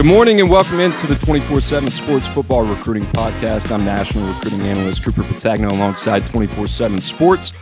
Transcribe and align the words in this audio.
Good 0.00 0.06
morning 0.06 0.40
and 0.40 0.48
welcome 0.48 0.80
into 0.80 1.06
the 1.06 1.14
24 1.16 1.60
7 1.60 1.90
Sports 1.90 2.26
Football 2.26 2.64
Recruiting 2.64 3.02
Podcast. 3.02 3.70
I'm 3.70 3.84
National 3.84 4.26
Recruiting 4.32 4.62
Analyst 4.62 5.04
Cooper 5.04 5.20
Petagna 5.20 5.70
alongside 5.70 6.26
24 6.26 6.68
7 6.68 7.02
Sports 7.02 7.52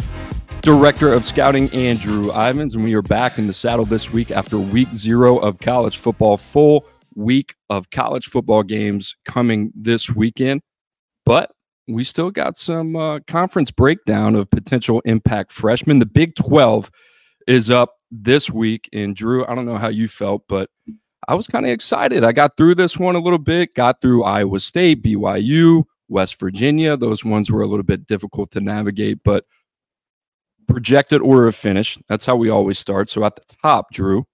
Director 0.61 1.13
of 1.13 1.25
Scouting 1.25 1.69
Andrew 1.71 2.31
Ivins. 2.31 2.77
And 2.77 2.85
we 2.85 2.95
are 2.95 3.03
back 3.03 3.39
in 3.39 3.49
the 3.49 3.53
saddle 3.53 3.85
this 3.85 4.13
week 4.13 4.31
after 4.31 4.57
week 4.57 4.87
zero 4.95 5.39
of 5.39 5.59
college 5.59 5.97
football. 5.97 6.37
Full 6.37 6.87
week 7.17 7.57
of 7.71 7.91
college 7.91 8.27
football 8.27 8.63
games 8.63 9.17
coming 9.25 9.73
this 9.75 10.09
weekend. 10.09 10.63
But 11.27 11.51
we 11.89 12.05
still 12.05 12.31
got 12.31 12.57
some 12.57 12.95
uh, 12.95 13.19
conference 13.27 13.73
breakdown 13.73 14.37
of 14.37 14.49
potential 14.49 15.03
impact 15.07 15.51
freshmen. 15.51 15.99
The 15.99 16.07
Big 16.07 16.37
12 16.37 16.89
is 17.49 17.69
up 17.69 17.97
this 18.13 18.49
week. 18.49 18.89
And 18.93 19.17
Drew, 19.17 19.45
I 19.45 19.57
don't 19.57 19.67
know 19.67 19.77
how 19.77 19.89
you 19.89 20.07
felt, 20.07 20.45
but 20.49 20.71
I 21.29 21.35
was 21.35 21.47
kind 21.47 21.67
of 21.67 21.71
excited. 21.71 22.25
I 22.25 22.33
got 22.33 22.57
through 22.57 22.75
this 22.75 22.99
one 22.99 23.15
a 23.15 23.21
little 23.21 23.39
bit, 23.39 23.75
got 23.75 24.01
through 24.01 24.25
Iowa 24.25 24.59
State, 24.61 25.03
BYU, 25.03 25.85
West 26.09 26.41
Virginia. 26.41 26.97
Those 26.97 27.23
ones 27.23 27.51
were 27.51 27.61
a 27.61 27.67
little 27.67 27.85
bit 27.85 28.07
difficult 28.07 28.51
to 28.53 28.61
navigate, 28.61 29.19
but 29.23 29.45
projected 30.67 31.21
order 31.21 31.47
of 31.47 31.55
finish. 31.55 31.99
That's 32.09 32.25
how 32.25 32.35
we 32.35 32.49
always 32.49 32.79
start. 32.79 33.11
So 33.11 33.25
at 33.25 33.37
the 33.37 33.43
top, 33.63 33.93
Drew, 33.93 34.25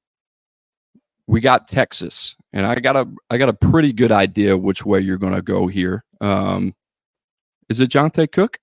we 1.26 1.40
got 1.40 1.66
Texas, 1.66 2.36
and 2.52 2.64
I 2.64 2.76
got 2.76 2.94
a 2.94 3.08
I 3.28 3.38
got 3.38 3.48
a 3.48 3.54
pretty 3.54 3.92
good 3.92 4.12
idea 4.12 4.56
which 4.56 4.86
way 4.86 5.00
you're 5.00 5.18
going 5.18 5.34
to 5.34 5.42
go 5.42 5.66
here. 5.66 6.04
Um, 6.20 6.74
is 7.68 7.80
it 7.80 7.90
Johntay 7.90 8.30
Cook? 8.30 8.58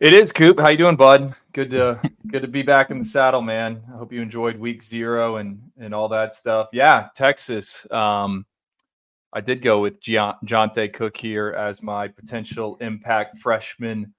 It 0.00 0.14
is 0.14 0.32
Coop. 0.32 0.58
How 0.58 0.70
you 0.70 0.78
doing, 0.78 0.96
bud? 0.96 1.34
Good 1.52 1.70
to 1.70 2.00
good 2.28 2.42
to 2.42 2.48
be 2.48 2.62
back 2.62 2.90
in 2.90 2.98
the 2.98 3.04
saddle, 3.04 3.42
man. 3.42 3.82
I 3.92 3.98
hope 3.98 4.12
you 4.12 4.22
enjoyed 4.22 4.58
week 4.58 4.82
zero 4.82 5.36
and 5.36 5.60
and 5.78 5.94
all 5.94 6.08
that 6.08 6.32
stuff. 6.32 6.68
Yeah, 6.72 7.08
Texas. 7.14 7.90
Um, 7.90 8.46
I 9.32 9.40
did 9.40 9.62
go 9.62 9.80
with 9.80 10.00
John 10.00 10.36
Johntay 10.46 10.92
Cook 10.92 11.16
here 11.16 11.50
as 11.52 11.82
my 11.82 12.08
potential 12.08 12.76
impact 12.80 13.38
freshman 13.38 14.14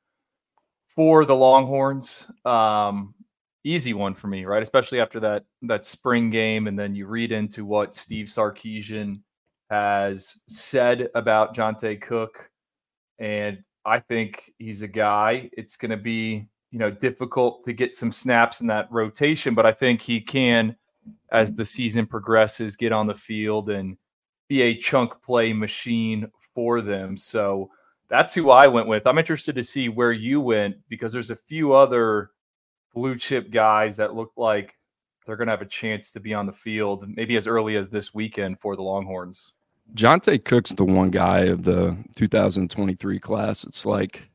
for 0.85 1.25
the 1.25 1.35
Longhorns. 1.35 2.29
Um, 2.45 3.15
easy 3.63 3.93
one 3.93 4.13
for 4.13 4.27
me, 4.27 4.45
right? 4.45 4.61
Especially 4.61 4.99
after 4.99 5.19
that 5.21 5.43
that 5.63 5.85
spring 5.85 6.29
game, 6.29 6.67
and 6.67 6.77
then 6.77 6.95
you 6.95 7.07
read 7.07 7.31
into 7.31 7.65
what 7.65 7.95
Steve 7.95 8.27
Sarkisian 8.27 9.21
has 9.69 10.41
said 10.47 11.09
about 11.15 11.55
Johntay 11.55 12.01
Cook, 12.01 12.49
and 13.19 13.63
I 13.85 13.99
think 13.99 14.51
he's 14.59 14.81
a 14.81 14.87
guy. 14.87 15.49
It's 15.53 15.77
going 15.77 15.91
to 15.91 15.97
be, 15.97 16.47
you 16.73 16.79
know, 16.79 16.89
difficult 16.89 17.63
to 17.63 17.71
get 17.71 17.93
some 17.93 18.11
snaps 18.11 18.59
in 18.61 18.67
that 18.67 18.91
rotation, 18.91 19.53
but 19.53 19.63
I 19.63 19.71
think 19.71 20.01
he 20.01 20.19
can, 20.19 20.75
as 21.31 21.53
the 21.53 21.63
season 21.63 22.07
progresses, 22.07 22.75
get 22.75 22.91
on 22.91 23.05
the 23.05 23.13
field 23.13 23.69
and 23.69 23.95
be 24.47 24.63
a 24.63 24.75
chunk 24.75 25.21
play 25.21 25.53
machine 25.53 26.31
for 26.55 26.81
them. 26.81 27.15
So 27.15 27.69
that's 28.09 28.33
who 28.33 28.49
I 28.49 28.65
went 28.65 28.87
with. 28.87 29.05
I'm 29.05 29.19
interested 29.19 29.53
to 29.53 29.63
see 29.63 29.87
where 29.87 30.11
you 30.11 30.41
went 30.41 30.77
because 30.89 31.13
there's 31.13 31.29
a 31.29 31.35
few 31.35 31.73
other 31.73 32.31
blue 32.95 33.17
chip 33.17 33.51
guys 33.51 33.95
that 33.97 34.15
look 34.15 34.31
like 34.35 34.73
they're 35.27 35.37
going 35.37 35.47
to 35.47 35.53
have 35.53 35.61
a 35.61 35.65
chance 35.65 36.11
to 36.13 36.19
be 36.19 36.33
on 36.33 36.47
the 36.47 36.51
field 36.51 37.05
maybe 37.07 37.35
as 37.35 37.45
early 37.45 37.75
as 37.75 37.91
this 37.91 38.15
weekend 38.15 38.59
for 38.59 38.75
the 38.75 38.81
Longhorns. 38.81 39.53
Johntay 39.93 40.43
Cook's 40.43 40.73
the 40.73 40.85
one 40.85 41.11
guy 41.11 41.41
of 41.41 41.61
the 41.61 41.95
2023 42.15 43.19
class. 43.19 43.63
It's 43.63 43.85
like 43.85 44.27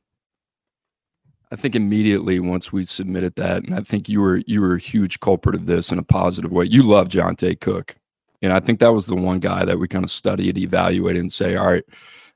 I 1.51 1.57
think 1.57 1.75
immediately 1.75 2.41
once 2.41 2.73
we 2.73 2.83
submitted 2.85 3.35
that, 3.37 3.65
and 3.65 3.75
I 3.75 3.81
think 3.81 4.09
you 4.09 4.21
were 4.21 4.39
you 4.47 4.61
were 4.61 4.75
a 4.75 4.81
huge 4.81 5.21
culprit 5.21 5.55
of 5.55 5.67
this 5.67 5.91
in 5.91 5.99
a 5.99 6.03
positive 6.03 6.53
way. 6.53 6.67
You 6.67 6.83
love 6.83 7.09
Johntay 7.09 7.61
Cook. 7.61 7.97
And 8.43 8.53
I 8.53 8.61
think 8.61 8.79
that 8.79 8.93
was 8.93 9.07
the 9.07 9.17
one 9.17 9.41
guy 9.41 9.65
that 9.65 9.79
we 9.79 9.89
kind 9.89 10.05
of 10.05 10.11
studied, 10.11 10.59
evaluated, 10.59 11.21
and 11.21 11.33
say, 11.33 11.57
all 11.57 11.67
right, 11.67 11.85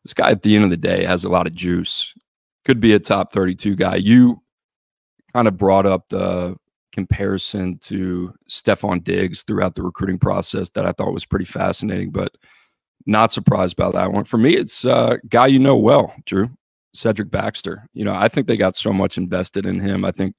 this 0.03 0.15
guy 0.15 0.31
at 0.31 0.43
the 0.43 0.55
end 0.55 0.65
of 0.65 0.71
the 0.71 0.77
day 0.77 1.05
has 1.05 1.25
a 1.25 1.29
lot 1.29 1.47
of 1.47 1.55
juice. 1.55 2.13
Could 2.65 2.81
be 2.81 2.93
a 2.93 2.99
top 2.99 3.33
32 3.33 3.77
guy. 3.77 3.97
You 3.97 4.43
kind 5.33 5.47
of 5.47 5.57
brought 5.57 5.87
up 5.87 6.09
the 6.09 6.57
comparison 6.93 7.79
to 7.79 8.35
Stefon 8.49 9.05
Diggs 9.05 9.43
throughout 9.43 9.75
the 9.75 9.83
recruiting 9.83 10.19
process 10.19 10.71
that 10.71 10.87
I 10.87 10.93
thought 10.93 11.13
was 11.13 11.25
pretty 11.25 11.45
fascinating. 11.45 12.11
But 12.11 12.35
not 13.07 13.33
surprised 13.33 13.77
by 13.77 13.91
that 13.91 14.13
one. 14.13 14.25
For 14.25 14.39
me, 14.39 14.57
it's 14.57 14.85
a 14.85 14.95
uh, 14.95 15.17
guy 15.29 15.47
you 15.47 15.59
know 15.59 15.77
well, 15.77 16.15
Drew, 16.25 16.51
Cedric 16.95 17.31
Baxter. 17.31 17.87
You 17.95 18.05
know, 18.05 18.15
I 18.15 18.29
think 18.29 18.47
they 18.47 18.57
got 18.57 18.77
so 18.77 18.93
much 18.93 19.17
invested 19.17 19.67
in 19.67 19.81
him. 19.81 20.05
I 20.05 20.11
think 20.11 20.35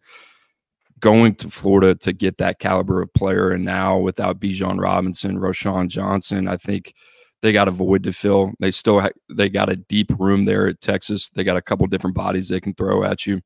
going 1.00 1.36
to 1.36 1.50
Florida 1.50 1.96
to 1.96 2.14
get 2.14 2.38
that 2.38 2.60
caliber 2.60 3.02
of 3.02 3.14
player, 3.14 3.52
and 3.52 3.66
now 3.66 3.98
without 3.98 4.40
Bijan 4.40 4.80
Robinson, 4.80 5.38
Roschon 5.38 5.88
Johnson, 5.88 6.48
I 6.48 6.58
think 6.58 6.94
they 7.42 7.52
got 7.52 7.68
a 7.68 7.72
void 7.72 8.04
to 8.04 8.14
fill. 8.14 8.54
They 8.60 8.72
still 8.72 9.02
ha- 9.02 9.10
they 9.30 9.50
got 9.50 9.70
a 9.70 9.76
deep 9.76 10.12
room 10.18 10.46
there 10.46 10.68
at 10.68 10.80
Texas. 10.80 11.30
They 11.30 11.44
got 11.44 11.58
a 11.58 11.62
couple 11.62 11.86
different 11.88 12.16
bodies 12.16 12.48
they 12.48 12.62
can 12.62 12.74
throw 12.74 13.04
at 13.04 13.26
you. 13.26 13.42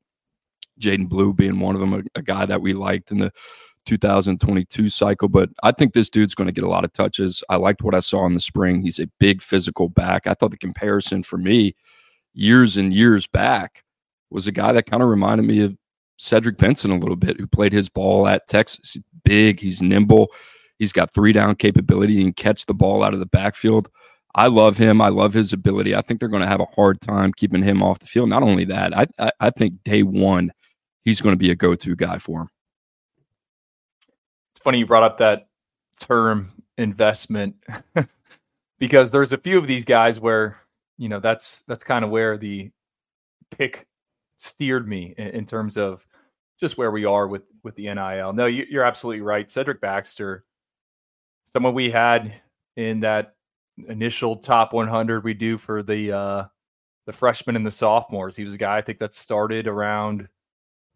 Jaydon 0.80 1.08
Blue 1.08 1.34
being 1.34 1.58
one 1.58 1.74
of 1.74 1.80
them, 1.80 1.94
a, 1.94 2.02
a 2.14 2.22
guy 2.22 2.46
that 2.46 2.60
we 2.60 2.74
liked 2.74 3.10
in 3.10 3.18
the 3.18 3.32
2022 3.86 4.88
cycle. 4.88 5.28
But 5.28 5.50
I 5.64 5.72
think 5.72 5.92
this 5.92 6.10
dude's 6.10 6.36
going 6.36 6.46
to 6.46 6.52
get 6.52 6.62
a 6.62 6.68
lot 6.68 6.84
of 6.84 6.92
touches. 6.92 7.42
I 7.48 7.56
liked 7.56 7.82
what 7.82 7.94
I 7.94 8.00
saw 8.00 8.24
in 8.26 8.34
the 8.34 8.40
spring. 8.40 8.82
He's 8.82 9.00
a 9.00 9.08
big 9.18 9.42
physical 9.42 9.88
back. 9.88 10.28
I 10.28 10.34
thought 10.34 10.52
the 10.52 10.58
comparison 10.58 11.24
for 11.24 11.38
me 11.38 11.74
years 12.34 12.76
and 12.76 12.92
years 12.92 13.26
back 13.26 13.84
was 14.30 14.46
a 14.46 14.52
guy 14.52 14.72
that 14.72 14.86
kind 14.86 15.02
of 15.02 15.08
reminded 15.08 15.46
me 15.46 15.60
of 15.60 15.76
Cedric 16.18 16.58
Benson 16.58 16.90
a 16.90 16.98
little 16.98 17.16
bit, 17.16 17.38
who 17.38 17.46
played 17.46 17.72
his 17.72 17.88
ball 17.88 18.26
at 18.26 18.46
Texas. 18.46 18.94
He's 18.94 19.02
big, 19.24 19.60
he's 19.60 19.80
nimble, 19.80 20.32
he's 20.78 20.92
got 20.92 21.12
three 21.12 21.32
down 21.32 21.54
capability 21.54 22.20
and 22.20 22.36
catch 22.36 22.66
the 22.66 22.74
ball 22.74 23.02
out 23.02 23.14
of 23.14 23.20
the 23.20 23.26
backfield. 23.26 23.88
I 24.34 24.46
love 24.46 24.76
him. 24.76 25.00
I 25.00 25.08
love 25.08 25.32
his 25.32 25.52
ability. 25.52 25.96
I 25.96 26.02
think 26.02 26.20
they're 26.20 26.28
going 26.28 26.42
to 26.42 26.48
have 26.48 26.60
a 26.60 26.66
hard 26.66 27.00
time 27.00 27.32
keeping 27.32 27.62
him 27.62 27.82
off 27.82 27.98
the 27.98 28.06
field. 28.06 28.28
Not 28.28 28.42
only 28.42 28.64
that, 28.66 28.96
I, 28.96 29.06
I, 29.18 29.30
I 29.40 29.50
think 29.50 29.82
day 29.84 30.02
one, 30.02 30.52
he's 31.02 31.20
going 31.20 31.32
to 31.32 31.38
be 31.38 31.50
a 31.50 31.56
go 31.56 31.74
to 31.74 31.96
guy 31.96 32.18
for 32.18 32.42
him 32.42 32.50
it's 34.58 34.64
funny 34.64 34.78
you 34.78 34.86
brought 34.86 35.04
up 35.04 35.18
that 35.18 35.46
term 36.00 36.50
investment 36.78 37.54
because 38.80 39.12
there's 39.12 39.32
a 39.32 39.38
few 39.38 39.56
of 39.56 39.68
these 39.68 39.84
guys 39.84 40.18
where 40.18 40.56
you 40.98 41.08
know 41.08 41.20
that's 41.20 41.62
that's 41.62 41.84
kind 41.84 42.04
of 42.04 42.10
where 42.10 42.36
the 42.36 42.70
pick 43.50 43.86
steered 44.36 44.86
me 44.86 45.14
in, 45.16 45.28
in, 45.28 45.44
terms 45.46 45.76
of 45.76 46.06
just 46.60 46.76
where 46.76 46.90
we 46.90 47.04
are 47.04 47.26
with 47.26 47.42
with 47.64 47.74
the 47.76 47.92
NIL. 47.92 48.32
No, 48.32 48.46
you, 48.46 48.66
you're 48.68 48.84
absolutely 48.84 49.22
right. 49.22 49.50
Cedric 49.50 49.80
Baxter, 49.80 50.44
someone 51.50 51.74
we 51.74 51.90
had 51.90 52.34
in 52.76 53.00
that 53.00 53.34
initial 53.88 54.36
top 54.36 54.72
100 54.72 55.22
we 55.22 55.34
do 55.34 55.56
for 55.56 55.84
the 55.84 56.12
uh 56.12 56.44
the 57.06 57.12
freshmen 57.12 57.56
and 57.56 57.64
the 57.64 57.70
sophomores. 57.70 58.36
He 58.36 58.44
was 58.44 58.54
a 58.54 58.58
guy 58.58 58.76
I 58.76 58.82
think 58.82 58.98
that 58.98 59.14
started 59.14 59.66
around 59.66 60.28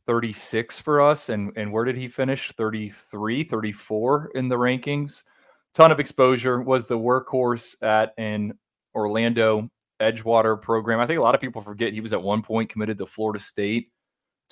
36 0.07 0.79
for 0.79 1.01
us. 1.01 1.29
And, 1.29 1.53
and 1.57 1.73
where 1.73 1.85
did 1.85 1.97
he 1.97 2.09
finish? 2.09 2.53
33, 2.53 3.45
34 3.45 4.31
in 4.35 4.49
the 4.49 4.57
rankings. 4.57 5.25
Ton 5.73 5.91
of 5.91 6.01
exposure, 6.01 6.61
was 6.61 6.87
the 6.87 6.99
workhorse 6.99 7.83
at 7.83 8.13
an 8.19 8.59
Orlando 8.95 9.71
Edgewater 10.03 10.61
program. 10.61 11.01
I 11.01 11.07
think 11.07 11.19
a 11.19 11.23
lot 11.23 11.35
of 11.35 11.41
people 11.41 11.63
forget 11.63 11.93
he 11.93 12.01
was 12.01 12.13
at 12.13 12.23
one 12.23 12.43
point 12.43 12.69
committed 12.69 12.99
to 12.99 13.07
Florida 13.07 13.39
State. 13.39 13.91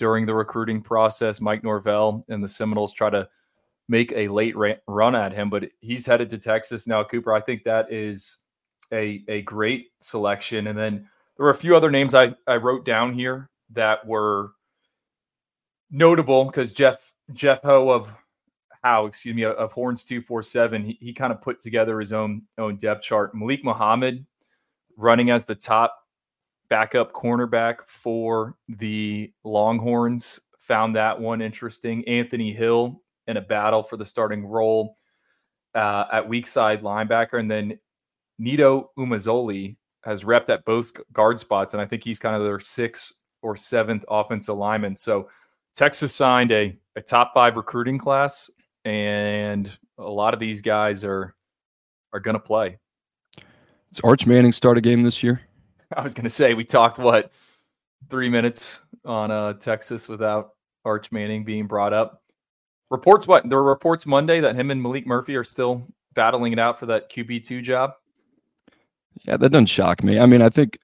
during 0.01 0.25
the 0.25 0.35
recruiting 0.35 0.81
process. 0.81 1.43
Mike 1.43 1.63
Norvell 1.63 2.25
and 2.31 2.43
the 2.43 2.49
Seminoles 2.49 2.93
try 2.93 3.11
to 3.11 3.29
make 3.87 4.11
a 4.13 4.29
late 4.29 4.55
run 4.89 5.15
at 5.15 5.33
him, 5.33 5.51
but 5.51 5.69
he's 5.81 6.07
headed 6.07 6.31
to 6.31 6.39
Texas 6.39 6.87
now. 6.87 7.05
Cooper, 7.05 7.35
I 7.35 7.41
think 7.41 7.65
that 7.65 7.93
is 7.93 8.39
a 8.93 9.23
a 9.29 9.43
great 9.43 9.89
selection. 10.01 10.69
And 10.69 10.79
then 10.79 11.07
there 11.37 11.45
were 11.45 11.51
a 11.51 11.55
few 11.55 11.77
other 11.77 11.91
names 11.91 12.15
I 12.15 12.35
I 12.47 12.57
wrote 12.57 12.87
down 12.87 13.13
here 13.13 13.51
that 13.73 14.05
were 14.07 14.53
notable 15.91 16.47
because 16.47 16.73
Jeff 16.73 17.13
Jeff 17.35 17.63
Howe 17.63 17.91
of 17.91 18.15
how 18.83 19.05
excuse 19.05 19.35
me, 19.35 19.45
of 19.45 19.73
Horns 19.73 20.07
two 20.07 20.23
four 20.23 20.43
seven, 20.43 20.83
he, 20.83 20.97
he 20.99 21.13
kind 21.13 21.31
of 21.33 21.43
put 21.43 21.61
together 21.61 22.01
his 22.01 22.15
own 22.15 22.43
own 22.57 22.77
depth 22.77 23.03
chart. 23.03 23.35
Malik 23.35 23.65
Muhammad 23.65 24.25
running 25.01 25.31
as 25.31 25.45
the 25.45 25.55
top 25.55 25.97
backup 26.69 27.13
cornerback 27.13 27.77
for 27.87 28.57
the 28.69 29.33
Longhorns. 29.45 30.41
Found 30.59 30.95
that 30.97 31.19
one 31.19 31.43
interesting. 31.43 32.07
Anthony 32.07 32.53
Hill 32.53 33.03
in 33.27 33.37
a 33.37 33.41
battle 33.41 33.83
for 33.83 33.97
the 33.97 34.07
starting 34.07 34.47
role 34.47 34.95
uh, 35.75 36.05
at 36.13 36.29
weak 36.29 36.47
side 36.47 36.83
linebacker, 36.83 37.41
and 37.41 37.51
then 37.51 37.79
Neto 38.39 38.91
Umeozulu 38.99 39.77
has 40.05 40.25
repped 40.25 40.49
at 40.49 40.65
both 40.65 40.93
guard 41.13 41.41
spots, 41.41 41.75
and 41.75 41.81
I 41.81 41.87
think 41.87 42.05
he's 42.05 42.19
kind 42.19 42.37
of 42.37 42.43
their 42.43 42.61
sixth 42.61 43.13
or 43.43 43.57
seventh 43.57 44.05
offensive 44.09 44.57
lineman. 44.57 44.97
So 44.97 45.29
Texas 45.75 46.15
signed 46.15 46.53
a, 46.53 46.77
a 46.97 47.03
top 47.03 47.33
five 47.35 47.57
recruiting 47.57 47.99
class, 47.99 48.51
and 48.85 49.71
a 49.99 50.11
lot 50.11 50.35
of 50.35 50.41
these 50.41 50.63
guys 50.63 51.05
are 51.05 51.35
are 52.13 52.21
going 52.21 52.35
to 52.35 52.41
play. 52.41 52.79
Does 53.91 54.01
Arch 54.01 54.27
Manning 54.27 54.53
start 54.53 54.79
a 54.79 54.81
game 54.81 55.03
this 55.03 55.23
year? 55.23 55.41
I 55.97 56.03
was 56.03 56.15
going 56.15 56.25
to 56.25 56.31
say 56.31 56.55
we 56.55 56.65
talked 56.65 56.99
what 56.99 57.33
three 58.09 58.29
minutes 58.29 58.81
on 59.05 59.31
uh, 59.31 59.55
Texas 59.55 60.09
without 60.09 60.51
Arch 60.85 61.11
Manning 61.13 61.45
being 61.45 61.67
brought 61.67 61.93
up. 61.93 62.23
Reports 62.91 63.27
what 63.27 63.49
there 63.49 63.59
were 63.59 63.69
reports 63.69 64.07
Monday 64.07 64.41
that 64.41 64.57
him 64.57 64.71
and 64.71 64.85
Maalik 64.85 65.07
Murphy 65.07 65.37
are 65.37 65.45
still 65.45 65.87
battling 66.15 66.53
it 66.53 66.59
out 66.59 66.79
for 66.79 66.87
that 66.87 67.11
QB 67.11 67.45
two 67.45 67.63
job. 67.63 67.93
Yeah, 69.23 69.37
that 69.37 69.51
doesn't 69.51 69.67
shock 69.67 70.03
me. 70.03 70.19
I 70.19 70.27
mean, 70.27 70.43
I 70.43 70.49
think 70.49 70.79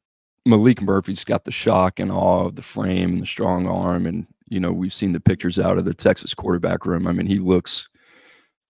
Maalik 0.46 0.82
Murphy's 0.82 1.24
got 1.24 1.44
the 1.44 1.52
shock 1.52 1.98
and 1.98 2.12
awe 2.12 2.46
of 2.46 2.54
the 2.54 2.62
frame 2.62 3.10
and 3.10 3.20
the 3.20 3.26
strong 3.26 3.66
arm, 3.66 4.06
and 4.06 4.26
you 4.48 4.60
know 4.60 4.72
we've 4.72 4.94
seen 4.94 5.10
the 5.10 5.20
pictures 5.20 5.58
out 5.58 5.78
of 5.78 5.84
the 5.84 5.94
Texas 5.94 6.34
quarterback 6.34 6.86
room. 6.86 7.06
I 7.06 7.12
mean, 7.12 7.26
he 7.26 7.38
looks 7.38 7.88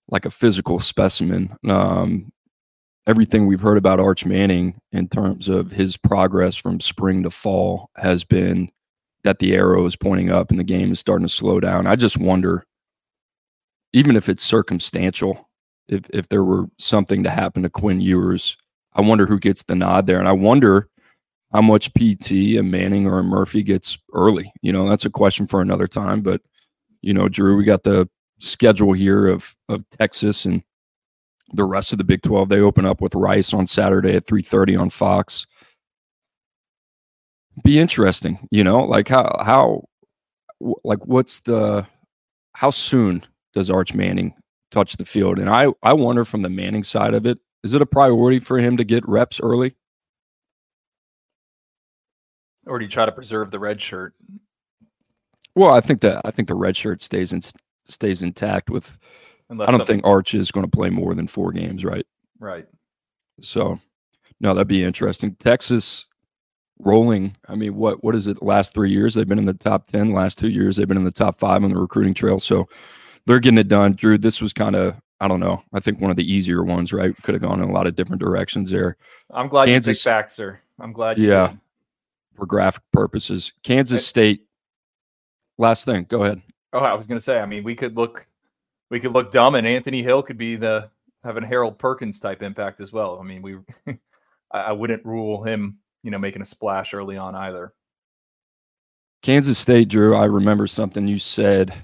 like 0.08 0.24
a 0.24 0.30
physical 0.30 0.80
specimen. 0.80 1.54
Um, 1.68 2.32
everything 3.06 3.46
we've 3.46 3.60
heard 3.60 3.78
about 3.78 4.00
Arch 4.00 4.26
Manning 4.26 4.80
in 4.92 5.08
terms 5.08 5.48
of 5.48 5.70
his 5.70 5.96
progress 5.96 6.56
from 6.56 6.80
spring 6.80 7.22
to 7.22 7.30
fall 7.30 7.90
has 7.96 8.24
been 8.24 8.70
that 9.22 9.38
the 9.38 9.54
arrow 9.54 9.84
is 9.86 9.96
pointing 9.96 10.30
up 10.30 10.50
and 10.50 10.58
the 10.58 10.64
game 10.64 10.92
is 10.92 11.00
starting 11.00 11.26
to 11.26 11.32
slow 11.32 11.60
down. 11.60 11.86
I 11.86 11.96
just 11.96 12.16
wonder, 12.16 12.64
even 13.92 14.16
if 14.16 14.28
it's 14.28 14.44
circumstantial, 14.44 15.48
if 15.88 16.08
if 16.10 16.28
there 16.28 16.44
were 16.44 16.66
something 16.78 17.22
to 17.22 17.30
happen 17.30 17.62
to 17.62 17.70
Quinn 17.70 18.00
Ewers, 18.00 18.56
I 18.94 19.02
wonder 19.02 19.26
who 19.26 19.38
gets 19.38 19.62
the 19.62 19.74
nod 19.74 20.06
there, 20.06 20.18
and 20.18 20.28
I 20.28 20.32
wonder 20.32 20.88
how 21.52 21.62
much 21.62 21.92
PT 21.94 22.32
a 22.58 22.62
Manning 22.62 23.06
or 23.06 23.18
a 23.18 23.24
Murphy 23.24 23.62
gets 23.62 23.98
early. 24.12 24.52
You 24.62 24.72
know, 24.72 24.88
that's 24.88 25.04
a 25.04 25.10
question 25.10 25.46
for 25.46 25.60
another 25.60 25.86
time. 25.86 26.22
But 26.22 26.40
you 27.02 27.14
know, 27.14 27.28
Drew, 27.28 27.56
we 27.56 27.64
got 27.64 27.84
the 27.84 28.08
schedule 28.40 28.92
here 28.92 29.28
of 29.28 29.54
of 29.68 29.88
Texas 29.90 30.44
and 30.44 30.62
the 31.52 31.64
rest 31.64 31.92
of 31.92 31.98
the 31.98 32.04
Big 32.04 32.22
12. 32.22 32.48
They 32.48 32.60
open 32.60 32.86
up 32.86 33.00
with 33.00 33.14
Rice 33.14 33.54
on 33.54 33.66
Saturday 33.66 34.14
at 34.14 34.26
3:30 34.26 34.76
on 34.78 34.90
Fox. 34.90 35.46
Be 37.64 37.78
interesting, 37.78 38.46
you 38.50 38.62
know, 38.64 38.84
like 38.84 39.08
how 39.08 39.34
how 39.44 39.84
like 40.84 41.04
what's 41.06 41.40
the 41.40 41.86
how 42.54 42.70
soon 42.70 43.24
does 43.54 43.70
Arch 43.70 43.94
Manning 43.94 44.34
touch 44.70 44.96
the 44.96 45.04
field? 45.04 45.38
And 45.38 45.48
I 45.48 45.68
I 45.82 45.92
wonder 45.92 46.24
from 46.24 46.42
the 46.42 46.50
Manning 46.50 46.84
side 46.84 47.14
of 47.14 47.26
it, 47.26 47.38
is 47.64 47.72
it 47.74 47.82
a 47.82 47.86
priority 47.86 48.38
for 48.38 48.58
him 48.58 48.76
to 48.76 48.84
get 48.84 49.08
reps 49.08 49.40
early? 49.40 49.74
Or 52.66 52.78
do 52.78 52.84
you 52.84 52.90
try 52.90 53.06
to 53.06 53.12
preserve 53.12 53.50
the 53.50 53.58
red 53.58 53.80
shirt? 53.80 54.14
Well, 55.54 55.72
I 55.72 55.80
think 55.80 56.00
that 56.02 56.20
I 56.24 56.30
think 56.30 56.48
the 56.48 56.54
red 56.54 56.76
shirt 56.76 57.00
stays 57.00 57.32
in 57.32 57.40
stays 57.88 58.22
intact 58.22 58.68
with 58.68 58.98
Unless 59.48 59.68
I 59.68 59.76
don't 59.76 59.86
think 59.86 60.04
Arch 60.04 60.34
is 60.34 60.50
going 60.50 60.64
to 60.66 60.70
play 60.70 60.90
more 60.90 61.14
than 61.14 61.26
four 61.26 61.52
games, 61.52 61.84
right? 61.84 62.06
Right. 62.40 62.66
So, 63.40 63.78
no, 64.40 64.54
that'd 64.54 64.68
be 64.68 64.82
interesting. 64.82 65.34
Texas 65.36 66.06
rolling. 66.78 67.36
I 67.48 67.54
mean, 67.54 67.76
what 67.76 68.02
what 68.02 68.14
is 68.14 68.26
it? 68.26 68.42
Last 68.42 68.74
three 68.74 68.90
years 68.90 69.14
they've 69.14 69.28
been 69.28 69.38
in 69.38 69.44
the 69.44 69.54
top 69.54 69.86
ten. 69.86 70.12
Last 70.12 70.38
two 70.38 70.48
years 70.48 70.76
they've 70.76 70.88
been 70.88 70.96
in 70.96 71.04
the 71.04 71.10
top 71.10 71.38
five 71.38 71.62
on 71.64 71.70
the 71.70 71.78
recruiting 71.78 72.14
trail. 72.14 72.38
So 72.38 72.68
they're 73.26 73.40
getting 73.40 73.58
it 73.58 73.68
done. 73.68 73.94
Drew, 73.94 74.18
this 74.18 74.40
was 74.40 74.52
kind 74.52 74.76
of 74.76 74.96
I 75.20 75.28
don't 75.28 75.40
know. 75.40 75.62
I 75.72 75.80
think 75.80 76.00
one 76.00 76.10
of 76.10 76.16
the 76.16 76.30
easier 76.30 76.62
ones, 76.62 76.92
right? 76.92 77.14
Could 77.22 77.34
have 77.34 77.42
gone 77.42 77.62
in 77.62 77.68
a 77.68 77.72
lot 77.72 77.86
of 77.86 77.96
different 77.96 78.20
directions 78.20 78.70
there. 78.70 78.96
I'm 79.32 79.48
glad 79.48 79.66
Kansas, 79.66 79.88
you 79.88 79.94
picked 79.94 80.04
back, 80.04 80.28
sir. 80.28 80.60
I'm 80.78 80.92
glad. 80.92 81.18
yeah. 81.18 81.48
Did. 81.48 81.58
For 82.36 82.44
graphic 82.44 82.82
purposes, 82.92 83.54
Kansas 83.62 84.06
State. 84.06 84.42
Last 85.56 85.86
thing, 85.86 86.04
go 86.06 86.24
ahead. 86.24 86.42
Oh, 86.74 86.80
I 86.80 86.92
was 86.92 87.06
going 87.06 87.16
to 87.16 87.24
say. 87.24 87.40
I 87.40 87.46
mean, 87.46 87.64
we 87.64 87.74
could 87.74 87.96
look 87.96 88.26
we 88.90 89.00
could 89.00 89.12
look 89.12 89.32
dumb, 89.32 89.54
and 89.54 89.66
Anthony 89.66 90.02
Hill 90.02 90.22
could 90.22 90.38
be 90.38 90.56
the 90.56 90.90
having 91.24 91.42
Harold 91.42 91.78
Perkins 91.78 92.20
type 92.20 92.42
impact 92.42 92.80
as 92.80 92.92
well. 92.92 93.18
I 93.20 93.24
mean, 93.24 93.42
we 93.42 93.56
I 94.50 94.72
wouldn't 94.72 95.04
rule 95.04 95.42
him, 95.42 95.78
you 96.02 96.10
know, 96.10 96.18
making 96.18 96.42
a 96.42 96.46
splash 96.46 96.94
early 96.94 97.16
on 97.16 97.34
either. 97.34 97.72
Kansas 99.22 99.58
State, 99.58 99.88
Drew. 99.88 100.14
I 100.14 100.24
remember 100.26 100.66
something 100.66 101.06
you 101.06 101.18
said. 101.18 101.74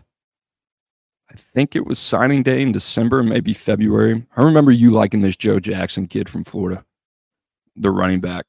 I 1.31 1.35
think 1.35 1.75
it 1.75 1.87
was 1.87 1.99
signing 1.99 2.43
day 2.43 2.63
in 2.63 2.73
December, 2.73 3.23
maybe 3.23 3.55
February. 3.55 4.25
I 4.37 4.43
remember 4.43 4.71
you 4.71 4.91
liking 4.91 5.21
this 5.21 5.37
Joe 5.37 5.59
Jackson 5.59 6.07
kid 6.07 6.29
from 6.29 6.45
Florida, 6.45 6.85
the 7.75 7.91
running 7.91 8.21
back. 8.21 8.45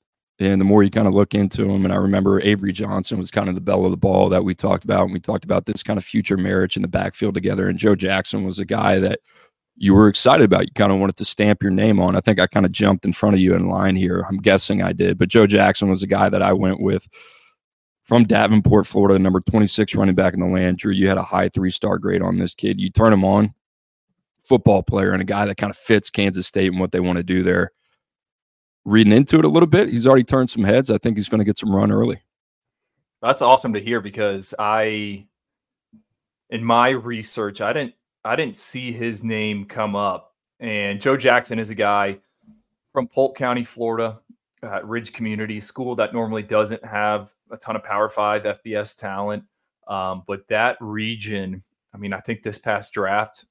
And 0.52 0.60
the 0.60 0.66
more 0.66 0.84
you 0.84 0.90
kind 0.90 1.08
of 1.08 1.14
look 1.14 1.34
into 1.34 1.64
them, 1.64 1.86
and 1.86 1.94
I 1.94 1.98
remember 1.98 2.42
Avery 2.42 2.74
Johnson 2.74 3.18
was 3.18 3.32
kind 3.32 3.50
of 3.50 3.56
the 3.56 3.62
bell 3.62 3.86
of 3.86 3.92
the 3.92 3.98
ball 3.98 4.30
that 4.30 4.44
we 4.44 4.54
talked 4.54 4.84
about. 4.84 5.04
And 5.04 5.14
we 5.14 5.20
talked 5.20 5.46
about 5.46 5.66
this 5.66 5.84
kind 5.84 5.98
of 5.98 6.04
future 6.04 6.38
marriage 6.38 6.76
in 6.76 6.82
the 6.82 6.88
backfield 6.88 7.34
together. 7.34 7.70
And 7.70 7.80
Joe 7.80 7.96
Jackson 7.96 8.44
was 8.44 8.60
a 8.60 8.66
guy 8.66 9.00
that 9.00 9.20
you 9.76 9.94
were 9.94 10.08
excited 10.08 10.44
about. 10.44 10.66
You 10.66 10.74
kind 10.76 10.92
of 10.92 11.00
wanted 11.00 11.16
to 11.18 11.26
stamp 11.26 11.64
your 11.64 11.72
name 11.72 12.00
on. 12.00 12.16
I 12.16 12.22
think 12.22 12.40
I 12.40 12.48
kind 12.48 12.66
of 12.66 12.72
jumped 12.72 13.06
in 13.06 13.14
front 13.14 13.36
of 13.36 13.40
you 13.40 13.56
in 13.56 13.70
line 13.70 13.96
here. 13.96 14.26
I'm 14.28 14.38
guessing 14.38 14.82
I 14.82 14.92
did. 14.92 15.18
But 15.18 15.30
Joe 15.30 15.48
Jackson 15.48 15.90
was 15.90 16.04
a 16.04 16.08
guy 16.08 16.30
that 16.30 16.42
I 16.42 16.54
went 16.54 16.82
with 16.82 17.08
from 18.04 18.26
Davenport, 18.26 18.86
Florida, 18.86 19.18
number 19.18 19.40
26 19.40 19.96
running 19.96 20.16
back 20.16 20.34
in 20.34 20.42
the 20.42 20.46
land. 20.46 20.78
Drew, 20.78 20.92
you 20.92 21.08
had 21.08 21.18
a 21.18 21.24
high 21.24 21.50
three 21.50 21.72
star 21.72 21.98
grade 21.98 22.22
on 22.22 22.38
this 22.38 22.54
kid. 22.54 22.80
You 22.80 22.90
turn 22.90 23.14
him 23.14 23.24
on, 23.24 23.54
football 24.44 24.84
player, 24.84 25.14
and 25.14 25.22
a 25.22 25.26
guy 25.26 25.46
that 25.46 25.58
kind 25.58 25.72
of 25.72 25.78
fits 25.78 26.10
Kansas 26.10 26.48
State 26.48 26.72
and 26.72 26.80
what 26.80 26.92
they 26.92 27.00
want 27.00 27.18
to 27.18 27.24
do 27.24 27.44
there 27.44 27.72
reading 28.86 29.14
into 29.14 29.40
it 29.40 29.46
a 29.46 29.50
little 29.50 29.68
bit. 29.68 29.90
He's 29.90 30.08
already 30.08 30.24
turned 30.24 30.50
some 30.50 30.64
heads. 30.64 30.90
I 30.90 30.98
think 30.98 31.18
he's 31.18 31.30
going 31.30 31.40
to 31.40 31.46
get 31.46 31.58
some 31.58 31.76
run 31.76 31.92
early. 31.92 32.22
That's 33.22 33.42
awesome 33.42 33.74
to 33.74 33.80
hear 33.80 34.02
because 34.02 34.54
I, 34.60 35.26
in 36.50 36.64
my 36.64 36.90
research, 36.90 37.62
I 37.62 37.72
didn't 37.74 37.94
I 38.26 38.36
didn't 38.36 38.58
see 38.58 38.92
his 38.92 39.24
name 39.24 39.66
come 39.66 39.96
up. 39.96 40.34
And 40.60 41.02
Joe 41.02 41.18
Jackson 41.18 41.60
is 41.60 41.70
a 41.70 41.76
guy 41.76 42.20
from 42.94 43.08
Polk 43.08 43.36
County, 43.36 43.66
Florida, 43.66 44.20
uh, 44.62 44.82
Ridge 44.84 45.12
Community 45.12 45.60
School 45.60 45.96
that 45.96 46.14
normally 46.14 46.44
doesn't 46.44 46.84
have 46.86 47.34
a 47.52 47.58
ton 47.58 47.76
of 47.76 47.84
Power 47.84 48.10
Five 48.10 48.44
FBS 48.44 48.98
talent. 48.98 49.44
Um, 49.88 50.24
but 50.26 50.48
that 50.48 50.78
region, 50.80 51.62
I 51.94 51.98
mean, 51.98 52.14
I 52.14 52.20
think 52.20 52.44
this 52.44 52.58
past 52.58 52.94
draft, 52.94 53.46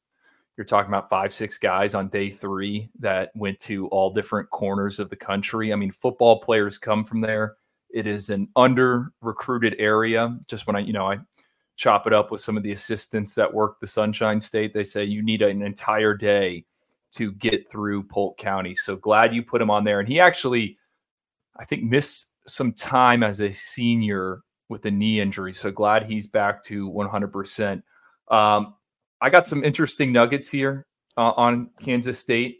you're 0.62 0.66
talking 0.78 0.92
about 0.92 1.10
five, 1.10 1.34
six 1.34 1.58
guys 1.58 1.92
on 1.92 2.06
day 2.06 2.30
three 2.30 2.88
that 3.00 3.32
went 3.34 3.58
to 3.58 3.88
all 3.88 4.12
different 4.12 4.48
corners 4.50 5.00
of 5.00 5.10
the 5.10 5.16
country. 5.16 5.72
I 5.72 5.76
mean, 5.76 5.90
football 5.90 6.38
players 6.38 6.78
come 6.78 7.02
from 7.02 7.20
there. 7.20 7.56
It 7.90 8.06
is 8.06 8.30
an 8.30 8.46
under 8.54 9.10
recruited 9.20 9.74
area. 9.80 10.38
Just 10.46 10.68
when 10.68 10.76
I, 10.76 10.78
you 10.78 10.92
know, 10.92 11.10
I 11.10 11.18
chop 11.74 12.06
it 12.06 12.12
up 12.12 12.30
with 12.30 12.40
some 12.40 12.56
of 12.56 12.62
the 12.62 12.70
assistants 12.70 13.34
that 13.34 13.52
work 13.52 13.80
the 13.80 13.88
Sunshine 13.88 14.40
State, 14.40 14.72
they 14.72 14.84
say 14.84 15.02
you 15.02 15.20
need 15.20 15.42
an 15.42 15.62
entire 15.62 16.14
day 16.14 16.64
to 17.14 17.32
get 17.32 17.68
through 17.68 18.04
Polk 18.04 18.38
County. 18.38 18.76
So 18.76 18.94
glad 18.94 19.34
you 19.34 19.42
put 19.42 19.60
him 19.60 19.68
on 19.68 19.82
there. 19.82 19.98
And 19.98 20.08
he 20.08 20.20
actually, 20.20 20.78
I 21.56 21.64
think, 21.64 21.82
missed 21.82 22.30
some 22.46 22.72
time 22.72 23.24
as 23.24 23.40
a 23.40 23.50
senior 23.50 24.42
with 24.68 24.84
a 24.84 24.92
knee 24.92 25.18
injury. 25.18 25.54
So 25.54 25.72
glad 25.72 26.04
he's 26.04 26.28
back 26.28 26.62
to 26.64 26.88
100%. 26.88 27.82
Um, 28.28 28.74
I 29.22 29.30
got 29.30 29.46
some 29.46 29.62
interesting 29.62 30.12
nuggets 30.12 30.50
here 30.50 30.84
uh, 31.16 31.30
on 31.36 31.70
Kansas 31.80 32.18
State. 32.18 32.58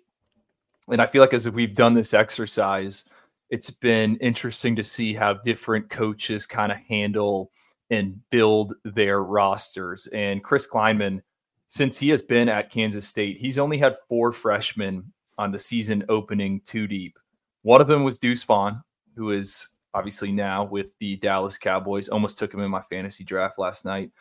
And 0.89 1.03
I 1.03 1.07
feel 1.07 1.21
like 1.21 1.35
as 1.35 1.51
we've 1.51 1.75
done 1.75 1.93
this 1.93 2.15
exercise, 2.15 3.05
it's 3.51 3.71
been 3.71 4.17
interesting 4.19 4.77
to 4.77 4.85
see 4.85 5.13
how 5.13 5.35
different 5.35 5.91
coaches 5.91 6.47
kind 6.47 6.71
of 6.71 6.79
handle 6.89 7.51
and 7.91 8.19
build 8.31 8.75
their 8.85 9.25
rosters. 9.25 10.07
And 10.09 10.43
Chris 10.43 10.69
Klieman, 10.71 11.21
since 11.67 11.99
he 11.99 12.09
has 12.11 12.23
been 12.23 12.49
at 12.49 12.71
Kansas 12.71 13.09
State, 13.09 13.39
he's 13.39 13.59
only 13.59 13.77
had 13.77 13.97
four 14.09 14.31
freshmen 14.31 15.13
on 15.39 15.51
the 15.51 15.59
season 15.59 16.05
opening 16.09 16.61
two 16.65 16.87
deep. 16.87 17.19
One 17.63 17.81
of 17.81 17.89
them 17.89 18.05
was 18.05 18.19
Deuce 18.19 18.45
Vaughn, 18.45 18.83
who 19.17 19.33
is 19.33 19.67
obviously 19.95 20.31
now 20.31 20.65
with 20.65 20.95
the 21.01 21.17
Dallas 21.17 21.59
Cowboys. 21.59 22.09
Almost 22.09 22.39
took 22.39 22.55
him 22.55 22.61
in 22.61 22.71
my 22.71 22.83
fantasy 22.83 23.25
draft 23.25 23.59
last 23.59 23.85
night, 23.85 24.13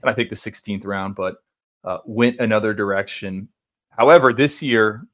and 0.00 0.10
I 0.10 0.14
think 0.14 0.30
the 0.30 0.34
16th 0.34 0.86
round, 0.86 1.14
but 1.14 1.36
uh, 1.84 1.98
went 2.04 2.40
another 2.40 2.74
direction. 2.74 3.48
However, 3.90 4.32
this 4.32 4.62
year, 4.62 5.06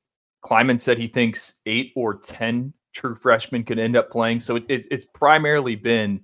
Klieman 0.44 0.80
said 0.80 0.98
he 0.98 1.08
thinks 1.08 1.60
eight 1.66 1.92
or 1.96 2.14
10 2.14 2.72
true 2.92 3.14
freshmen 3.14 3.64
could 3.64 3.78
end 3.78 3.96
up 3.96 4.10
playing. 4.10 4.40
So 4.40 4.56
it, 4.56 4.64
it, 4.68 4.86
it's 4.90 5.06
primarily 5.06 5.76
been 5.76 6.20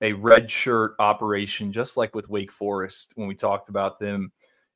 a 0.00 0.12
red 0.12 0.50
shirt 0.50 0.94
operation, 0.98 1.72
just 1.72 1.96
like 1.96 2.14
with 2.14 2.30
Wake 2.30 2.50
Forest 2.50 3.12
when 3.16 3.28
we 3.28 3.34
talked 3.34 3.68
about 3.68 3.98
them 3.98 4.32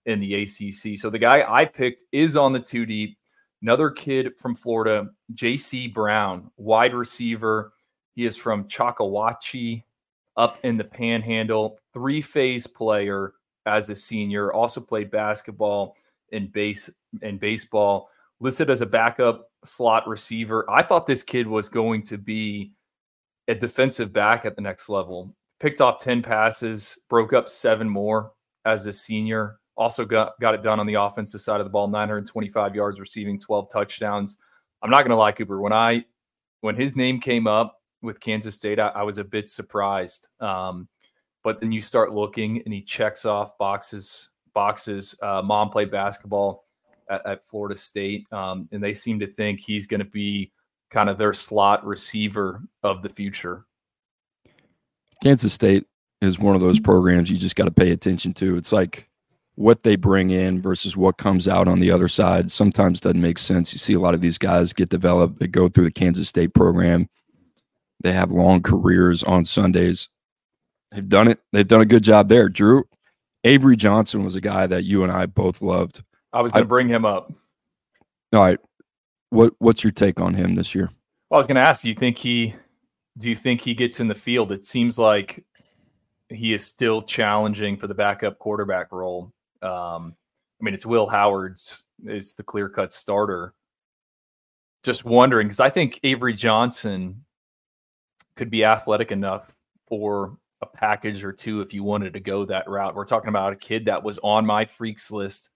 in 0.06 0.20
the 0.20 0.42
ACC. 0.42 0.98
So 0.98 1.08
the 1.08 1.18
guy 1.18 1.44
I 1.48 1.64
picked 1.64 2.04
is 2.12 2.36
on 2.36 2.52
the 2.52 2.60
two 2.60 2.84
deep. 2.84 3.16
Another 3.62 3.88
kid 3.88 4.32
from 4.38 4.54
Florida, 4.54 5.08
J.C. 5.32 5.88
Brown, 5.88 6.50
wide 6.58 6.92
receiver. 6.92 7.72
He 8.12 8.26
is 8.26 8.36
from 8.36 8.64
Choctawhatchee 8.64 9.82
up 10.36 10.58
in 10.64 10.76
the 10.76 10.84
panhandle, 10.84 11.78
three 11.94 12.20
phase 12.20 12.66
player 12.66 13.32
as 13.66 13.90
a 13.90 13.96
senior, 13.96 14.52
also 14.52 14.80
played 14.80 15.10
basketball 15.10 15.96
and 16.32 16.52
base 16.52 16.90
and 17.22 17.40
baseball, 17.40 18.08
listed 18.40 18.70
as 18.70 18.80
a 18.80 18.86
backup 18.86 19.50
slot 19.64 20.06
receiver. 20.06 20.68
I 20.70 20.82
thought 20.82 21.06
this 21.06 21.22
kid 21.22 21.46
was 21.46 21.68
going 21.68 22.02
to 22.04 22.18
be 22.18 22.72
a 23.48 23.54
defensive 23.54 24.12
back 24.12 24.44
at 24.44 24.56
the 24.56 24.62
next 24.62 24.88
level. 24.88 25.34
Picked 25.60 25.80
off 25.80 26.00
10 26.00 26.22
passes, 26.22 27.00
broke 27.08 27.32
up 27.32 27.48
seven 27.48 27.88
more 27.88 28.32
as 28.64 28.86
a 28.86 28.92
senior. 28.92 29.58
Also 29.76 30.04
got, 30.04 30.38
got 30.40 30.54
it 30.54 30.62
done 30.62 30.80
on 30.80 30.86
the 30.86 30.94
offensive 30.94 31.40
side 31.40 31.60
of 31.60 31.66
the 31.66 31.70
ball, 31.70 31.88
925 31.88 32.74
yards 32.74 33.00
receiving, 33.00 33.38
12 33.38 33.70
touchdowns. 33.70 34.38
I'm 34.82 34.90
not 34.90 35.00
going 35.00 35.10
to 35.10 35.16
lie, 35.16 35.32
Cooper. 35.32 35.60
When 35.60 35.72
I 35.72 36.04
when 36.60 36.76
his 36.76 36.96
name 36.96 37.20
came 37.20 37.46
up 37.46 37.80
with 38.02 38.20
Kansas 38.20 38.54
State, 38.54 38.78
I, 38.78 38.88
I 38.88 39.02
was 39.02 39.18
a 39.18 39.24
bit 39.24 39.48
surprised. 39.48 40.28
Um, 40.40 40.88
but 41.44 41.60
then 41.60 41.70
you 41.70 41.80
start 41.80 42.12
looking, 42.12 42.62
and 42.62 42.74
he 42.74 42.82
checks 42.82 43.24
off 43.24 43.56
boxes. 43.58 44.30
Boxes. 44.54 45.14
Uh, 45.22 45.42
mom 45.42 45.68
played 45.68 45.90
basketball 45.90 46.64
at, 47.10 47.24
at 47.26 47.44
Florida 47.46 47.76
State, 47.76 48.26
um, 48.32 48.68
and 48.72 48.82
they 48.82 48.94
seem 48.94 49.20
to 49.20 49.26
think 49.34 49.60
he's 49.60 49.86
going 49.86 50.00
to 50.00 50.06
be 50.06 50.50
kind 50.90 51.08
of 51.08 51.18
their 51.18 51.34
slot 51.34 51.84
receiver 51.84 52.62
of 52.82 53.02
the 53.02 53.08
future. 53.08 53.66
Kansas 55.22 55.52
State 55.52 55.86
is 56.20 56.38
one 56.38 56.54
of 56.54 56.60
those 56.60 56.80
programs 56.80 57.30
you 57.30 57.36
just 57.36 57.56
got 57.56 57.64
to 57.64 57.70
pay 57.70 57.90
attention 57.90 58.32
to. 58.34 58.56
It's 58.56 58.72
like 58.72 59.08
what 59.56 59.82
they 59.82 59.96
bring 59.96 60.30
in 60.30 60.60
versus 60.60 60.96
what 60.96 61.18
comes 61.18 61.46
out 61.46 61.68
on 61.68 61.78
the 61.78 61.90
other 61.90 62.08
side 62.08 62.50
sometimes 62.50 63.00
doesn't 63.00 63.20
make 63.20 63.38
sense. 63.38 63.72
You 63.72 63.78
see 63.78 63.94
a 63.94 64.00
lot 64.00 64.14
of 64.14 64.20
these 64.20 64.38
guys 64.38 64.72
get 64.72 64.88
developed, 64.88 65.38
they 65.38 65.46
go 65.46 65.68
through 65.68 65.84
the 65.84 65.90
Kansas 65.90 66.28
State 66.28 66.54
program, 66.54 67.08
they 68.02 68.12
have 68.12 68.30
long 68.30 68.62
careers 68.62 69.22
on 69.22 69.44
Sundays. 69.44 70.08
They've 70.94 71.08
done 71.08 71.28
it. 71.28 71.40
They've 71.52 71.66
done 71.66 71.80
a 71.80 71.86
good 71.86 72.04
job 72.04 72.28
there. 72.28 72.48
Drew 72.48 72.84
Avery 73.42 73.76
Johnson 73.76 74.22
was 74.22 74.36
a 74.36 74.40
guy 74.40 74.66
that 74.66 74.84
you 74.84 75.02
and 75.02 75.10
I 75.10 75.26
both 75.26 75.60
loved. 75.60 76.02
I 76.32 76.40
was 76.40 76.52
going 76.52 76.64
to 76.64 76.68
bring 76.68 76.88
him 76.88 77.04
up. 77.04 77.32
All 78.32 78.40
right. 78.40 78.58
What 79.30 79.54
what's 79.58 79.82
your 79.82 79.90
take 79.90 80.20
on 80.20 80.34
him 80.34 80.54
this 80.54 80.74
year? 80.74 80.88
Well, 81.30 81.36
I 81.36 81.38
was 81.38 81.46
going 81.46 81.56
to 81.56 81.62
ask, 81.62 81.82
do 81.82 81.88
you 81.88 81.94
think 81.94 82.16
he 82.16 82.54
do 83.18 83.28
you 83.28 83.36
think 83.36 83.60
he 83.60 83.74
gets 83.74 83.98
in 84.00 84.06
the 84.06 84.14
field? 84.14 84.52
It 84.52 84.64
seems 84.64 84.98
like 84.98 85.44
he 86.28 86.54
is 86.54 86.64
still 86.64 87.02
challenging 87.02 87.76
for 87.76 87.86
the 87.86 87.94
backup 87.94 88.38
quarterback 88.38 88.92
role. 88.92 89.32
Um, 89.62 90.14
I 90.60 90.64
mean, 90.64 90.74
it's 90.74 90.86
Will 90.86 91.08
Howard's 91.08 91.82
is 92.04 92.34
the 92.34 92.42
clear 92.42 92.68
cut 92.68 92.92
starter. 92.92 93.52
Just 94.84 95.04
wondering 95.04 95.48
because 95.48 95.60
I 95.60 95.70
think 95.70 95.98
Avery 96.04 96.34
Johnson 96.34 97.24
could 98.36 98.50
be 98.50 98.64
athletic 98.64 99.10
enough 99.10 99.52
for 99.88 100.36
a 100.64 100.76
package 100.76 101.22
or 101.22 101.32
two 101.32 101.60
if 101.60 101.74
you 101.74 101.82
wanted 101.82 102.12
to 102.12 102.20
go 102.20 102.44
that 102.44 102.68
route. 102.68 102.94
We're 102.94 103.04
talking 103.04 103.28
about 103.28 103.52
a 103.52 103.56
kid 103.56 103.84
that 103.86 104.02
was 104.02 104.18
on 104.22 104.46
my 104.46 104.64
freaks 104.64 105.10
list 105.10 105.50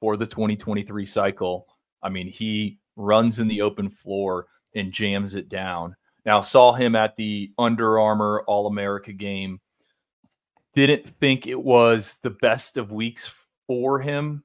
for 0.00 0.16
the 0.16 0.26
2023 0.26 1.04
cycle. 1.04 1.66
I 2.02 2.08
mean, 2.08 2.28
he 2.28 2.78
runs 2.96 3.38
in 3.38 3.48
the 3.48 3.62
open 3.62 3.88
floor 3.90 4.46
and 4.74 4.92
jams 4.92 5.34
it 5.34 5.48
down. 5.48 5.96
Now, 6.24 6.40
saw 6.40 6.72
him 6.72 6.96
at 6.96 7.16
the 7.16 7.52
Under 7.58 8.00
Armour 8.00 8.42
All 8.46 8.66
America 8.66 9.12
game. 9.12 9.60
Didn't 10.74 11.08
think 11.08 11.46
it 11.46 11.60
was 11.60 12.18
the 12.22 12.30
best 12.30 12.76
of 12.76 12.92
weeks 12.92 13.44
for 13.66 14.00
him, 14.00 14.44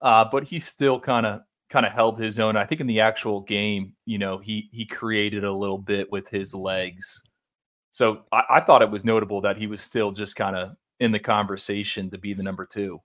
uh, 0.00 0.24
but 0.30 0.44
he 0.44 0.58
still 0.58 0.98
kind 0.98 1.26
of 1.26 1.42
kind 1.70 1.86
of 1.86 1.92
held 1.92 2.18
his 2.18 2.38
own. 2.38 2.56
I 2.56 2.64
think 2.64 2.80
in 2.80 2.86
the 2.86 3.00
actual 3.00 3.40
game, 3.42 3.94
you 4.06 4.18
know, 4.18 4.38
he 4.38 4.68
he 4.72 4.84
created 4.84 5.44
a 5.44 5.52
little 5.52 5.78
bit 5.78 6.10
with 6.10 6.28
his 6.28 6.54
legs. 6.54 7.22
So 7.94 8.22
I, 8.32 8.42
I 8.56 8.60
thought 8.60 8.82
it 8.82 8.90
was 8.90 9.04
notable 9.04 9.40
that 9.42 9.56
he 9.56 9.68
was 9.68 9.80
still 9.80 10.10
just 10.10 10.34
kind 10.34 10.56
of 10.56 10.74
in 10.98 11.12
the 11.12 11.20
conversation 11.20 12.10
to 12.10 12.18
be 12.18 12.34
the 12.34 12.42
number 12.42 12.66
two. 12.66 13.00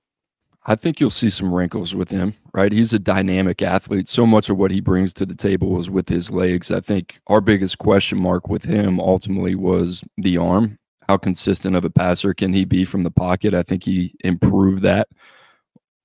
I 0.66 0.76
think 0.76 1.00
you'll 1.00 1.12
see 1.12 1.30
some 1.30 1.54
wrinkles 1.54 1.94
with 1.94 2.10
him, 2.10 2.34
right? 2.56 2.74
He's 2.74 2.92
a 2.92 2.98
dynamic 2.98 3.62
athlete. 3.62 4.10
So 4.10 4.26
much 4.26 4.50
of 4.50 4.58
what 4.58 4.72
he 4.72 4.82
brings 4.82 5.14
to 5.14 5.28
the 5.28 5.36
table 5.36 5.80
is 5.80 5.92
with 5.92 6.10
his 6.10 6.32
legs. 6.32 6.72
I 6.72 6.80
think 6.80 7.20
our 7.28 7.40
biggest 7.40 7.78
question 7.78 8.20
mark 8.20 8.50
with 8.50 8.66
him 8.66 9.00
ultimately 9.00 9.54
was 9.54 10.04
the 10.18 10.38
arm. 10.38 10.80
How 11.08 11.18
consistent 11.18 11.76
of 11.76 11.86
a 11.86 11.92
passer 11.92 12.34
can 12.34 12.52
he 12.52 12.66
be 12.66 12.84
from 12.84 13.04
the 13.04 13.12
pocket? 13.12 13.54
I 13.54 13.62
think 13.62 13.84
he 13.84 14.16
improved 14.24 14.82
that 14.82 15.08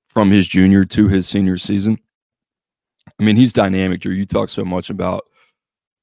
from 0.09 0.31
his 0.31 0.47
junior 0.47 0.85
to 0.85 1.09
his 1.09 1.27
senior 1.27 1.57
season. 1.57 1.99
I 3.19 3.25
mean, 3.25 3.37
he's 3.37 3.55
dynamic, 3.55 4.03
Drew. 4.03 4.13
You 4.13 4.27
talk 4.27 4.51
so 4.51 4.63
much 4.63 4.91
about 4.91 5.25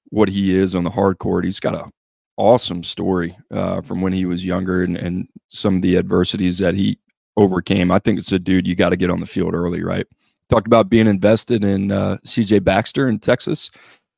what 0.05 0.29
he 0.29 0.55
is 0.55 0.73
on 0.73 0.83
the 0.83 0.89
hard 0.89 1.19
court. 1.19 1.45
He's 1.45 1.59
got 1.59 1.75
a 1.75 1.91
awesome 2.37 2.83
story 2.83 3.37
uh, 3.51 3.81
from 3.81 4.01
when 4.01 4.13
he 4.13 4.25
was 4.25 4.45
younger 4.45 4.83
and, 4.83 4.97
and 4.97 5.27
some 5.49 5.75
of 5.77 5.81
the 5.81 5.97
adversities 5.97 6.57
that 6.59 6.73
he 6.73 6.97
overcame. 7.37 7.91
I 7.91 7.99
think 7.99 8.19
it's 8.19 8.31
a 8.31 8.39
dude 8.39 8.67
you 8.67 8.75
got 8.75 8.89
to 8.89 8.97
get 8.97 9.09
on 9.09 9.19
the 9.19 9.25
field 9.25 9.53
early, 9.53 9.83
right? 9.83 10.05
Talked 10.49 10.67
about 10.67 10.89
being 10.89 11.07
invested 11.07 11.63
in 11.63 11.91
uh, 11.91 12.17
CJ 12.25 12.63
Baxter 12.63 13.07
in 13.07 13.19
Texas, 13.19 13.71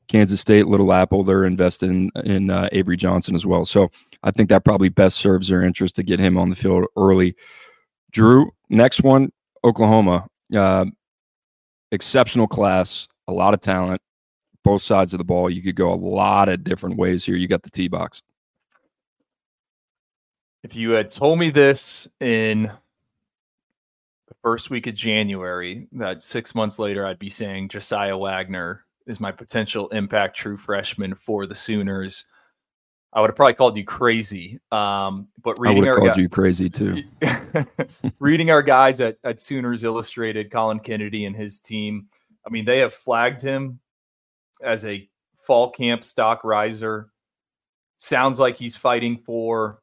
Kansas 0.08 0.42
State, 0.42 0.68
Little 0.68 0.92
Apple. 0.92 1.24
They're 1.24 1.46
invested 1.46 1.90
in, 1.90 2.12
in 2.26 2.50
uh, 2.50 2.70
Avery 2.72 2.98
Johnson 2.98 3.36
as 3.36 3.46
well. 3.46 3.66
So 3.66 3.92
I 4.24 4.32
think 4.32 4.50
that 4.50 4.66
probably 4.66 4.90
best 4.90 5.18
serves 5.18 5.48
their 5.48 5.64
interest 5.64 5.96
to 5.98 6.04
get 6.04 6.20
him 6.20 6.38
on 6.38 6.50
the 6.50 6.56
field 6.56 6.86
early. 6.98 7.36
Drew, 8.12 8.52
next 8.70 9.04
one, 9.04 9.32
Oklahoma. 9.64 10.28
Uh, 10.56 10.86
exceptional 11.92 12.48
class, 12.48 13.08
a 13.28 13.34
lot 13.34 13.54
of 13.54 13.62
talent, 13.62 14.02
both 14.64 14.82
sides 14.82 15.14
of 15.14 15.18
the 15.18 15.24
ball. 15.24 15.50
You 15.50 15.62
could 15.62 15.76
go 15.76 15.94
a 15.94 15.96
lot 15.96 16.50
of 16.50 16.64
different 16.64 16.98
ways 16.98 17.26
here. 17.26 17.36
You 17.36 17.48
got 17.48 17.64
the 17.64 17.70
T 17.70 17.88
box. 17.88 18.22
If 20.64 20.76
you 20.76 20.92
had 20.92 21.10
told 21.10 21.40
me 21.40 21.50
this 21.50 22.08
in 22.22 22.72
the 24.28 24.36
first 24.42 24.70
week 24.70 24.88
of 24.88 24.96
January, 24.96 25.88
that 25.92 26.24
six 26.24 26.56
months 26.56 26.80
later, 26.80 27.06
I'd 27.06 27.20
be 27.20 27.30
saying 27.30 27.70
Josiah 27.70 28.18
Wagner 28.18 28.86
is 29.06 29.20
my 29.20 29.32
potential 29.32 29.90
impact 29.90 30.38
true 30.38 30.56
freshman 30.56 31.16
for 31.16 31.46
the 31.46 31.56
Sooners. 31.56 32.26
I 33.12 33.20
would 33.20 33.30
have 33.30 33.36
probably 33.36 33.56
called 33.56 33.76
you 33.76 33.84
crazy. 33.84 34.60
Um, 34.72 35.28
but 35.44 35.60
reading 35.60 35.78
I 35.78 35.80
would 35.80 35.88
have 35.88 35.98
called 35.98 36.18
you 36.18 36.30
crazy 36.30 36.70
too. 36.70 37.04
reading 38.20 38.50
our 38.50 38.64
guys 38.64 39.02
at, 39.02 39.18
at 39.26 39.42
Sooners 39.42 39.84
Illustrated, 39.84 40.50
Colin 40.50 40.80
Kennedy 40.80 41.26
and 41.26 41.36
his 41.36 41.60
team. 41.60 42.08
I 42.48 42.50
mean, 42.50 42.64
they 42.64 42.80
have 42.80 42.94
flagged 42.94 43.42
him 43.42 43.80
as 44.64 44.86
a 44.86 45.08
fall 45.46 45.72
camp 45.72 46.04
stock 46.04 46.44
riser. 46.44 47.10
Sounds 47.98 48.40
like 48.40 48.58
he's 48.58 48.76
fighting 48.76 49.18
for 49.26 49.82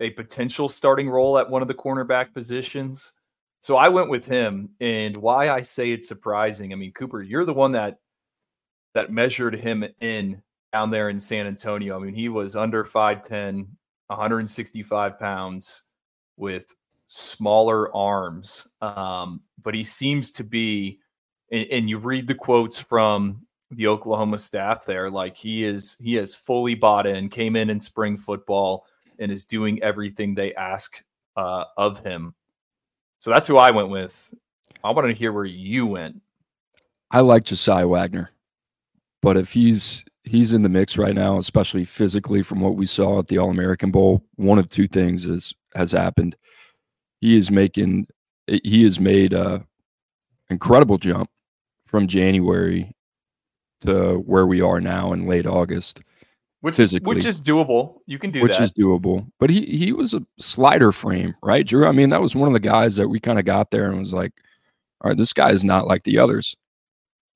a 0.00 0.10
potential 0.10 0.68
starting 0.68 1.08
role 1.08 1.38
at 1.38 1.48
one 1.48 1.62
of 1.62 1.68
the 1.68 1.74
cornerback 1.74 2.32
positions. 2.32 3.12
So 3.60 3.76
I 3.76 3.88
went 3.88 4.08
with 4.08 4.24
him. 4.24 4.70
And 4.80 5.16
why 5.16 5.50
I 5.50 5.60
say 5.62 5.92
it's 5.92 6.08
surprising, 6.08 6.72
I 6.72 6.76
mean, 6.76 6.92
Cooper, 6.92 7.22
you're 7.22 7.44
the 7.44 7.52
one 7.52 7.72
that 7.72 7.98
that 8.94 9.12
measured 9.12 9.54
him 9.54 9.84
in 10.00 10.42
down 10.72 10.90
there 10.90 11.10
in 11.10 11.20
San 11.20 11.46
Antonio. 11.46 11.96
I 11.96 12.02
mean, 12.02 12.14
he 12.14 12.28
was 12.28 12.56
under 12.56 12.84
5'10, 12.84 13.66
165 14.08 15.18
pounds 15.18 15.84
with 16.36 16.74
smaller 17.06 17.94
arms. 17.94 18.68
Um, 18.80 19.42
but 19.62 19.74
he 19.74 19.84
seems 19.84 20.32
to 20.32 20.44
be, 20.44 20.98
and, 21.52 21.66
and 21.70 21.90
you 21.90 21.98
read 21.98 22.26
the 22.26 22.34
quotes 22.34 22.78
from 22.78 23.46
the 23.70 23.86
Oklahoma 23.86 24.38
staff 24.38 24.84
there, 24.84 25.10
like 25.10 25.36
he 25.36 25.64
is, 25.64 25.96
he 26.02 26.14
has 26.14 26.34
fully 26.34 26.74
bought 26.74 27.06
in, 27.06 27.28
came 27.28 27.56
in 27.56 27.70
in 27.70 27.80
spring 27.80 28.16
football 28.16 28.86
and 29.18 29.30
is 29.30 29.44
doing 29.44 29.82
everything 29.82 30.34
they 30.34 30.54
ask 30.54 31.02
uh, 31.36 31.64
of 31.76 32.00
him. 32.00 32.34
So 33.18 33.30
that's 33.30 33.46
who 33.46 33.58
I 33.58 33.70
went 33.70 33.90
with. 33.90 34.34
I 34.82 34.90
wanted 34.90 35.08
to 35.08 35.14
hear 35.14 35.32
where 35.32 35.44
you 35.44 35.86
went. 35.86 36.20
I 37.10 37.20
like 37.20 37.44
Josiah 37.44 37.86
Wagner, 37.86 38.30
but 39.20 39.36
if 39.36 39.52
he's 39.52 40.04
he's 40.24 40.52
in 40.52 40.62
the 40.62 40.68
mix 40.68 40.96
right 40.96 41.14
now, 41.14 41.38
especially 41.38 41.84
physically 41.84 42.42
from 42.42 42.60
what 42.60 42.76
we 42.76 42.86
saw 42.86 43.18
at 43.18 43.26
the 43.26 43.38
All 43.38 43.50
American 43.50 43.90
Bowl, 43.90 44.24
one 44.36 44.58
of 44.58 44.68
two 44.68 44.88
things 44.88 45.26
is 45.26 45.52
has 45.74 45.92
happened. 45.92 46.36
He 47.20 47.36
is 47.36 47.50
making 47.50 48.06
he 48.46 48.82
has 48.84 48.98
made 48.98 49.32
a 49.32 49.64
incredible 50.48 50.98
jump 50.98 51.28
from 51.84 52.06
January 52.06 52.94
to 53.80 54.16
where 54.26 54.46
we 54.46 54.60
are 54.60 54.80
now 54.80 55.12
in 55.12 55.26
late 55.26 55.46
August. 55.46 56.02
which 56.60 56.76
physically, 56.76 57.16
is, 57.16 57.24
which 57.24 57.26
is 57.26 57.40
doable. 57.40 58.00
You 58.06 58.18
can 58.18 58.30
do 58.30 58.42
which 58.42 58.58
that. 58.58 58.64
is 58.64 58.72
doable. 58.72 59.26
But 59.38 59.50
he 59.50 59.64
he 59.64 59.92
was 59.92 60.14
a 60.14 60.22
slider 60.38 60.92
frame, 60.92 61.34
right, 61.42 61.66
Drew? 61.66 61.86
I 61.86 61.92
mean, 61.92 62.10
that 62.10 62.20
was 62.20 62.34
one 62.34 62.48
of 62.48 62.52
the 62.54 62.60
guys 62.60 62.96
that 62.96 63.08
we 63.08 63.18
kind 63.20 63.38
of 63.38 63.44
got 63.44 63.70
there 63.70 63.88
and 63.90 63.98
was 63.98 64.12
like, 64.12 64.32
all 65.00 65.08
right, 65.08 65.16
this 65.16 65.32
guy 65.32 65.50
is 65.50 65.64
not 65.64 65.86
like 65.86 66.04
the 66.04 66.18
others. 66.18 66.54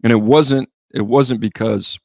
And 0.02 0.12
it 0.12 0.20
wasn't 0.20 0.68
it 0.92 1.02
wasn't 1.02 1.40
because 1.40 1.98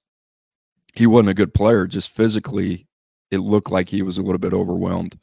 he 0.96 1.06
wasn't 1.08 1.30
a 1.30 1.34
good 1.34 1.54
player, 1.54 1.86
just 1.88 2.12
physically 2.12 2.88
it 3.32 3.40
looked 3.40 3.72
like 3.72 3.90
he 3.90 4.02
was 4.02 4.18
a 4.18 4.24
little 4.24 4.40
bit 4.40 4.54
overwhelmed. 4.54 5.18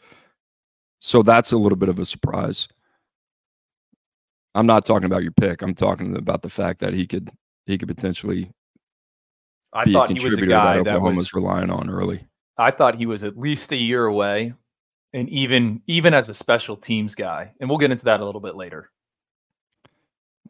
So 1.01 1.23
that's 1.23 1.53
a 1.53 1.57
little 1.57 1.77
bit 1.77 1.89
of 1.89 1.99
a 1.99 2.05
surprise. 2.05 2.69
I'm 4.55 4.67
not 4.67 4.87
talking 4.87 5.07
about 5.07 5.23
your 5.23 5.33
pick. 5.33 5.61
I'm 5.61 5.75
talking 5.75 6.17
about 6.17 6.43
the 6.43 6.49
fact 6.49 6.81
that 6.81 6.95
he 6.95 7.07
could 7.07 7.31
he 7.67 7.77
could 7.79 7.89
potentially 7.89 8.51
I 9.73 9.91
thought 9.91 10.11
he 10.11 10.25
was 10.25 10.39
a 10.39 10.47
guy 10.47 10.77
that 10.77 10.81
Oklahoma's 10.81 11.17
that 11.17 11.19
was 11.19 11.35
relying 11.35 11.71
on 11.71 11.91
early. 11.91 12.27
I 12.59 12.71
thought 12.71 12.97
he 12.97 13.07
was 13.07 13.25
at 13.25 13.37
least 13.37 13.73
a 13.73 13.77
year 13.77 14.07
away, 14.07 14.55
and 15.13 15.29
even 15.29 15.83
even 15.87 16.15
as 16.15 16.29
a 16.29 16.35
special 16.35 16.77
teams 16.77 17.15
guy, 17.15 17.53
and 17.61 17.69
we'll 17.69 17.79
get 17.79 17.91
into 17.91 18.05
that 18.07 18.21
a 18.21 18.25
little 18.25 18.41
bit 18.41 18.57
later. 18.57 18.91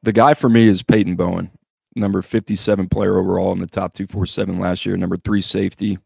The 0.02 0.12
guy 0.12 0.34
for 0.34 0.48
me 0.48 0.66
is 0.66 0.82
Peyton 0.82 1.16
Bowen, 1.16 1.50
number 1.96 2.22
57 2.22 2.88
player 2.88 3.18
overall 3.18 3.52
in 3.52 3.58
the 3.58 3.66
top 3.66 3.94
247 3.94 4.60
last 4.60 4.86
year, 4.86 4.96
number 4.96 5.16
three 5.16 5.40
safety. 5.40 5.98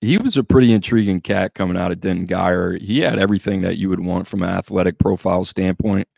He 0.00 0.16
was 0.16 0.36
a 0.36 0.42
pretty 0.42 0.72
intriguing 0.72 1.20
cat 1.20 1.54
coming 1.54 1.76
out 1.76 1.92
of 1.92 2.00
Denton 2.00 2.26
Guyer. 2.26 2.80
He 2.80 3.00
had 3.00 3.18
everything 3.18 3.60
that 3.62 3.76
you 3.76 3.88
would 3.88 4.00
want 4.00 4.26
from 4.26 4.42
an 4.42 4.48
athletic 4.48 4.98
profile 4.98 5.44
standpoint. 5.44 6.08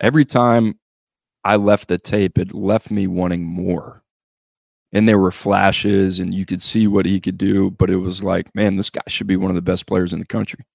Every 0.00 0.24
time 0.24 0.78
I 1.44 1.56
left 1.56 1.88
the 1.88 1.98
tape, 1.98 2.38
it 2.38 2.54
left 2.54 2.90
me 2.90 3.06
wanting 3.06 3.44
more. 3.44 4.01
And 4.92 5.08
there 5.08 5.18
were 5.18 5.30
flashes, 5.30 6.20
and 6.20 6.34
you 6.34 6.44
could 6.44 6.60
see 6.60 6.86
what 6.86 7.06
he 7.06 7.18
could 7.18 7.38
do, 7.38 7.70
but 7.70 7.90
it 7.90 7.96
was 7.96 8.22
like, 8.22 8.54
man, 8.54 8.76
this 8.76 8.90
guy 8.90 9.00
should 9.06 9.26
be 9.26 9.36
one 9.36 9.50
of 9.50 9.54
the 9.54 9.62
best 9.62 9.86
players 9.86 10.12
in 10.12 10.18
the 10.18 10.26
country. 10.26 10.66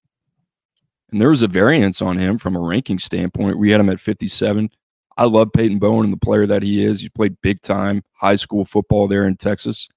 And 1.10 1.20
there 1.20 1.30
was 1.30 1.42
a 1.42 1.48
variance 1.48 2.02
on 2.02 2.18
him 2.18 2.36
from 2.36 2.56
a 2.56 2.60
ranking 2.60 2.98
standpoint. 2.98 3.58
We 3.58 3.70
had 3.70 3.80
him 3.80 3.88
at 3.88 4.00
57. 4.00 4.70
I 5.16 5.24
love 5.24 5.52
Peyton 5.52 5.78
Bowen 5.78 6.04
and 6.04 6.12
the 6.12 6.18
player 6.18 6.46
that 6.46 6.62
he 6.62 6.84
is. 6.84 7.00
He 7.00 7.08
played 7.08 7.40
big 7.42 7.60
time 7.60 8.02
high 8.12 8.36
school 8.36 8.64
football 8.64 9.08
there 9.08 9.26
in 9.26 9.36
Texas. 9.36 9.88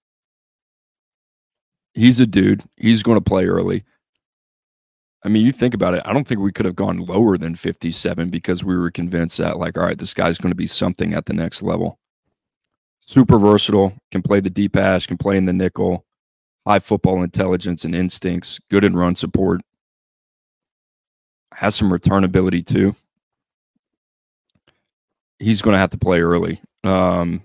He's 1.94 2.20
a 2.20 2.25
dude. 2.25 2.63
He's 2.78 3.04
going 3.04 3.18
to 3.18 3.24
play 3.24 3.46
early. 3.46 3.84
I 5.24 5.30
mean, 5.30 5.46
you 5.46 5.51
think 5.51 5.74
about 5.75 5.94
it. 5.94 6.01
I 6.06 6.13
don't 6.13 6.28
think 6.28 6.40
we 6.40 6.51
could 6.51 6.66
have 6.66 6.75
gone 6.75 6.98
lower 6.98 7.38
than 7.38 7.54
57 7.54 8.30
because 8.30 8.63
we 8.63 8.75
were 8.75 8.90
convinced 8.90 9.38
that, 9.38 9.60
like, 9.60 9.78
all 9.78 9.84
right, 9.84 9.98
this 9.98 10.13
guy's 10.16 10.40
going 10.40 10.51
to 10.51 10.56
be 10.56 10.66
something 10.66 11.13
at 11.13 11.28
the 11.28 11.34
next 11.34 11.62
level. 11.62 12.00
Super 13.12 13.38
versatile, 13.38 13.94
can 14.10 14.22
play 14.22 14.39
the 14.39 14.50
deep 14.50 14.72
pass, 14.72 15.06
can 15.06 15.18
play 15.18 15.36
in 15.36 15.44
the 15.44 15.51
nickel, 15.51 16.06
high 16.65 16.80
football 16.80 17.24
intelligence 17.24 17.84
and 17.84 17.94
instincts, 17.94 18.58
good 18.70 18.86
in 18.86 18.96
run 18.96 19.18
support, 19.18 19.60
has 21.53 21.75
some 21.75 21.91
return 21.91 22.24
ability 22.24 22.63
too. 22.63 22.96
He's 25.39 25.62
going 25.62 25.74
to 25.74 25.77
have 25.77 25.89
to 25.89 25.98
play 25.98 26.22
early. 26.22 26.62
Um, 26.86 27.44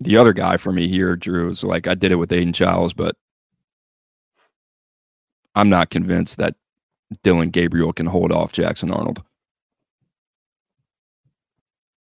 the 0.00 0.16
other 0.16 0.32
guy 0.32 0.56
for 0.56 0.72
me 0.72 0.88
here, 0.88 1.14
Drew, 1.14 1.50
is 1.50 1.62
like 1.62 1.86
I 1.86 1.94
did 1.94 2.10
it 2.10 2.16
with 2.16 2.32
Aidan 2.32 2.52
Chiles, 2.52 2.94
but 2.94 3.14
I'm 5.54 5.68
not 5.68 5.90
convinced 5.90 6.38
that 6.38 6.56
Dillon 7.22 7.50
Gabriel 7.50 7.92
can 7.92 8.06
hold 8.06 8.32
off 8.32 8.52
Jackson 8.52 8.90
Arnold. 8.90 9.22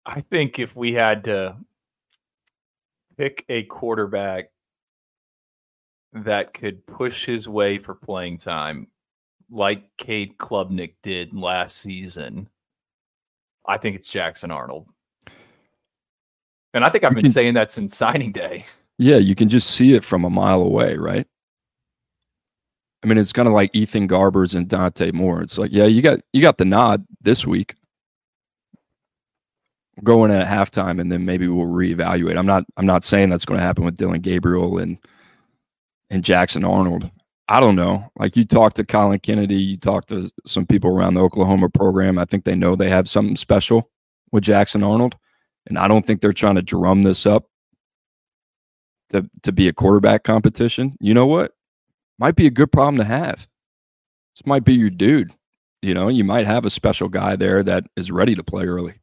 I 0.06 0.20
think 0.20 0.60
if 0.60 0.76
we 0.76 0.92
had 0.92 1.24
to 1.24 1.56
pick 3.20 3.44
a 3.50 3.64
quarterback 3.64 4.46
that 6.14 6.54
could 6.54 6.86
push 6.86 7.26
his 7.26 7.46
way 7.46 7.76
for 7.76 7.94
playing 7.94 8.38
time, 8.38 8.86
like 9.50 9.84
Cade 9.98 10.38
Klubnik 10.38 10.94
did 11.02 11.34
last 11.34 11.76
season, 11.76 12.48
I 13.66 13.76
think 13.76 13.96
it's 13.96 14.08
Jackson 14.08 14.50
Arnold. 14.50 14.86
And 16.72 16.82
I 16.82 16.88
think 16.88 17.04
I've 17.04 17.12
been 17.12 17.24
can, 17.24 17.32
saying 17.32 17.54
that 17.54 17.70
since 17.70 17.94
signing 17.94 18.32
day. 18.32 18.64
Yeah, 18.96 19.16
you 19.16 19.34
can 19.34 19.50
just 19.50 19.72
see 19.72 19.92
it 19.92 20.02
from 20.02 20.24
a 20.24 20.30
mile 20.30 20.62
away, 20.62 20.96
right? 20.96 21.26
I 23.02 23.06
mean, 23.06 23.18
it's 23.18 23.34
kind 23.34 23.48
of 23.48 23.52
like 23.52 23.70
Ethan 23.74 24.08
Garbers 24.08 24.54
and 24.54 24.66
Dante 24.66 25.12
Moore. 25.12 25.42
It's 25.42 25.58
like, 25.58 25.72
yeah, 25.72 25.84
you 25.84 26.00
got 26.00 26.20
you 26.32 26.40
got 26.40 26.56
the 26.56 26.64
nod 26.64 27.04
this 27.20 27.46
week. 27.46 27.74
Going 30.02 30.30
at 30.30 30.46
halftime, 30.46 31.00
and 31.00 31.10
then 31.10 31.24
maybe 31.24 31.48
we'll 31.48 31.66
reevaluate. 31.66 32.38
I'm 32.38 32.46
not 32.46 32.64
I'm 32.76 32.86
not 32.86 33.04
saying 33.04 33.30
that's 33.30 33.44
going 33.44 33.58
to 33.58 33.64
happen 33.64 33.84
with 33.84 33.96
Dillon 33.96 34.20
Gabriel 34.20 34.78
and 34.78 34.98
and 36.10 36.24
Jackson 36.24 36.64
Arnold. 36.64 37.10
I 37.48 37.60
don't 37.60 37.76
know. 37.76 38.10
Like 38.16 38.36
you 38.36 38.44
talked 38.44 38.76
to 38.76 38.84
Colin 38.84 39.18
Kennedy, 39.18 39.56
you 39.56 39.76
talked 39.76 40.08
to 40.08 40.30
some 40.46 40.66
people 40.66 40.90
around 40.90 41.14
the 41.14 41.22
Oklahoma 41.22 41.68
program. 41.68 42.18
I 42.18 42.24
think 42.24 42.44
they 42.44 42.54
know 42.54 42.76
they 42.76 42.88
have 42.88 43.08
something 43.08 43.36
special 43.36 43.90
with 44.32 44.44
Jackson 44.44 44.82
Arnold, 44.82 45.16
and 45.66 45.78
I 45.78 45.88
don't 45.88 46.06
think 46.06 46.20
they're 46.20 46.32
trying 46.32 46.54
to 46.54 46.62
drum 46.62 47.02
this 47.02 47.26
up 47.26 47.46
to 49.10 49.28
to 49.42 49.52
be 49.52 49.68
a 49.68 49.72
quarterback 49.72 50.24
competition. 50.24 50.96
You 51.00 51.14
know 51.14 51.26
what? 51.26 51.52
might 52.20 52.36
be 52.36 52.46
a 52.46 52.50
good 52.50 52.70
problem 52.70 52.96
to 52.98 53.04
have. 53.04 53.48
This 54.36 54.46
might 54.46 54.62
be 54.62 54.74
your 54.74 54.90
dude. 54.90 55.32
You 55.80 55.94
know, 55.94 56.08
you 56.08 56.22
might 56.22 56.46
have 56.46 56.66
a 56.66 56.70
special 56.70 57.08
guy 57.08 57.34
there 57.34 57.62
that 57.62 57.84
is 57.96 58.12
ready 58.12 58.34
to 58.34 58.44
play 58.44 58.66
early. 58.66 59.00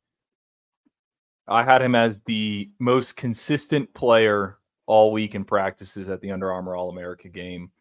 I 1.47 1.63
had 1.63 1.81
him 1.81 1.95
as 1.95 2.21
the 2.21 2.69
most 2.79 3.17
consistent 3.17 3.93
player 3.93 4.57
all 4.85 5.11
week 5.11 5.35
in 5.35 5.45
practices 5.45 6.09
at 6.09 6.21
the 6.21 6.31
Under 6.31 6.51
Armour 6.51 6.75
All 6.75 6.89
America 6.89 7.29
game. 7.29 7.71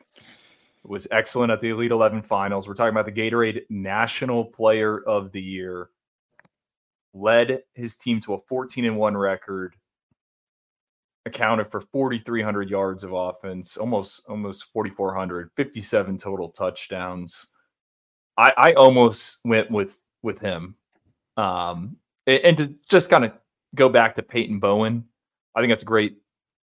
Was 0.84 1.08
excellent 1.10 1.50
at 1.50 1.60
the 1.60 1.70
Elite 1.70 1.90
11 1.90 2.22
finals. 2.22 2.68
We're 2.68 2.74
talking 2.74 2.96
about 2.96 3.06
the 3.06 3.12
Gatorade 3.12 3.62
National 3.68 4.44
Player 4.44 5.00
of 5.00 5.32
the 5.32 5.42
Year. 5.42 5.90
Led 7.12 7.62
his 7.74 7.96
team 7.96 8.20
to 8.20 8.34
a 8.34 8.38
14 8.38 8.84
and 8.84 8.96
1 8.96 9.16
record 9.16 9.74
accounted 11.26 11.68
for 11.68 11.80
4300 11.80 12.70
yards 12.70 13.02
of 13.02 13.12
offense 13.12 13.76
almost 13.76 14.24
almost 14.28 14.66
4400 14.72 15.50
57 15.56 16.16
total 16.18 16.50
touchdowns 16.50 17.48
i 18.38 18.52
i 18.56 18.72
almost 18.74 19.40
went 19.44 19.68
with 19.68 19.98
with 20.22 20.38
him 20.38 20.76
um 21.36 21.96
and, 22.28 22.40
and 22.44 22.58
to 22.58 22.74
just 22.88 23.10
kind 23.10 23.24
of 23.24 23.32
go 23.74 23.88
back 23.88 24.14
to 24.14 24.22
peyton 24.22 24.58
bowen 24.58 25.04
i 25.54 25.60
think 25.60 25.70
that's 25.70 25.82
a 25.82 25.86
great 25.86 26.16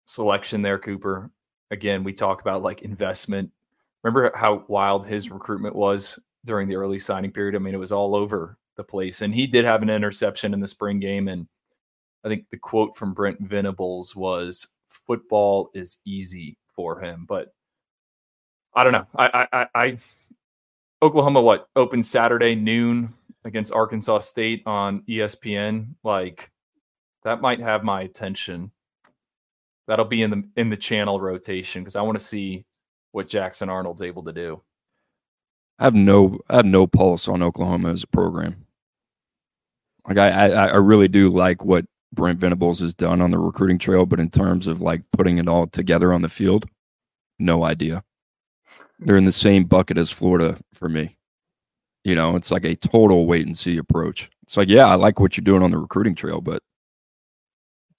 selection 0.04 0.62
there 0.62 0.78
cooper 0.78 1.30
again 1.70 2.04
we 2.04 2.12
talk 2.12 2.40
about 2.40 2.62
like 2.62 2.82
investment 2.82 3.50
remember 4.02 4.32
how 4.34 4.64
wild 4.68 5.06
his 5.06 5.30
recruitment 5.30 5.74
was 5.74 6.18
during 6.44 6.68
the 6.68 6.76
early 6.76 6.98
signing 6.98 7.30
period 7.30 7.54
i 7.54 7.58
mean 7.58 7.74
it 7.74 7.78
was 7.78 7.92
all 7.92 8.14
over 8.14 8.56
the 8.76 8.84
place 8.84 9.22
and 9.22 9.34
he 9.34 9.46
did 9.46 9.64
have 9.64 9.82
an 9.82 9.90
interception 9.90 10.54
in 10.54 10.60
the 10.60 10.66
spring 10.66 11.00
game 11.00 11.28
and 11.28 11.46
I 12.26 12.28
think 12.28 12.46
the 12.50 12.58
quote 12.58 12.96
from 12.96 13.14
Brent 13.14 13.38
Venables 13.40 14.16
was 14.16 14.66
football 14.88 15.70
is 15.74 16.02
easy 16.04 16.58
for 16.74 17.00
him. 17.00 17.24
But 17.28 17.54
I 18.74 18.82
don't 18.82 18.92
know. 18.92 19.06
I, 19.14 19.46
I, 19.52 19.66
I, 19.76 19.98
Oklahoma, 21.00 21.40
what 21.40 21.68
open 21.76 22.02
Saturday 22.02 22.56
noon 22.56 23.14
against 23.44 23.72
Arkansas 23.72 24.18
State 24.18 24.64
on 24.66 25.02
ESPN? 25.02 25.94
Like 26.02 26.50
that 27.26 27.40
might 27.40 27.58
have 27.58 27.82
my 27.82 28.02
attention. 28.02 28.70
That'll 29.88 30.04
be 30.04 30.22
in 30.22 30.30
the 30.30 30.48
in 30.56 30.70
the 30.70 30.76
channel 30.76 31.20
rotation 31.20 31.82
because 31.82 31.96
I 31.96 32.02
want 32.02 32.16
to 32.16 32.24
see 32.24 32.64
what 33.10 33.28
Jackson 33.28 33.68
Arnold's 33.68 34.02
able 34.02 34.22
to 34.24 34.32
do. 34.32 34.62
I 35.80 35.84
have 35.84 35.94
no 35.94 36.38
I 36.48 36.56
have 36.56 36.64
no 36.64 36.86
pulse 36.86 37.26
on 37.26 37.42
Oklahoma 37.42 37.90
as 37.90 38.04
a 38.04 38.06
program. 38.06 38.64
Like 40.06 40.18
I 40.18 40.28
I, 40.28 40.66
I 40.66 40.76
really 40.76 41.08
do 41.08 41.28
like 41.28 41.64
what 41.64 41.84
Brent 42.12 42.38
Venables 42.38 42.78
has 42.78 42.94
done 42.94 43.20
on 43.20 43.32
the 43.32 43.38
recruiting 43.38 43.78
trail, 43.78 44.06
but 44.06 44.20
in 44.20 44.30
terms 44.30 44.68
of 44.68 44.80
like 44.80 45.02
putting 45.12 45.38
it 45.38 45.48
all 45.48 45.66
together 45.66 46.12
on 46.12 46.22
the 46.22 46.28
field, 46.28 46.64
no 47.40 47.64
idea. 47.64 48.04
They're 49.00 49.16
in 49.16 49.24
the 49.24 49.32
same 49.32 49.64
bucket 49.64 49.98
as 49.98 50.12
Florida 50.12 50.58
for 50.74 50.88
me. 50.88 51.16
You 52.04 52.14
know, 52.14 52.36
it's 52.36 52.52
like 52.52 52.64
a 52.64 52.76
total 52.76 53.26
wait 53.26 53.46
and 53.46 53.58
see 53.58 53.78
approach. 53.78 54.30
It's 54.44 54.56
like, 54.56 54.68
yeah, 54.68 54.86
I 54.86 54.94
like 54.94 55.18
what 55.18 55.36
you're 55.36 55.42
doing 55.42 55.64
on 55.64 55.72
the 55.72 55.78
recruiting 55.78 56.14
trail, 56.14 56.40
but 56.40 56.62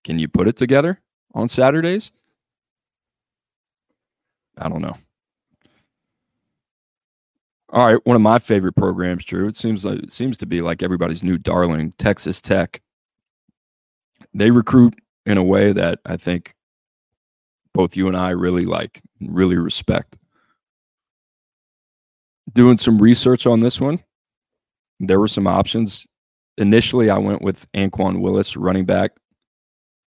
can 0.08 0.18
you 0.18 0.28
put 0.28 0.48
it 0.48 0.56
together 0.56 1.00
on 1.36 1.48
Saturdays? 1.48 2.12
I 4.58 4.70
don't 4.70 4.82
know. 4.82 4.96
All 7.70 7.86
right, 7.86 8.04
one 8.06 8.16
of 8.16 8.22
my 8.24 8.40
favorite 8.40 8.76
programs, 8.76 9.24
Drew. 9.24 9.48
It 9.48 9.56
seems 9.56 9.86
like 9.86 10.00
it 10.00 10.12
seems 10.12 10.40
to 10.40 10.48
be 10.48 10.62
like 10.62 10.82
everybody's 10.82 11.24
new 11.24 11.38
darling, 11.38 11.94
Texas 12.00 12.42
Tech 12.42 12.82
they 14.34 14.52
recruit 14.52 14.94
in 15.26 15.38
a 15.38 15.44
way 15.44 15.74
that 15.74 16.00
I 16.06 16.18
think 16.18 16.54
both 17.74 17.96
you 17.98 18.08
and 18.08 18.16
I 18.16 18.30
really 18.30 18.66
like, 18.66 19.02
and 19.20 19.36
really 19.36 19.58
respect. 19.58 20.18
Doing 22.54 22.78
some 22.78 23.00
research 23.00 23.46
on 23.46 23.60
this 23.60 23.82
one, 23.82 24.00
there 25.00 25.20
were 25.20 25.28
some 25.28 25.48
options. 25.48 26.08
Initially, 26.58 27.10
I 27.10 27.18
went 27.18 27.42
with 27.42 27.70
Anquan 27.74 28.22
Willis, 28.22 28.56
running 28.56 28.86
back. 28.86 29.12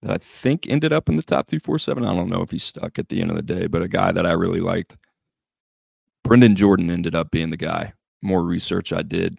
That 0.03 0.11
I 0.11 0.19
think 0.19 0.69
ended 0.69 0.93
up 0.93 1.09
in 1.09 1.17
the 1.17 1.23
top 1.23 1.47
347. 1.47 2.05
I 2.05 2.15
don't 2.15 2.29
know 2.29 2.43
if 2.43 2.51
he's 2.51 2.65
stuck 2.65 2.99
at 2.99 3.09
the 3.09 3.21
end 3.21 3.31
of 3.31 3.37
the 3.37 3.43
day, 3.43 3.67
but 3.67 3.83
a 3.83 3.89
guy 3.89 4.13
that 4.13 4.27
I 4.27 4.33
really 4.33 4.61
liked. 4.61 4.97
Brendan 6.25 6.57
Jordan 6.57 6.91
ended 6.91 7.15
up 7.15 7.31
being 7.31 7.51
the 7.51 7.57
guy. 7.57 7.93
More 8.21 8.43
research 8.43 8.93
I 8.93 9.03
did. 9.03 9.39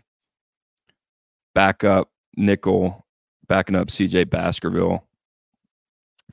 Backup, 1.54 2.10
nickel, 2.36 3.06
backing 3.48 3.76
up 3.76 3.88
CJ 3.88 4.30
Baskerville. 4.30 5.06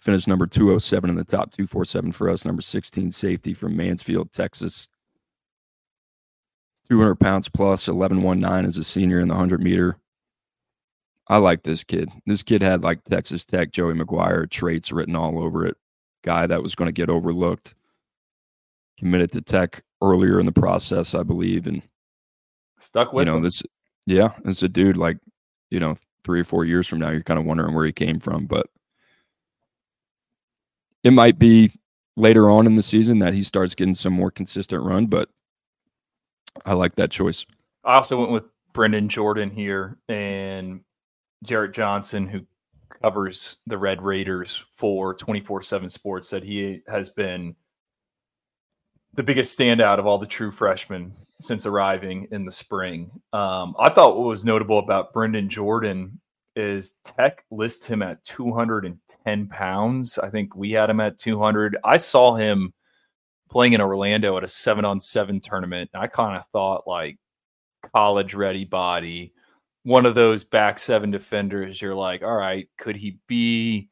Finished 0.01 0.29
number 0.29 0.47
207 0.47 1.11
in 1.11 1.17
the 1.17 1.25
top 1.25 1.51
247 1.51 2.13
for 2.13 2.31
us. 2.31 2.45
Number 2.45 2.63
16 2.63 3.11
safety 3.11 3.53
from 3.53 3.77
Mansfield, 3.77 4.33
Texas. 4.33 4.89
200 6.89 7.17
pounds 7.17 7.49
plus, 7.49 7.87
1119 7.87 8.67
as 8.67 8.79
a 8.79 8.85
senior 8.85 9.21
in 9.21 9.29
the 9.29 9.35
100 9.35 9.63
meter. 9.63 9.97
I 11.31 11.37
like 11.37 11.63
this 11.63 11.85
kid. 11.85 12.11
This 12.27 12.43
kid 12.43 12.61
had 12.61 12.83
like 12.83 13.05
Texas 13.05 13.45
Tech, 13.45 13.71
Joey 13.71 13.95
McGuire 13.95 14.51
traits 14.51 14.91
written 14.91 15.15
all 15.15 15.41
over 15.41 15.65
it. 15.65 15.77
Guy 16.25 16.49
that 16.49 16.61
was 16.61 16.75
going 16.75 16.89
to 16.89 16.93
get 16.93 17.09
overlooked. 17.09 17.75
Committed 18.99 19.31
to 19.33 19.41
Tech 19.41 19.85
earlier 20.03 20.41
in 20.41 20.45
the 20.45 20.53
process, 20.53 21.15
I 21.15 21.23
believe, 21.23 21.69
and 21.69 21.83
stuck 22.79 23.13
with. 23.13 23.27
You 23.27 23.31
know 23.31 23.37
him. 23.37 23.45
this. 23.45 23.63
Yeah, 24.07 24.33
it's 24.45 24.65
a 24.65 24.69
dude 24.69 24.97
like 24.97 25.19
you 25.71 25.79
know 25.79 25.95
three 26.25 26.41
or 26.41 26.45
four 26.45 26.65
years 26.65 26.89
from 26.89 26.99
now, 26.99 27.11
you're 27.11 27.23
kind 27.23 27.39
of 27.39 27.47
wondering 27.47 27.75
where 27.75 27.87
he 27.87 27.93
came 27.93 28.19
from, 28.19 28.47
but 28.47 28.67
it 31.05 31.13
might 31.13 31.39
be 31.39 31.71
later 32.17 32.51
on 32.51 32.67
in 32.67 32.75
the 32.75 32.83
season 32.83 33.21
that 33.21 33.35
he 33.35 33.45
starts 33.45 33.75
getting 33.75 33.95
some 33.95 34.13
more 34.13 34.33
consistent 34.33 34.83
run. 34.83 35.07
But 35.07 35.29
I 36.67 36.73
like 36.75 36.97
that 36.97 37.13
choice. 37.13 37.47
I 37.85 37.95
also 37.95 38.19
went 38.19 38.33
with 38.33 38.45
Brendan 38.73 39.09
Jordan 39.09 39.49
here 39.51 39.97
and 40.09 40.81
Jarrett 41.45 41.73
Johnson, 41.73 42.27
who 42.27 42.41
covers 43.03 43.59
the 43.67 43.79
Red 43.79 44.03
Raiders 44.03 44.65
for 44.73 45.15
24 45.15 45.63
7 45.63 45.89
Sports, 45.89 46.29
said 46.29 46.43
he 46.43 46.81
has 46.89 47.11
been 47.11 47.55
the 49.15 49.23
biggest 49.23 49.59
standout 49.59 49.99
of 49.99 50.07
all 50.07 50.19
the 50.19 50.27
true 50.27 50.53
freshmen 50.53 51.13
since 51.41 51.67
arriving 51.67 52.29
in 52.31 52.45
the 52.45 52.53
spring. 52.53 53.11
Um, 53.33 53.75
I 53.79 53.91
thought 53.91 54.17
what 54.17 54.29
was 54.29 54.45
notable 54.45 54.79
about 54.79 55.13
Brendan 55.13 55.49
Jordan 55.49 56.21
is 56.55 56.99
Tech 57.05 57.45
lists 57.51 57.87
him 57.87 58.03
at 58.03 58.23
210 58.25 59.49
pounds. 59.49 60.19
I 60.19 60.29
think 60.29 60.55
we 60.55 60.73
had 60.73 60.91
him 60.91 61.01
at 61.01 61.19
200. 61.19 61.77
I 61.83 61.97
saw 61.97 62.35
him 62.35 62.75
playing 63.51 63.73
in 63.73 63.81
Orlando 63.81 64.37
at 64.37 64.45
a 64.45 64.49
seven 64.49 64.85
on 64.85 65.01
seven 65.01 65.41
tournament. 65.41 65.91
And 65.95 66.03
I 66.03 66.07
kind 66.07 66.37
of 66.37 66.47
thought 66.49 66.87
like 66.87 67.19
college 67.95 68.35
ready 68.35 68.65
body 68.65 69.33
one 69.83 70.07
of 70.07 70.15
those 70.15 70.45
back 70.45 70.79
seven 70.79 71.11
defenders, 71.11 71.81
you're 71.81 71.95
like, 71.95 72.23
all 72.23 72.37
right, 72.37 72.69
could 72.79 72.97
he 72.97 73.19
be, 73.27 73.89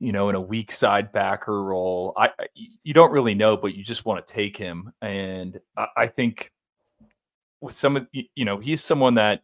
you 0.00 0.12
know, 0.12 0.28
in 0.28 0.34
a 0.34 0.40
weak 0.40 0.72
side 0.72 1.12
backer 1.12 1.62
role? 1.62 2.12
I, 2.16 2.30
you 2.54 2.94
don't 2.94 3.12
really 3.12 3.34
know, 3.34 3.56
but 3.56 3.74
you 3.74 3.84
just 3.84 4.06
want 4.06 4.26
to 4.26 4.32
take 4.34 4.56
him. 4.56 4.92
And 5.02 5.60
I, 5.76 5.86
I 5.96 6.06
think 6.06 6.52
with 7.60 7.76
some 7.76 7.96
of 7.96 8.06
you 8.12 8.44
know, 8.44 8.58
he's 8.58 8.82
someone 8.82 9.14
that 9.14 9.42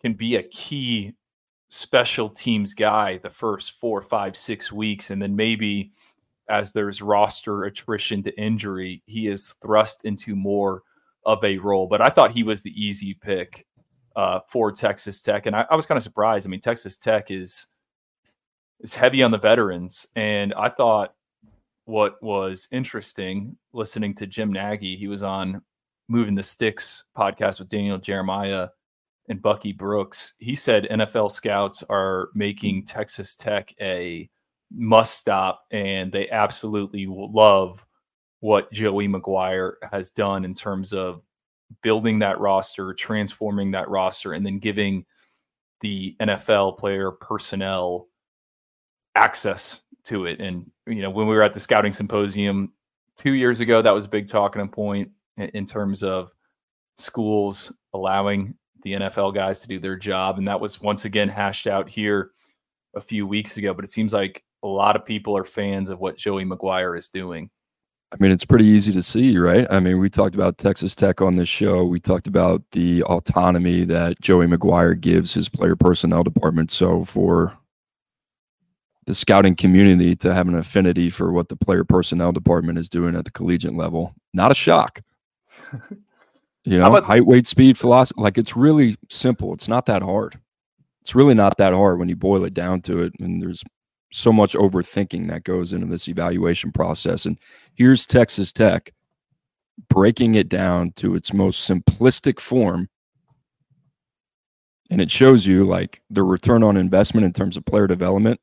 can 0.00 0.14
be 0.14 0.36
a 0.36 0.42
key 0.42 1.14
special 1.68 2.28
teams 2.28 2.74
guy 2.74 3.18
the 3.18 3.30
first 3.30 3.72
four, 3.72 4.02
five, 4.02 4.36
six 4.36 4.72
weeks, 4.72 5.10
and 5.10 5.20
then 5.22 5.36
maybe 5.36 5.92
as 6.48 6.72
there's 6.72 7.00
roster 7.00 7.64
attrition 7.64 8.22
to 8.24 8.40
injury, 8.40 9.02
he 9.06 9.28
is 9.28 9.54
thrust 9.62 10.04
into 10.04 10.34
more 10.34 10.82
of 11.24 11.42
a 11.44 11.58
role. 11.58 11.86
But 11.86 12.00
I 12.00 12.08
thought 12.08 12.32
he 12.32 12.42
was 12.42 12.62
the 12.62 12.72
easy 12.82 13.14
pick 13.14 13.66
uh, 14.16 14.40
for 14.48 14.72
Texas 14.72 15.22
Tech, 15.22 15.46
and 15.46 15.54
I, 15.56 15.64
I 15.70 15.76
was 15.76 15.86
kind 15.86 15.96
of 15.96 16.02
surprised. 16.02 16.46
I 16.46 16.50
mean, 16.50 16.60
Texas 16.60 16.98
Tech 16.98 17.30
is 17.30 17.66
is 18.80 18.94
heavy 18.94 19.22
on 19.22 19.30
the 19.30 19.38
veterans, 19.38 20.06
and 20.16 20.54
I 20.54 20.68
thought 20.68 21.14
what 21.84 22.22
was 22.22 22.68
interesting 22.72 23.56
listening 23.72 24.14
to 24.14 24.26
Jim 24.26 24.52
Nagy. 24.52 24.96
He 24.96 25.08
was 25.08 25.22
on 25.22 25.60
Moving 26.08 26.34
the 26.34 26.42
Sticks 26.42 27.04
podcast 27.16 27.58
with 27.58 27.68
Daniel 27.68 27.98
Jeremiah 27.98 28.68
and 29.28 29.40
Bucky 29.40 29.72
Brooks. 29.72 30.34
He 30.38 30.54
said 30.54 30.88
NFL 30.90 31.30
scouts 31.30 31.84
are 31.88 32.30
making 32.34 32.84
Texas 32.84 33.36
Tech 33.36 33.72
a 33.80 34.28
must 34.72 35.18
stop, 35.18 35.64
and 35.70 36.12
they 36.12 36.28
absolutely 36.30 37.06
love 37.08 37.84
what 38.40 38.72
Joey 38.72 39.06
McGuire 39.06 39.74
has 39.90 40.10
done 40.10 40.44
in 40.44 40.54
terms 40.54 40.92
of 40.92 41.22
building 41.82 42.18
that 42.20 42.40
roster, 42.40 42.94
transforming 42.94 43.70
that 43.72 43.88
roster, 43.88 44.32
and 44.32 44.44
then 44.44 44.58
giving 44.58 45.04
the 45.80 46.16
NFL 46.20 46.78
player 46.78 47.10
personnel 47.10 48.08
access 49.14 49.82
to 50.04 50.26
it. 50.26 50.40
And 50.40 50.70
you 50.86 51.02
know, 51.02 51.10
when 51.10 51.26
we 51.26 51.34
were 51.34 51.42
at 51.42 51.54
the 51.54 51.60
scouting 51.60 51.92
symposium 51.92 52.72
two 53.16 53.32
years 53.32 53.60
ago, 53.60 53.82
that 53.82 53.94
was 53.94 54.04
a 54.04 54.08
big 54.08 54.28
talking 54.28 54.68
point 54.68 55.10
in 55.36 55.66
terms 55.66 56.02
of 56.02 56.32
schools 56.96 57.72
allowing 57.94 58.54
the 58.82 58.92
NFL 58.92 59.34
guys 59.34 59.60
to 59.60 59.68
do 59.68 59.78
their 59.78 59.96
job, 59.96 60.38
and 60.38 60.48
that 60.48 60.60
was 60.60 60.80
once 60.80 61.04
again 61.04 61.28
hashed 61.28 61.66
out 61.66 61.88
here 61.88 62.30
a 62.94 63.00
few 63.00 63.26
weeks 63.26 63.56
ago. 63.56 63.74
But 63.74 63.84
it 63.84 63.90
seems 63.90 64.12
like 64.12 64.42
a 64.62 64.68
lot 64.68 64.96
of 64.96 65.04
people 65.04 65.36
are 65.36 65.44
fans 65.44 65.90
of 65.90 66.00
what 66.00 66.16
Joey 66.16 66.44
McGuire 66.44 66.98
is 66.98 67.08
doing. 67.08 67.50
I 68.12 68.16
mean, 68.18 68.32
it's 68.32 68.44
pretty 68.44 68.64
easy 68.64 68.92
to 68.92 69.02
see, 69.02 69.38
right? 69.38 69.66
I 69.70 69.78
mean, 69.78 70.00
we 70.00 70.10
talked 70.10 70.34
about 70.34 70.58
Texas 70.58 70.96
Tech 70.96 71.22
on 71.22 71.36
this 71.36 71.48
show. 71.48 71.84
We 71.84 72.00
talked 72.00 72.26
about 72.26 72.62
the 72.72 73.04
autonomy 73.04 73.84
that 73.84 74.20
Joey 74.20 74.46
McGuire 74.46 75.00
gives 75.00 75.32
his 75.32 75.48
player 75.48 75.76
personnel 75.76 76.24
department. 76.24 76.72
So, 76.72 77.04
for 77.04 77.56
the 79.06 79.14
scouting 79.14 79.54
community 79.54 80.16
to 80.16 80.34
have 80.34 80.48
an 80.48 80.56
affinity 80.56 81.08
for 81.08 81.32
what 81.32 81.48
the 81.48 81.56
player 81.56 81.84
personnel 81.84 82.32
department 82.32 82.78
is 82.78 82.88
doing 82.88 83.14
at 83.14 83.24
the 83.24 83.30
collegiate 83.30 83.74
level, 83.76 84.14
not 84.34 84.50
a 84.52 84.54
shock. 84.54 85.00
You 86.66 86.78
know, 86.78 86.84
about- 86.86 87.04
height, 87.04 87.24
weight, 87.24 87.46
speed, 87.46 87.78
philosophy. 87.78 88.20
Like, 88.20 88.36
it's 88.36 88.54
really 88.54 88.96
simple. 89.08 89.54
It's 89.54 89.66
not 89.66 89.86
that 89.86 90.02
hard. 90.02 90.38
It's 91.00 91.14
really 91.14 91.32
not 91.32 91.56
that 91.56 91.72
hard 91.72 91.98
when 91.98 92.10
you 92.10 92.16
boil 92.16 92.44
it 92.44 92.52
down 92.52 92.82
to 92.82 93.00
it. 93.00 93.14
And 93.18 93.40
there's 93.40 93.64
so 94.12 94.32
much 94.32 94.54
overthinking 94.54 95.28
that 95.28 95.44
goes 95.44 95.72
into 95.72 95.86
this 95.86 96.08
evaluation 96.08 96.72
process. 96.72 97.26
And 97.26 97.38
here's 97.74 98.06
Texas 98.06 98.52
Tech 98.52 98.92
breaking 99.88 100.34
it 100.34 100.48
down 100.48 100.92
to 100.92 101.14
its 101.14 101.32
most 101.32 101.68
simplistic 101.68 102.40
form. 102.40 102.88
And 104.90 105.00
it 105.00 105.10
shows 105.10 105.46
you 105.46 105.64
like 105.64 106.02
the 106.10 106.22
return 106.22 106.62
on 106.62 106.76
investment 106.76 107.24
in 107.24 107.32
terms 107.32 107.56
of 107.56 107.64
player 107.64 107.86
development, 107.86 108.40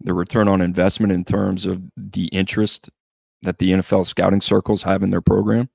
the 0.00 0.14
return 0.14 0.48
on 0.48 0.60
investment 0.60 1.12
in 1.12 1.24
terms 1.24 1.66
of 1.66 1.82
the 1.96 2.26
interest 2.26 2.88
that 3.42 3.58
the 3.58 3.72
NFL 3.72 4.06
scouting 4.06 4.40
circles 4.40 4.82
have 4.82 5.02
in 5.02 5.10
their 5.10 5.20
program. 5.20 5.68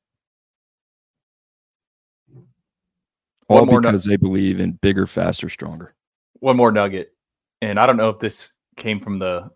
All 3.50 3.66
because 3.66 4.06
nugget. 4.06 4.10
they 4.10 4.16
believe 4.16 4.60
in 4.60 4.74
bigger, 4.74 5.08
faster, 5.08 5.50
stronger. 5.50 5.94
One 6.40 6.56
more 6.56 6.72
nugget. 6.72 7.14
And 7.62 7.80
I 7.80 7.86
don't 7.86 7.98
know 7.98 8.10
if 8.10 8.20
this 8.20 8.54
came 8.80 9.00
from 9.00 9.20
the 9.20 9.52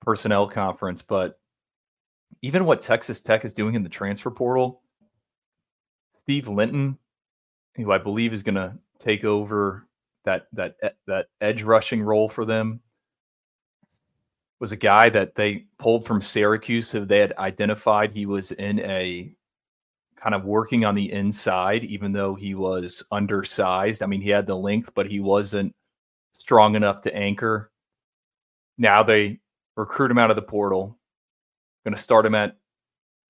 personnel 0.00 0.46
conference, 0.46 1.00
but 1.00 1.38
even 2.42 2.64
what 2.64 2.82
Texas 2.82 3.22
Tech 3.22 3.44
is 3.44 3.54
doing 3.54 3.74
in 3.74 3.82
the 3.82 3.88
transfer 3.88 4.30
portal, 4.30 4.82
Steve 6.18 6.48
Linton, 6.48 6.98
who 7.76 7.92
I 7.92 7.98
believe 7.98 8.32
is 8.32 8.42
going 8.42 8.56
to 8.56 8.76
take 8.98 9.24
over 9.24 9.86
that 10.24 10.46
that 10.52 10.76
that 11.06 11.26
edge 11.40 11.62
rushing 11.62 12.02
role 12.02 12.28
for 12.28 12.44
them, 12.44 12.80
was 14.60 14.72
a 14.72 14.76
guy 14.76 15.08
that 15.08 15.34
they 15.34 15.66
pulled 15.78 16.04
from 16.04 16.20
Syracuse. 16.20 16.88
So 16.88 17.04
they 17.04 17.18
had 17.18 17.34
identified 17.38 18.12
he 18.12 18.26
was 18.26 18.52
in 18.52 18.80
a 18.80 19.32
kind 20.16 20.34
of 20.34 20.44
working 20.44 20.84
on 20.84 20.94
the 20.94 21.12
inside, 21.12 21.84
even 21.84 22.12
though 22.12 22.34
he 22.34 22.54
was 22.54 23.04
undersized. 23.12 24.02
I 24.02 24.06
mean, 24.06 24.20
he 24.22 24.30
had 24.30 24.46
the 24.46 24.56
length, 24.56 24.92
but 24.94 25.06
he 25.06 25.20
wasn't 25.20 25.74
strong 26.32 26.74
enough 26.74 27.02
to 27.02 27.14
anchor 27.14 27.70
now 28.78 29.02
they 29.02 29.40
recruit 29.76 30.10
him 30.10 30.18
out 30.18 30.30
of 30.30 30.36
the 30.36 30.42
portal, 30.42 30.98
going 31.84 31.94
to 31.94 32.00
start 32.00 32.26
him 32.26 32.34
at 32.34 32.56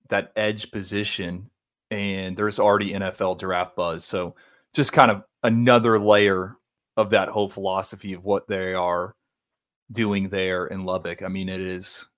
that 0.09 0.31
edge 0.35 0.71
position, 0.71 1.49
and 1.91 2.35
there's 2.35 2.59
already 2.59 2.93
NFL 2.93 3.39
draft 3.39 3.75
buzz. 3.75 4.05
So 4.05 4.35
just 4.73 4.93
kind 4.93 5.11
of 5.11 5.23
another 5.43 5.99
layer 5.99 6.55
of 6.95 7.11
that 7.11 7.29
whole 7.29 7.49
philosophy 7.49 8.13
of 8.13 8.23
what 8.23 8.47
they 8.47 8.73
are 8.73 9.15
doing 9.91 10.29
there 10.29 10.67
in 10.67 10.83
Lubbock. 10.83 11.23
I 11.23 11.27
mean, 11.27 11.49
it 11.49 11.61
is 11.61 12.09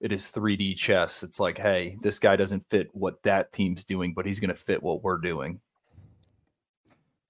it 0.00 0.12
is 0.12 0.28
3D 0.28 0.76
chess. 0.76 1.22
It's 1.22 1.38
like, 1.38 1.58
hey, 1.58 1.96
this 2.02 2.18
guy 2.18 2.36
doesn't 2.36 2.64
fit 2.70 2.88
what 2.92 3.22
that 3.22 3.52
team's 3.52 3.84
doing, 3.84 4.14
but 4.14 4.24
he's 4.24 4.40
going 4.40 4.48
to 4.48 4.54
fit 4.54 4.82
what 4.82 5.02
we're 5.02 5.18
doing. 5.18 5.60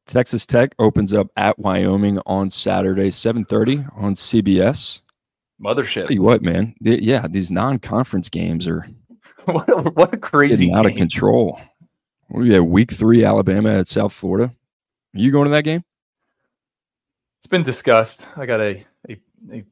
Texas 0.07 0.47
Tech 0.47 0.75
opens 0.79 1.13
up 1.13 1.29
at 1.37 1.59
Wyoming 1.59 2.19
on 2.27 2.51
Saturday, 2.51 3.11
7:30 3.11 3.89
on 3.97 4.15
CBS. 4.15 5.03
Mothership. 5.63 6.07
Tell 6.07 6.13
you 6.13 6.23
what, 6.23 6.43
man. 6.43 6.75
Yeah, 6.81 7.27
these 7.29 7.51
non-conference 7.51 8.29
games 8.29 8.67
are 8.67 8.87
what, 9.45 9.69
a, 9.69 9.77
what 9.91 10.15
a 10.15 10.17
crazy 10.17 10.73
out 10.73 10.87
of 10.87 10.95
control. 10.95 11.61
We 12.31 12.51
have 12.55 12.65
week 12.65 12.93
three, 12.93 13.25
Alabama 13.25 13.71
at 13.71 13.89
South 13.89 14.13
Florida. 14.13 14.45
Are 15.15 15.19
you 15.19 15.33
going 15.33 15.45
to 15.45 15.51
that 15.51 15.65
game? 15.65 15.83
It's 17.39 17.49
been 17.49 17.63
discussed. 17.63 18.27
I 18.37 18.47
got 18.47 18.61
a, 18.61 18.85
a, 19.09 19.21
a 19.53 19.65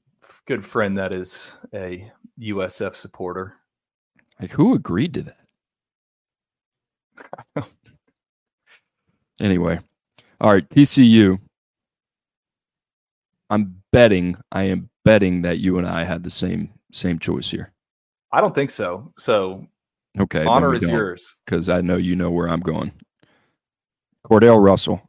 good 0.47 0.65
friend 0.65 0.99
that 0.99 1.13
is 1.13 1.57
a 1.75 2.11
USF 2.41 2.97
supporter. 2.97 3.55
Like 4.41 4.51
who 4.51 4.75
agreed 4.75 5.15
to 5.15 5.35
that? 7.57 7.67
anyway, 9.41 9.81
all 10.41 10.53
right, 10.53 10.69
TCU. 10.69 11.39
I'm 13.51 13.83
betting, 13.93 14.37
I 14.53 14.65
am 14.65 14.91
betting 15.09 15.41
that 15.41 15.59
you 15.59 15.79
and 15.79 15.89
I 15.89 16.05
had 16.05 16.23
the 16.23 16.29
same 16.29 16.71
same 16.93 17.19
choice 17.19 17.51
here. 17.51 17.73
I 18.31 18.43
don't 18.43 18.55
think 18.55 18.71
so. 18.71 19.11
So 19.17 19.67
okay, 20.21 20.45
honor 20.45 20.75
is 20.75 20.83
yours 20.83 21.35
because 21.47 21.71
I 21.71 21.81
know 21.81 21.97
you 21.97 22.15
know 22.15 22.31
where 22.31 22.47
I'm 22.47 22.61
going. 22.61 22.93
Cordale 24.23 24.63
Russell, 24.63 25.01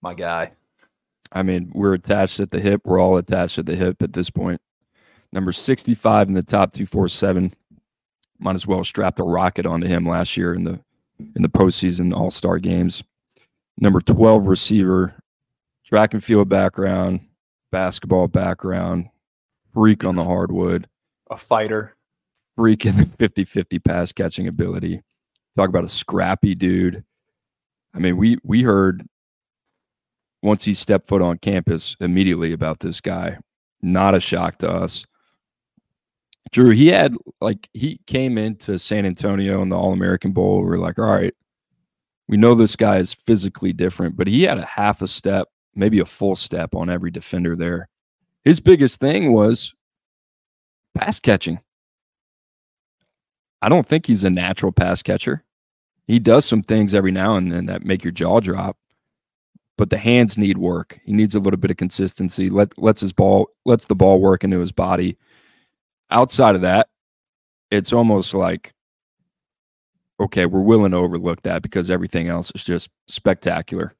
my 0.00 0.14
guy. 0.14 0.52
I 1.32 1.42
mean, 1.42 1.70
we're 1.74 1.92
attached 1.92 2.40
at 2.40 2.50
the 2.50 2.60
hip. 2.60 2.80
We're 2.86 2.98
all 2.98 3.18
attached 3.18 3.58
at 3.58 3.66
the 3.66 3.76
hip 3.76 4.02
at 4.02 4.14
this 4.14 4.30
point. 4.30 4.58
Number 5.32 5.52
65 5.52 6.28
in 6.28 6.34
the 6.34 6.42
top 6.42 6.72
247. 6.72 7.52
Might 8.38 8.54
as 8.54 8.66
well 8.66 8.84
strap 8.84 9.16
the 9.16 9.22
rocket 9.22 9.66
onto 9.66 9.86
him 9.86 10.08
last 10.08 10.34
year 10.34 10.54
in 10.54 10.64
the 10.64 10.80
in 11.36 11.42
the 11.42 11.48
postseason 11.48 12.16
All 12.16 12.30
Star 12.30 12.58
games. 12.58 13.04
Number 13.76 14.00
12 14.00 14.46
receiver, 14.46 15.14
track 15.84 16.14
and 16.14 16.24
field 16.24 16.48
background, 16.48 17.20
basketball 17.72 18.28
background, 18.28 19.08
freak 19.74 20.04
on 20.04 20.14
the 20.14 20.22
hardwood, 20.22 20.88
a 21.30 21.36
fighter, 21.36 21.96
freak 22.54 22.86
in 22.86 22.96
the 22.96 23.06
50 23.18 23.44
50 23.44 23.78
pass 23.80 24.12
catching 24.12 24.46
ability. 24.46 25.02
Talk 25.56 25.68
about 25.68 25.84
a 25.84 25.88
scrappy 25.88 26.54
dude. 26.54 27.02
I 27.94 27.98
mean, 27.98 28.16
we 28.16 28.36
we 28.44 28.62
heard 28.62 29.04
once 30.42 30.62
he 30.62 30.74
stepped 30.74 31.08
foot 31.08 31.22
on 31.22 31.38
campus 31.38 31.96
immediately 32.00 32.52
about 32.52 32.80
this 32.80 33.00
guy. 33.00 33.38
Not 33.80 34.14
a 34.14 34.20
shock 34.20 34.58
to 34.58 34.70
us. 34.70 35.04
Drew, 36.52 36.70
he 36.70 36.88
had 36.88 37.16
like 37.40 37.68
he 37.72 37.98
came 38.06 38.38
into 38.38 38.78
San 38.78 39.06
Antonio 39.06 39.62
in 39.62 39.70
the 39.70 39.76
All 39.76 39.92
American 39.92 40.32
Bowl. 40.32 40.62
We 40.62 40.70
are 40.70 40.78
like, 40.78 40.98
all 40.98 41.06
right, 41.06 41.34
we 42.28 42.36
know 42.36 42.54
this 42.54 42.76
guy 42.76 42.98
is 42.98 43.12
physically 43.12 43.72
different, 43.72 44.16
but 44.16 44.26
he 44.26 44.42
had 44.42 44.58
a 44.58 44.64
half 44.64 45.02
a 45.02 45.08
step, 45.08 45.48
maybe 45.74 46.00
a 46.00 46.04
full 46.04 46.36
step 46.36 46.74
on 46.74 46.90
every 46.90 47.10
defender 47.10 47.56
there. 47.56 47.88
His 48.44 48.60
biggest 48.60 49.00
thing 49.00 49.32
was 49.32 49.74
pass 50.94 51.20
catching. 51.20 51.60
I 53.62 53.68
don't 53.68 53.86
think 53.86 54.06
he's 54.06 54.24
a 54.24 54.30
natural 54.30 54.72
pass 54.72 55.02
catcher. 55.02 55.44
He 56.06 56.18
does 56.18 56.44
some 56.44 56.62
things 56.62 56.94
every 56.94 57.12
now 57.12 57.36
and 57.36 57.50
then 57.50 57.66
that 57.66 57.84
make 57.84 58.02
your 58.02 58.12
jaw 58.12 58.40
drop, 58.40 58.76
but 59.78 59.88
the 59.88 59.98
hands 59.98 60.36
need 60.36 60.58
work. 60.58 60.98
He 61.04 61.12
needs 61.12 61.36
a 61.36 61.40
little 61.40 61.58
bit 61.58 61.70
of 61.70 61.76
consistency. 61.76 62.50
Let 62.50 62.76
lets 62.76 63.00
his 63.00 63.12
ball 63.12 63.48
lets 63.64 63.84
the 63.84 63.94
ball 63.94 64.20
work 64.20 64.42
into 64.42 64.58
his 64.58 64.72
body. 64.72 65.16
Outside 66.10 66.56
of 66.56 66.60
that, 66.62 66.88
it's 67.70 67.92
almost 67.92 68.34
like 68.34 68.74
okay, 70.20 70.46
we're 70.46 70.60
willing 70.60 70.92
to 70.92 70.96
overlook 70.98 71.42
that 71.42 71.62
because 71.62 71.90
everything 71.90 72.28
else 72.28 72.52
is 72.54 72.64
just 72.64 72.90
spectacular. 73.08 73.92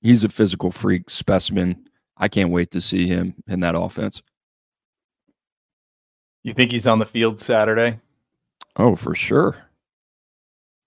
He's 0.00 0.24
a 0.24 0.28
physical 0.28 0.70
freak 0.70 1.10
specimen. 1.10 1.88
I 2.16 2.28
can't 2.28 2.50
wait 2.50 2.70
to 2.72 2.80
see 2.80 3.06
him 3.06 3.34
in 3.48 3.60
that 3.60 3.76
offense. 3.76 4.22
You 6.42 6.54
think 6.54 6.72
he's 6.72 6.86
on 6.86 6.98
the 6.98 7.06
field 7.06 7.40
Saturday? 7.40 7.98
Oh, 8.76 8.94
for 8.94 9.14
sure. 9.14 9.56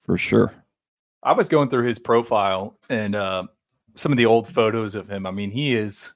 For 0.02 0.17
sure. 0.17 0.54
I 1.24 1.34
was 1.34 1.50
going 1.50 1.69
through 1.69 1.86
his 1.86 2.00
profile 2.00 2.78
and 2.89 3.15
uh, 3.15 3.43
some 3.95 4.12
of 4.12 4.17
the 4.17 4.26
old 4.26 4.47
photos 4.47 4.95
of 4.95 5.10
him. 5.10 5.26
I 5.26 5.32
mean, 5.32 5.52
he 5.52 5.76
is 5.76 6.13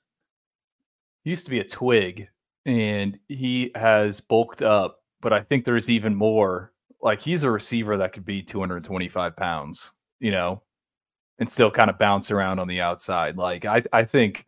he 1.24 1.30
used 1.32 1.46
to 1.46 1.52
be 1.52 1.60
a 1.60 1.64
twig 1.64 2.28
and 2.66 3.20
he 3.28 3.72
has 3.76 4.20
bulked 4.20 4.62
up, 4.62 5.00
but 5.22 5.34
I 5.34 5.42
think 5.42 5.66
there's 5.66 5.90
even 5.90 6.16
more. 6.16 6.72
Like 7.02 7.22
he's 7.22 7.44
a 7.44 7.52
receiver 7.52 7.98
that 7.98 8.14
could 8.14 8.26
be 8.26 8.42
225 8.42 9.36
pounds, 9.36 9.92
you 10.20 10.32
know, 10.32 10.64
and 11.40 11.50
still 11.50 11.72
kind 11.72 11.90
of 11.90 11.98
bounce 11.98 12.32
around 12.32 12.60
on 12.60 12.68
the 12.68 12.82
outside. 12.82 13.36
Like 13.38 13.66
I, 13.66 13.84
I 13.92 14.04
think 14.04 14.46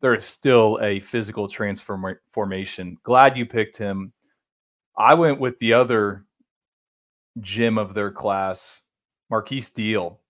there 0.00 0.14
is 0.14 0.24
still 0.24 0.78
a 0.82 1.00
physical 1.00 1.48
transformation. 1.48 2.96
Glad 3.02 3.36
you 3.36 3.46
picked 3.46 3.76
him. 3.76 4.12
I 4.96 5.14
went 5.14 5.40
with 5.40 5.58
the 5.58 5.72
other 5.72 6.24
gym 7.40 7.78
of 7.78 7.94
their 7.94 8.10
class, 8.10 8.84
Markis 9.30 9.72
Deal 9.72 10.20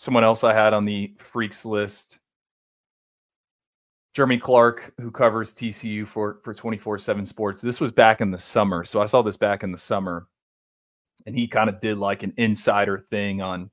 someone 0.00 0.24
else 0.24 0.44
I 0.44 0.54
had 0.54 0.72
on 0.72 0.86
the 0.86 1.12
freaks 1.18 1.66
list. 1.66 2.20
Jeremy 4.14 4.38
Clark, 4.38 4.94
who 4.98 5.10
covers 5.10 5.54
TCU 5.54 6.06
for 6.06 6.40
for 6.42 6.54
24/7 6.54 7.26
Sports. 7.26 7.60
This 7.60 7.80
was 7.80 7.92
back 7.92 8.22
in 8.22 8.30
the 8.30 8.38
summer, 8.38 8.82
so 8.82 9.02
I 9.02 9.04
saw 9.04 9.20
this 9.20 9.36
back 9.36 9.62
in 9.62 9.70
the 9.70 9.78
summer, 9.78 10.26
and 11.26 11.36
he 11.36 11.46
kind 11.46 11.68
of 11.68 11.78
did 11.80 11.98
like 11.98 12.22
an 12.22 12.32
insider 12.38 12.98
thing 13.10 13.42
on 13.42 13.70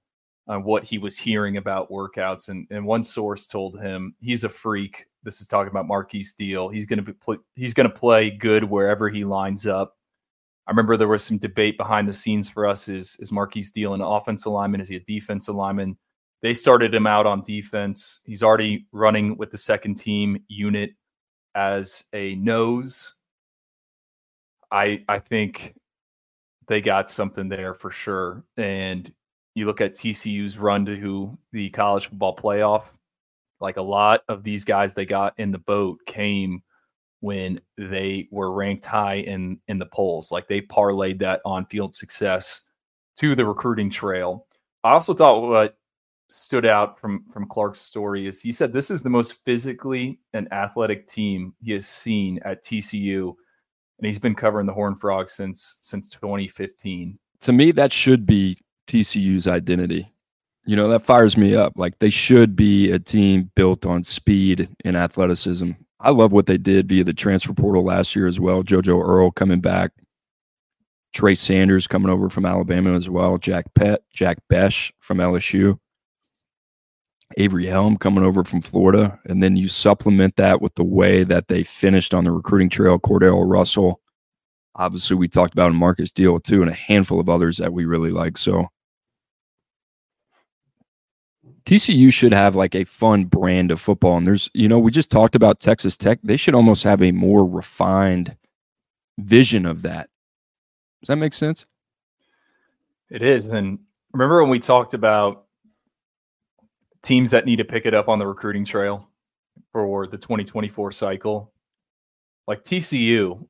on 0.48 0.64
what 0.64 0.84
he 0.84 0.98
was 0.98 1.18
hearing 1.18 1.58
about 1.58 1.92
workouts. 1.92 2.50
And 2.50 2.68
and 2.72 2.86
one 2.86 3.04
source 3.04 3.48
told 3.48 3.80
him 3.80 4.16
he's 4.20 4.44
a 4.44 4.50
freak. 4.50 5.08
This 5.24 5.42
is 5.42 5.48
talking 5.48 5.72
about 5.72 5.88
Markis 5.88 6.36
Deal. 6.36 6.70
He's 6.70 6.86
going 6.86 7.04
to 7.04 7.14
be 7.14 7.38
he's 7.56 7.74
going 7.74 7.90
to 7.90 7.96
play 7.96 8.30
good 8.30 8.64
wherever 8.64 9.10
he 9.10 9.24
lines 9.24 9.66
up. 9.66 9.98
I 10.68 10.72
remember 10.72 10.98
there 10.98 11.08
was 11.08 11.24
some 11.24 11.38
debate 11.38 11.78
behind 11.78 12.08
the 12.08 12.14
scenes 12.14 12.50
for 12.50 12.66
us: 12.66 12.88
is 12.88 13.18
is 13.20 13.32
Markis 13.32 13.72
Deal 13.72 13.94
an 13.94 14.02
offensive 14.02 14.52
lineman? 14.52 14.82
Is 14.82 14.90
he 14.90 14.96
a 14.96 15.02
defensive 15.02 15.56
lineman? 15.56 15.98
They 16.42 16.54
started 16.54 16.94
him 16.94 17.08
out 17.08 17.26
on 17.26 17.42
defense. 17.42 18.22
He's 18.26 18.44
already 18.44 18.88
running 18.92 19.38
with 19.38 19.50
the 19.50 19.58
second 19.58 19.96
team 19.96 20.44
unit 20.48 20.92
as 21.56 22.06
a 22.14 22.36
nose. 22.36 23.16
I 24.72 25.04
I 25.10 25.20
think 25.20 25.76
they 26.68 26.82
got 26.82 27.10
something 27.10 27.50
there 27.50 27.74
for 27.74 27.92
sure. 27.92 28.44
And 28.58 29.12
you 29.58 29.66
look 29.66 29.82
at 29.82 29.96
TCU's 29.96 30.60
run 30.60 30.86
to 30.86 30.96
who 30.96 31.36
the 31.52 31.72
college 31.72 32.10
football 32.10 32.36
playoff, 32.36 32.84
like 33.60 33.78
a 33.78 33.82
lot 33.82 34.22
of 34.30 34.44
these 34.44 34.64
guys 34.64 34.94
they 34.94 35.06
got 35.06 35.34
in 35.40 35.52
the 35.52 35.58
boat 35.58 36.00
came 36.06 36.62
when 37.22 37.60
they 37.76 38.28
were 38.30 38.52
ranked 38.52 38.86
high 38.86 39.16
in 39.16 39.60
in 39.68 39.80
the 39.80 39.88
polls. 39.88 40.32
Like 40.32 40.48
they 40.48 40.62
parlayed 40.62 41.18
that 41.20 41.42
on 41.44 41.66
field 41.66 41.96
success 41.96 42.62
to 43.18 43.34
the 43.34 43.46
recruiting 43.46 43.90
trail. 43.90 44.46
I 44.84 44.92
also 44.92 45.16
thought 45.16 45.42
what 45.42 45.80
stood 46.28 46.68
out 46.68 47.00
from 47.00 47.26
from 47.34 47.48
Clark's 47.48 47.82
story 47.82 48.28
is 48.28 48.40
he 48.40 48.52
said 48.52 48.72
this 48.72 48.92
is 48.92 49.02
the 49.02 49.10
most 49.10 49.44
physically 49.44 50.20
and 50.34 50.54
athletic 50.54 51.08
team 51.08 51.56
he 51.60 51.72
has 51.72 51.88
seen 51.88 52.40
at 52.46 52.64
TCU, 52.64 53.34
and 53.98 54.06
he's 54.06 54.20
been 54.20 54.36
covering 54.36 54.68
the 54.68 54.74
Horned 54.74 55.02
Frogs 55.02 55.32
since 55.32 55.80
since 55.82 56.12
2015. 56.12 57.18
To 57.40 57.52
me, 57.52 57.72
that 57.72 57.92
should 57.92 58.28
be 58.28 58.60
TCU's 58.88 59.48
identity. 59.48 60.12
You 60.66 60.76
know, 60.76 60.90
that 60.90 61.00
fires 61.02 61.38
me 61.38 61.56
up. 61.56 61.74
Like 61.76 62.00
they 62.00 62.10
should 62.10 62.56
be 62.56 62.92
a 62.92 63.00
team 63.00 63.52
built 63.56 63.86
on 63.86 64.04
speed 64.04 64.70
and 64.84 64.98
athleticism. 64.98 65.72
I 66.00 66.12
love 66.12 66.32
what 66.32 66.46
they 66.46 66.58
did 66.58 66.90
via 66.90 67.04
the 67.04 67.14
transfer 67.14 67.54
portal 67.54 67.84
last 67.84 68.16
year 68.16 68.28
as 68.28 68.40
well. 68.40 68.64
JoJo 68.64 69.02
Earle 69.02 69.32
coming 69.32 69.62
back, 69.62 69.92
Trey 71.14 71.36
Sanders 71.36 71.88
coming 71.88 72.12
over 72.12 72.30
from 72.30 72.46
Alabama 72.46 72.94
as 72.94 73.10
well, 73.10 73.38
Jack 73.38 73.66
Pett, 73.74 74.02
Jack 74.14 74.38
Bech 74.50 74.94
from 75.00 75.18
LSU. 75.18 75.80
Avery 77.36 77.66
Helm 77.66 77.98
coming 77.98 78.24
over 78.24 78.44
from 78.44 78.62
Florida, 78.62 79.20
and 79.26 79.44
then 79.44 79.58
you 79.58 79.68
supplement 79.68 80.38
that 80.38 80.62
with 80.62 80.74
the 80.76 80.84
way 80.84 81.24
that 81.26 81.50
they 81.50 81.62
finished 81.62 82.14
on 82.14 82.24
the 82.24 82.32
recruiting 82.32 82.70
trail. 82.70 82.98
Cordale 82.98 83.50
Russell, 83.50 84.00
obviously, 84.76 85.18
we 85.18 85.28
talked 85.28 85.54
about 85.54 85.74
Markis 85.74 86.14
Deal 86.14 86.40
too, 86.40 86.62
and 86.62 86.72
a 86.72 86.74
handful 86.74 87.20
of 87.20 87.30
others 87.30 87.58
that 87.58 87.74
we 87.74 87.86
really 87.86 88.12
like. 88.12 88.38
So 88.38 88.68
TCU 91.68 92.14
should 92.14 92.32
have 92.32 92.56
like 92.56 92.76
a 92.76 92.86
fun 92.86 93.26
brand 93.26 93.72
of 93.72 93.82
football, 93.82 94.16
and 94.16 94.26
there's 94.26 94.50
you 94.54 94.70
know 94.70 94.80
we 94.80 94.90
just 94.90 95.12
talked 95.12 95.36
about 95.36 95.60
Texas 95.60 95.98
Tech. 95.98 96.18
They 96.24 96.38
should 96.38 96.56
almost 96.56 96.82
have 96.86 97.02
a 97.02 97.12
more 97.12 97.46
refined 97.46 98.38
vision 99.18 99.66
of 99.66 99.82
that. 99.82 100.10
Does 101.02 101.10
that 101.10 101.18
make 101.18 101.34
sense? 101.34 101.66
It 103.10 103.22
is, 103.22 103.44
and 103.44 103.80
remember 104.14 104.42
when 104.42 104.50
we 104.50 104.60
talked 104.60 104.94
about 104.94 105.44
teams 107.02 107.32
that 107.32 107.46
need 107.46 107.58
to 107.58 107.66
pick 107.66 107.86
it 107.86 107.94
up 107.94 108.08
on 108.08 108.18
the 108.18 108.28
recruiting 108.28 108.64
trail 108.64 109.10
for 109.74 110.08
the 110.08 110.18
2024 110.18 110.94
cycle, 110.94 111.52
like 112.48 112.64
TCU, 112.64 113.46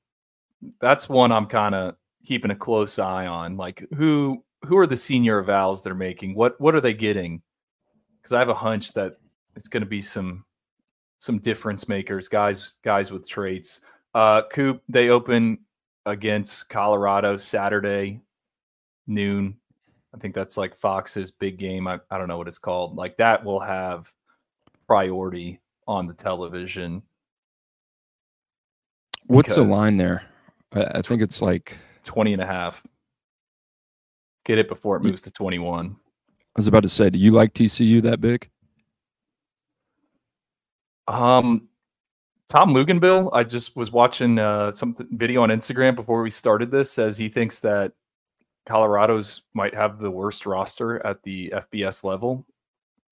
that's 0.81 1.07
one 1.07 1.31
I'm 1.31 1.45
kind 1.45 1.75
of 1.75 1.95
keeping 2.25 2.49
a 2.49 2.55
close 2.55 2.97
eye 2.97 3.27
on. 3.27 3.57
Like 3.57 3.85
who 3.95 4.43
who 4.65 4.75
are 4.79 4.87
the 4.87 4.97
senior 4.97 5.43
evals 5.43 5.83
they're 5.83 5.93
making? 5.93 6.33
What 6.33 6.59
what 6.59 6.73
are 6.73 6.81
they 6.81 6.95
getting? 6.95 7.43
Because 8.27 8.35
I 8.35 8.39
have 8.39 8.49
a 8.49 8.53
hunch 8.53 8.91
that 8.91 9.19
it's 9.55 9.69
going 9.69 9.83
to 9.83 9.87
be 9.87 10.01
some 10.01 10.43
some 11.19 11.39
difference 11.39 11.87
makers, 11.87 12.27
guys 12.27 12.75
guys 12.83 13.09
with 13.09 13.25
traits. 13.25 13.79
Uh, 14.13 14.41
Coop, 14.51 14.83
they 14.89 15.07
open 15.07 15.59
against 16.05 16.67
Colorado 16.67 17.37
Saturday 17.37 18.19
noon. 19.07 19.55
I 20.13 20.17
think 20.17 20.35
that's 20.35 20.57
like 20.57 20.75
Fox's 20.75 21.31
big 21.31 21.57
game. 21.57 21.87
I, 21.87 22.01
I 22.11 22.17
don't 22.17 22.27
know 22.27 22.37
what 22.37 22.49
it's 22.49 22.57
called. 22.57 22.97
Like 22.97 23.15
that 23.15 23.45
will 23.45 23.61
have 23.61 24.11
priority 24.87 25.61
on 25.87 26.05
the 26.05 26.13
television. 26.13 27.03
What's 29.27 29.55
the 29.55 29.63
line 29.63 29.95
there? 29.95 30.23
I, 30.73 30.83
I 30.95 31.01
think 31.01 31.21
it's 31.21 31.41
like 31.41 31.77
20 32.03 32.33
and 32.33 32.41
a 32.41 32.45
half. 32.45 32.83
Get 34.43 34.57
it 34.57 34.67
before 34.67 34.97
it 34.97 35.03
moves 35.03 35.21
to 35.21 35.31
21. 35.31 35.95
I 36.57 36.59
was 36.59 36.67
about 36.67 36.81
to 36.81 36.89
say, 36.89 37.11
do 37.11 37.19
you 37.19 37.31
like 37.31 37.53
TCU 37.53 38.01
that 38.01 38.19
big? 38.19 38.49
Um, 41.07 41.67
Tom 42.49 42.73
Luginbill, 42.73 43.29
I 43.31 43.43
just 43.43 43.75
was 43.75 43.91
watching 43.91 44.39
uh, 44.39 44.71
some 44.71 44.95
video 45.11 45.43
on 45.43 45.49
Instagram 45.49 45.95
before 45.95 46.23
we 46.23 46.31
started 46.31 46.71
this. 46.71 46.91
Says 46.91 47.15
he 47.15 47.29
thinks 47.29 47.59
that 47.59 47.91
Colorado's 48.65 49.43
might 49.53 49.75
have 49.75 49.99
the 49.99 50.09
worst 50.09 50.47
roster 50.47 51.05
at 51.05 51.21
the 51.21 51.53
FBS 51.55 52.03
level. 52.03 52.43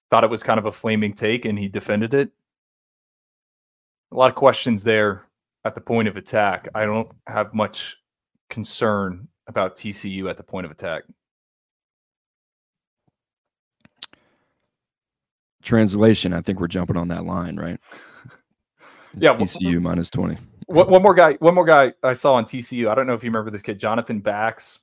Thought 0.10 0.24
it 0.24 0.30
was 0.32 0.42
kind 0.42 0.58
of 0.58 0.66
a 0.66 0.72
flaming 0.72 1.14
take, 1.14 1.46
and 1.46 1.60
he 1.60 1.68
defended 1.68 2.16
it. 2.16 2.32
A 4.12 4.16
lot 4.16 4.32
of 4.32 4.36
questions 4.36 4.84
there 4.84 5.28
at 5.66 5.76
the 5.76 5.82
point 5.82 6.08
of 6.08 6.18
attack. 6.18 6.68
I 6.74 6.86
don't 6.86 7.12
have 7.28 7.54
much 7.54 7.96
concern 8.50 9.28
about 9.46 9.76
TCU 9.76 10.32
at 10.32 10.38
the 10.38 10.44
point 10.44 10.66
of 10.66 10.72
attack. 10.72 11.04
Translation, 15.66 16.32
I 16.32 16.42
think 16.42 16.60
we're 16.60 16.68
jumping 16.68 16.96
on 16.96 17.10
that 17.10 17.26
line, 17.26 17.58
right? 17.58 17.80
Yeah, 19.18 19.32
well- 19.32 19.42
TCU 19.42 19.82
minus 19.82 20.10
20. 20.10 20.38
One, 20.68 21.02
more 21.02 21.14
guy. 21.14 21.34
One 21.36 21.56
more 21.56 21.64
guy 21.64 21.94
I 22.04 22.12
saw 22.14 22.34
on 22.34 22.44
TCU. 22.44 22.90
I 22.90 22.96
don't 22.96 23.08
know 23.08 23.14
if 23.14 23.24
you 23.24 23.30
remember 23.30 23.50
this 23.50 23.62
kid, 23.62 23.80
Jonathan 23.80 24.20
Bax, 24.20 24.82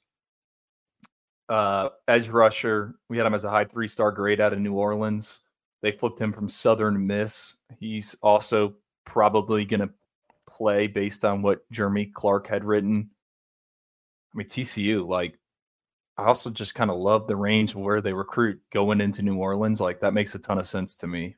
uh, 1.49 1.91
edge 2.09 2.29
rusher. 2.29 2.95
We 3.11 3.19
had 3.19 3.27
him 3.27 3.35
as 3.35 3.45
a 3.45 3.51
high 3.51 3.65
three 3.65 3.89
star 3.89 4.11
grade 4.13 4.41
out 4.41 4.53
of 4.53 4.61
New 4.61 4.73
Orleans. 4.75 5.41
They 5.83 5.93
flipped 5.93 6.21
him 6.21 6.33
from 6.33 6.49
Southern 6.49 7.07
Miss. 7.07 7.57
He's 7.79 8.17
also 8.23 8.75
probably 9.05 9.65
going 9.65 9.81
to 9.81 9.91
play 10.49 10.87
based 10.87 11.25
on 11.25 11.43
what 11.43 11.69
Jeremy 11.73 12.07
Clark 12.07 12.47
had 12.47 12.65
written. 12.65 13.11
I 14.33 14.39
mean, 14.39 14.47
TCU, 14.47 15.07
like, 15.07 15.37
I 16.23 16.27
also 16.27 16.51
just 16.51 16.75
kind 16.77 16.91
of 16.91 16.99
love 16.99 17.27
the 17.27 17.37
range 17.37 17.75
where 17.75 18.01
they 18.01 18.13
recruit 18.13 18.61
going 18.71 19.01
into 19.01 19.23
New 19.23 19.37
Orleans. 19.37 19.81
Like, 19.81 20.01
that 20.01 20.15
makes 20.15 20.35
a 20.35 20.39
ton 20.39 20.59
of 20.59 20.67
sense 20.67 20.97
to 20.97 21.09
me. 21.09 21.37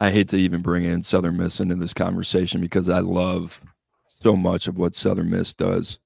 I 0.00 0.10
hate 0.10 0.28
to 0.30 0.36
even 0.36 0.62
bring 0.62 0.84
in 0.84 1.02
Southern 1.02 1.36
Miss 1.36 1.60
into 1.60 1.74
this 1.74 1.94
conversation 1.94 2.60
because 2.60 2.88
I 2.88 3.00
love 3.00 3.62
so 4.06 4.36
much 4.36 4.68
of 4.68 4.78
what 4.78 4.94
Southern 4.94 5.30
Miss 5.30 5.54
does. 5.54 5.98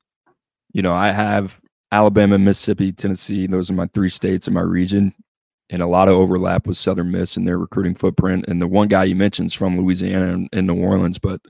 You 0.72 0.82
know, 0.82 0.92
I 0.92 1.12
have 1.12 1.60
Alabama, 1.92 2.38
Mississippi, 2.38 2.92
Tennessee. 2.92 3.46
Those 3.46 3.70
are 3.70 3.74
my 3.74 3.86
three 3.92 4.08
states 4.08 4.48
in 4.48 4.54
my 4.54 4.60
region, 4.60 5.14
and 5.70 5.82
a 5.82 5.86
lot 5.86 6.08
of 6.08 6.14
overlap 6.14 6.66
with 6.66 6.76
Southern 6.76 7.10
Miss 7.10 7.36
and 7.36 7.46
their 7.46 7.58
recruiting 7.58 7.94
footprint. 7.94 8.44
And 8.48 8.60
the 8.60 8.66
one 8.66 8.88
guy 8.88 9.04
you 9.04 9.16
mentioned 9.16 9.46
is 9.46 9.54
from 9.54 9.80
Louisiana 9.80 10.32
and, 10.32 10.48
and 10.52 10.66
New 10.66 10.82
Orleans, 10.82 11.18
but 11.18 11.40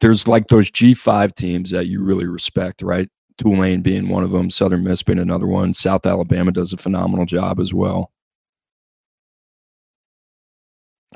there's 0.00 0.26
like 0.26 0.48
those 0.48 0.70
G5 0.70 1.34
teams 1.34 1.70
that 1.70 1.86
you 1.86 2.02
really 2.02 2.26
respect, 2.26 2.82
right? 2.82 3.08
Tulane 3.38 3.82
being 3.82 4.08
one 4.08 4.22
of 4.22 4.30
them, 4.30 4.50
Southern 4.50 4.84
Miss 4.84 5.02
being 5.02 5.18
another 5.18 5.46
one. 5.46 5.72
South 5.72 6.06
Alabama 6.06 6.52
does 6.52 6.72
a 6.72 6.76
phenomenal 6.76 7.24
job 7.24 7.58
as 7.58 7.72
well. 7.72 8.10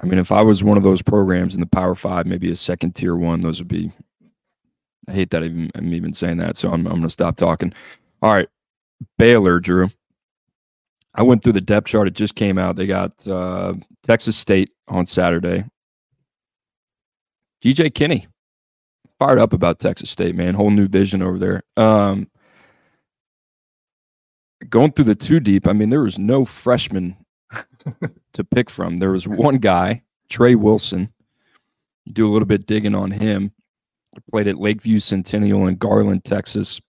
I 0.02 0.06
mean, 0.06 0.18
if 0.18 0.32
I 0.32 0.42
was 0.42 0.64
one 0.64 0.76
of 0.76 0.82
those 0.82 1.02
programs 1.02 1.54
in 1.54 1.60
the 1.60 1.66
Power 1.66 1.94
Five, 1.94 2.26
maybe 2.26 2.50
a 2.50 2.56
second 2.56 2.94
tier 2.94 3.16
one, 3.16 3.40
those 3.40 3.60
would 3.60 3.68
be. 3.68 3.92
I 5.08 5.12
hate 5.12 5.30
that 5.30 5.42
even, 5.42 5.70
I'm 5.74 5.92
even 5.92 6.12
saying 6.14 6.38
that, 6.38 6.56
so 6.56 6.68
I'm 6.68 6.86
I'm 6.86 6.94
going 6.94 7.02
to 7.02 7.10
stop 7.10 7.36
talking. 7.36 7.72
All 8.22 8.32
right, 8.32 8.48
Baylor, 9.18 9.60
Drew. 9.60 9.88
I 11.14 11.22
went 11.22 11.44
through 11.44 11.52
the 11.52 11.60
depth 11.60 11.86
chart; 11.86 12.08
it 12.08 12.14
just 12.14 12.34
came 12.34 12.58
out. 12.58 12.74
They 12.74 12.86
got 12.86 13.12
uh, 13.28 13.74
Texas 14.02 14.36
State 14.36 14.70
on 14.88 15.06
Saturday. 15.06 15.64
GJ 17.62 17.94
Kinne, 17.94 18.26
fired 19.24 19.38
up 19.38 19.52
about 19.54 19.78
Texas 19.78 20.10
State, 20.10 20.34
man. 20.34 20.54
Whole 20.54 20.70
new 20.70 20.87
vision 20.87 21.22
over 21.22 21.38
there. 21.38 21.62
Um, 21.76 22.28
going 24.68 24.92
through 24.92 25.06
the 25.06 25.14
two 25.14 25.40
deep, 25.40 25.66
I 25.66 25.72
mean, 25.72 25.88
there 25.88 26.02
was 26.02 26.18
no 26.18 26.44
freshman 26.44 27.16
to 28.34 28.44
pick 28.44 28.68
from. 28.68 28.98
There 28.98 29.10
was 29.10 29.26
one 29.26 29.56
guy, 29.56 30.02
Trey 30.28 30.54
Wilson. 30.54 31.10
Do 32.12 32.28
a 32.28 32.32
little 32.32 32.46
bit 32.46 32.66
digging 32.66 32.94
on 32.94 33.10
him. 33.10 33.52
Played 34.30 34.48
at 34.48 34.58
Lakeview 34.58 34.98
Centennial 34.98 35.66
in 35.68 35.76
Garland, 35.76 36.24
Texas. 36.24 36.80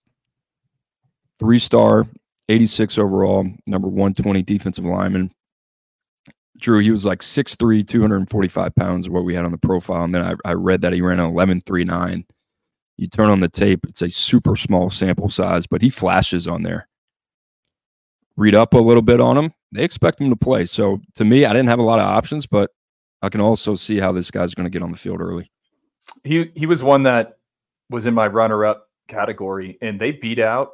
Three 1.38 1.58
star, 1.58 2.06
86 2.50 2.98
overall, 2.98 3.46
number 3.66 3.88
120 3.88 4.42
defensive 4.42 4.84
lineman. 4.84 5.32
Drew, 6.58 6.78
he 6.80 6.90
was 6.90 7.06
like 7.06 7.20
6'3, 7.20 7.86
245 7.86 8.74
pounds, 8.74 9.08
what 9.08 9.24
we 9.24 9.34
had 9.34 9.44
on 9.44 9.52
the 9.52 9.58
profile. 9.58 10.04
And 10.04 10.14
then 10.14 10.22
I, 10.22 10.34
I 10.44 10.52
read 10.52 10.82
that 10.82 10.92
he 10.92 11.00
ran 11.00 11.20
an 11.20 11.32
11.39. 11.32 12.24
You 12.98 13.06
turn 13.08 13.28
on 13.28 13.40
the 13.40 13.48
tape, 13.48 13.80
it's 13.86 14.02
a 14.02 14.10
super 14.10 14.56
small 14.56 14.90
sample 14.90 15.28
size, 15.28 15.66
but 15.66 15.82
he 15.82 15.90
flashes 15.90 16.48
on 16.48 16.62
there. 16.62 16.88
Read 18.36 18.54
up 18.54 18.74
a 18.74 18.78
little 18.78 19.02
bit 19.02 19.20
on 19.20 19.36
him. 19.36 19.52
They 19.72 19.84
expect 19.84 20.20
him 20.20 20.30
to 20.30 20.36
play. 20.36 20.64
So 20.64 21.00
to 21.14 21.24
me, 21.24 21.44
I 21.44 21.52
didn't 21.52 21.68
have 21.68 21.78
a 21.78 21.82
lot 21.82 21.98
of 21.98 22.06
options, 22.06 22.46
but 22.46 22.70
I 23.22 23.28
can 23.28 23.40
also 23.40 23.74
see 23.74 23.98
how 23.98 24.12
this 24.12 24.30
guy's 24.30 24.54
going 24.54 24.64
to 24.64 24.70
get 24.70 24.82
on 24.82 24.92
the 24.92 24.98
field 24.98 25.20
early. 25.20 25.50
he 26.24 26.50
he 26.54 26.66
was 26.66 26.82
one 26.82 27.02
that 27.04 27.38
was 27.90 28.06
in 28.06 28.14
my 28.14 28.26
runner 28.26 28.64
up 28.64 28.88
category 29.08 29.78
and 29.80 30.00
they 30.00 30.12
beat 30.12 30.38
out 30.38 30.72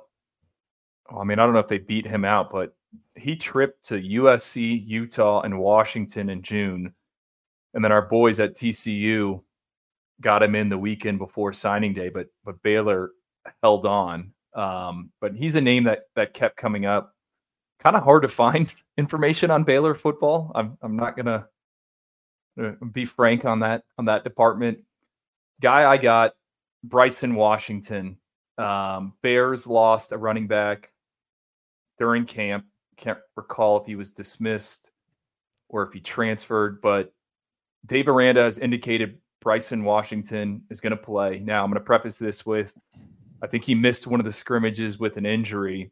I 1.14 1.24
mean 1.24 1.38
I 1.38 1.44
don't 1.44 1.52
know 1.52 1.60
if 1.60 1.68
they 1.68 1.78
beat 1.78 2.06
him 2.06 2.24
out 2.24 2.50
but 2.50 2.74
he 3.16 3.36
tripped 3.36 3.84
to 3.86 4.00
USC, 4.00 4.86
Utah 4.86 5.42
and 5.42 5.58
Washington 5.58 6.30
in 6.30 6.42
June. 6.42 6.94
And 7.74 7.84
then 7.84 7.92
our 7.92 8.02
boys 8.02 8.40
at 8.40 8.54
TCU 8.54 9.42
got 10.20 10.42
him 10.42 10.54
in 10.54 10.68
the 10.68 10.78
weekend 10.78 11.18
before 11.18 11.52
signing 11.52 11.92
day 11.92 12.08
but 12.08 12.28
but 12.44 12.62
Baylor 12.62 13.10
held 13.62 13.86
on. 13.86 14.32
Um, 14.54 15.10
but 15.20 15.34
he's 15.34 15.56
a 15.56 15.60
name 15.60 15.84
that 15.84 16.02
that 16.14 16.34
kept 16.34 16.56
coming 16.56 16.86
up. 16.86 17.14
Kind 17.80 17.96
of 17.96 18.04
hard 18.04 18.22
to 18.22 18.28
find 18.28 18.72
information 18.98 19.50
on 19.50 19.64
Baylor 19.64 19.94
football. 19.94 20.52
I'm 20.54 20.78
I'm 20.82 20.96
not 20.96 21.16
going 21.16 21.26
to 21.26 21.46
be 22.92 23.04
frank 23.04 23.44
on 23.44 23.60
that 23.60 23.84
on 23.98 24.04
that 24.06 24.24
department. 24.24 24.78
Guy 25.60 25.90
I 25.90 25.96
got, 25.96 26.32
Bryson 26.84 27.34
Washington. 27.34 28.18
Um, 28.58 29.14
Bears 29.22 29.66
lost 29.66 30.12
a 30.12 30.18
running 30.18 30.46
back 30.46 30.92
during 31.98 32.26
camp. 32.26 32.66
Can't 33.02 33.18
recall 33.36 33.80
if 33.80 33.86
he 33.86 33.96
was 33.96 34.12
dismissed 34.12 34.92
or 35.68 35.82
if 35.82 35.92
he 35.92 36.00
transferred, 36.00 36.80
but 36.80 37.12
Dave 37.86 38.08
Aranda 38.08 38.42
has 38.42 38.60
indicated 38.60 39.18
Bryson 39.40 39.82
Washington 39.82 40.62
is 40.70 40.80
going 40.80 40.92
to 40.92 40.96
play. 40.96 41.40
Now, 41.40 41.64
I'm 41.64 41.70
going 41.70 41.80
to 41.80 41.84
preface 41.84 42.16
this 42.16 42.46
with 42.46 42.72
I 43.42 43.48
think 43.48 43.64
he 43.64 43.74
missed 43.74 44.06
one 44.06 44.20
of 44.20 44.26
the 44.26 44.32
scrimmages 44.32 45.00
with 45.00 45.16
an 45.16 45.26
injury. 45.26 45.90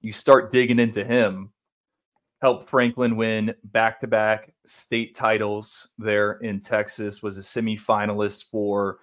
You 0.00 0.12
start 0.12 0.52
digging 0.52 0.78
into 0.78 1.04
him, 1.04 1.50
helped 2.40 2.70
Franklin 2.70 3.16
win 3.16 3.52
back 3.64 3.98
to 4.00 4.06
back 4.06 4.54
state 4.64 5.16
titles 5.16 5.92
there 5.98 6.34
in 6.34 6.60
Texas, 6.60 7.20
was 7.20 7.36
a 7.36 7.40
semifinalist 7.40 8.48
for 8.48 8.98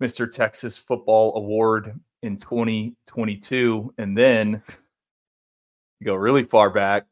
Mr. 0.00 0.30
Texas 0.30 0.78
Football 0.78 1.36
Award 1.36 1.98
in 2.22 2.36
2022. 2.36 3.92
And 3.98 4.16
then 4.16 4.62
go 6.02 6.14
really 6.14 6.44
far 6.44 6.70
back, 6.70 7.06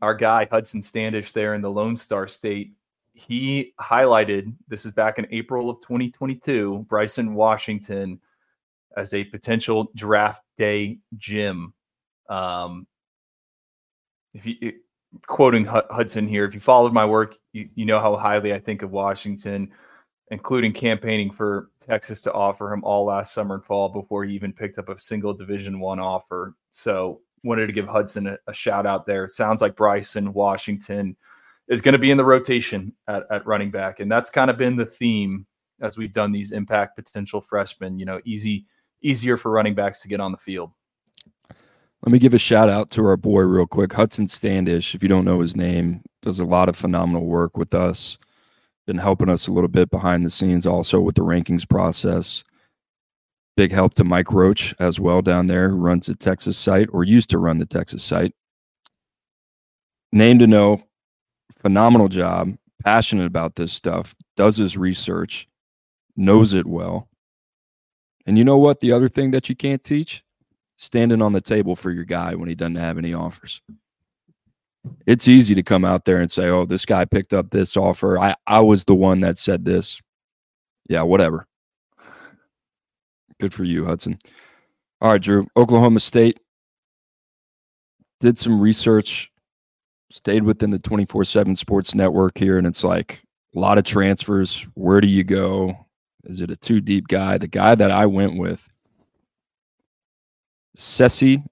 our 0.00 0.14
guy 0.14 0.46
Hudson 0.50 0.82
Standish 0.82 1.32
there 1.32 1.54
in 1.54 1.62
the 1.62 1.70
Lone 1.70 1.96
Star 1.96 2.28
State, 2.28 2.72
he 3.14 3.74
highlighted 3.80 4.54
this 4.68 4.86
is 4.86 4.92
back 4.92 5.18
in 5.18 5.26
April 5.30 5.68
of 5.70 5.80
2022, 5.80 6.86
Bryson 6.88 7.34
Washington 7.34 8.20
as 8.96 9.12
a 9.12 9.24
potential 9.24 9.90
draft 9.96 10.42
day 10.56 10.98
gym. 11.16 11.74
Um, 12.28 12.86
if 14.34 14.46
you 14.46 14.72
quoting 15.26 15.64
Hudson 15.64 16.28
here, 16.28 16.44
if 16.44 16.54
you 16.54 16.60
followed 16.60 16.92
my 16.92 17.04
work, 17.04 17.36
you, 17.52 17.68
you 17.74 17.86
know 17.86 17.98
how 17.98 18.16
highly 18.16 18.52
I 18.52 18.60
think 18.60 18.82
of 18.82 18.92
Washington, 18.92 19.72
including 20.30 20.72
campaigning 20.72 21.32
for 21.32 21.70
Texas 21.80 22.20
to 22.22 22.32
offer 22.32 22.72
him 22.72 22.84
all 22.84 23.04
last 23.04 23.32
summer 23.32 23.56
and 23.56 23.64
fall 23.64 23.88
before 23.88 24.24
he 24.24 24.34
even 24.34 24.52
picked 24.52 24.78
up 24.78 24.90
a 24.90 24.98
single 24.98 25.34
Division 25.34 25.80
One 25.80 25.98
offer. 25.98 26.54
So 26.70 27.22
wanted 27.44 27.66
to 27.66 27.72
give 27.72 27.86
Hudson 27.86 28.26
a, 28.26 28.38
a 28.46 28.52
shout 28.52 28.86
out 28.86 29.06
there. 29.06 29.26
Sounds 29.28 29.62
like 29.62 29.76
Bryson 29.76 30.32
Washington 30.32 31.16
is 31.68 31.82
going 31.82 31.92
to 31.92 31.98
be 31.98 32.10
in 32.10 32.16
the 32.16 32.24
rotation 32.24 32.92
at, 33.06 33.24
at 33.30 33.46
running 33.46 33.70
back, 33.70 34.00
and 34.00 34.10
that's 34.10 34.30
kind 34.30 34.50
of 34.50 34.56
been 34.56 34.76
the 34.76 34.86
theme 34.86 35.46
as 35.80 35.96
we've 35.96 36.12
done 36.12 36.32
these 36.32 36.52
impact 36.52 36.96
potential 36.96 37.40
freshmen. 37.40 37.98
You 37.98 38.06
know, 38.06 38.20
easy 38.24 38.66
easier 39.02 39.36
for 39.36 39.50
running 39.50 39.74
backs 39.74 40.00
to 40.02 40.08
get 40.08 40.20
on 40.20 40.32
the 40.32 40.38
field. 40.38 40.72
Let 42.02 42.12
me 42.12 42.18
give 42.18 42.34
a 42.34 42.38
shout 42.38 42.68
out 42.68 42.90
to 42.92 43.04
our 43.04 43.16
boy 43.16 43.42
real 43.42 43.66
quick, 43.66 43.92
Hudson 43.92 44.28
Standish. 44.28 44.94
If 44.94 45.02
you 45.02 45.08
don't 45.08 45.24
know 45.24 45.40
his 45.40 45.56
name, 45.56 46.02
does 46.22 46.38
a 46.38 46.44
lot 46.44 46.68
of 46.68 46.76
phenomenal 46.76 47.26
work 47.26 47.56
with 47.56 47.74
us. 47.74 48.18
Been 48.86 48.98
helping 48.98 49.28
us 49.28 49.48
a 49.48 49.52
little 49.52 49.68
bit 49.68 49.90
behind 49.90 50.24
the 50.24 50.30
scenes, 50.30 50.66
also 50.66 51.00
with 51.00 51.16
the 51.16 51.22
rankings 51.22 51.68
process. 51.68 52.44
Big 53.58 53.72
help 53.72 53.92
to 53.96 54.04
Mike 54.04 54.30
Roach 54.30 54.72
as 54.78 55.00
well 55.00 55.20
down 55.20 55.48
there, 55.48 55.68
who 55.68 55.74
runs 55.74 56.06
the 56.06 56.14
Texas 56.14 56.56
site 56.56 56.88
or 56.92 57.02
used 57.02 57.28
to 57.30 57.38
run 57.38 57.58
the 57.58 57.66
Texas 57.66 58.04
site. 58.04 58.32
Name 60.12 60.38
to 60.38 60.46
know, 60.46 60.80
phenomenal 61.56 62.06
job. 62.06 62.50
passionate 62.84 63.26
about 63.26 63.56
this 63.56 63.72
stuff, 63.72 64.14
does 64.36 64.56
his 64.56 64.76
research, 64.76 65.48
knows 66.16 66.54
it 66.54 66.68
well. 66.68 67.08
And 68.26 68.38
you 68.38 68.44
know 68.44 68.58
what? 68.58 68.78
The 68.78 68.92
other 68.92 69.08
thing 69.08 69.32
that 69.32 69.48
you 69.48 69.56
can't 69.56 69.82
teach? 69.82 70.22
Standing 70.76 71.20
on 71.20 71.32
the 71.32 71.40
table 71.40 71.74
for 71.74 71.90
your 71.90 72.04
guy 72.04 72.36
when 72.36 72.48
he 72.48 72.54
doesn't 72.54 72.76
have 72.76 72.96
any 72.96 73.12
offers. 73.12 73.60
It's 75.04 75.26
easy 75.26 75.56
to 75.56 75.64
come 75.64 75.84
out 75.84 76.04
there 76.04 76.20
and 76.20 76.30
say, 76.30 76.46
oh, 76.48 76.64
this 76.64 76.86
guy 76.86 77.04
picked 77.04 77.34
up 77.34 77.50
this 77.50 77.76
offer. 77.76 78.20
I, 78.20 78.36
I 78.46 78.60
was 78.60 78.84
the 78.84 78.94
one 78.94 79.18
that 79.22 79.36
said 79.36 79.64
this. 79.64 80.00
Yeah, 80.88 81.02
whatever. 81.02 81.47
Good 83.40 83.54
for 83.54 83.64
you, 83.64 83.84
Hudson. 83.84 84.18
All 85.00 85.12
right, 85.12 85.22
Drew. 85.22 85.46
Oklahoma 85.56 86.00
State 86.00 86.40
did 88.20 88.38
some 88.38 88.60
research, 88.60 89.30
stayed 90.10 90.42
within 90.42 90.70
the 90.70 90.78
24 90.78 91.24
7 91.24 91.54
sports 91.54 91.94
network 91.94 92.36
here, 92.36 92.58
and 92.58 92.66
it's 92.66 92.82
like 92.82 93.22
a 93.54 93.58
lot 93.58 93.78
of 93.78 93.84
transfers. 93.84 94.66
Where 94.74 95.00
do 95.00 95.08
you 95.08 95.22
go? 95.22 95.86
Is 96.24 96.40
it 96.40 96.50
a 96.50 96.56
too 96.56 96.80
deep 96.80 97.06
guy? 97.06 97.38
The 97.38 97.46
guy 97.46 97.74
that 97.76 97.92
I 97.92 98.06
went 98.06 98.36
with, 98.36 98.68
Sesi 100.76 101.44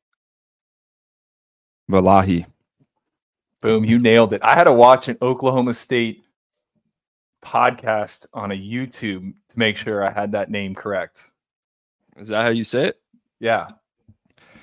Vailahi. 1.90 2.46
Boom, 3.60 3.84
you 3.84 3.98
nailed 3.98 4.32
it. 4.32 4.44
I 4.44 4.54
had 4.54 4.64
to 4.64 4.72
watch 4.72 5.08
an 5.08 5.18
Oklahoma 5.22 5.72
State 5.72 6.24
podcast 7.44 8.26
on 8.34 8.50
a 8.50 8.54
YouTube 8.54 9.32
to 9.48 9.58
make 9.58 9.76
sure 9.76 10.04
I 10.04 10.10
had 10.10 10.32
that 10.32 10.50
name 10.50 10.74
correct. 10.74 11.30
Is 12.18 12.28
that 12.28 12.42
how 12.42 12.50
you 12.50 12.64
say 12.64 12.86
it? 12.86 13.00
Yeah. 13.40 13.68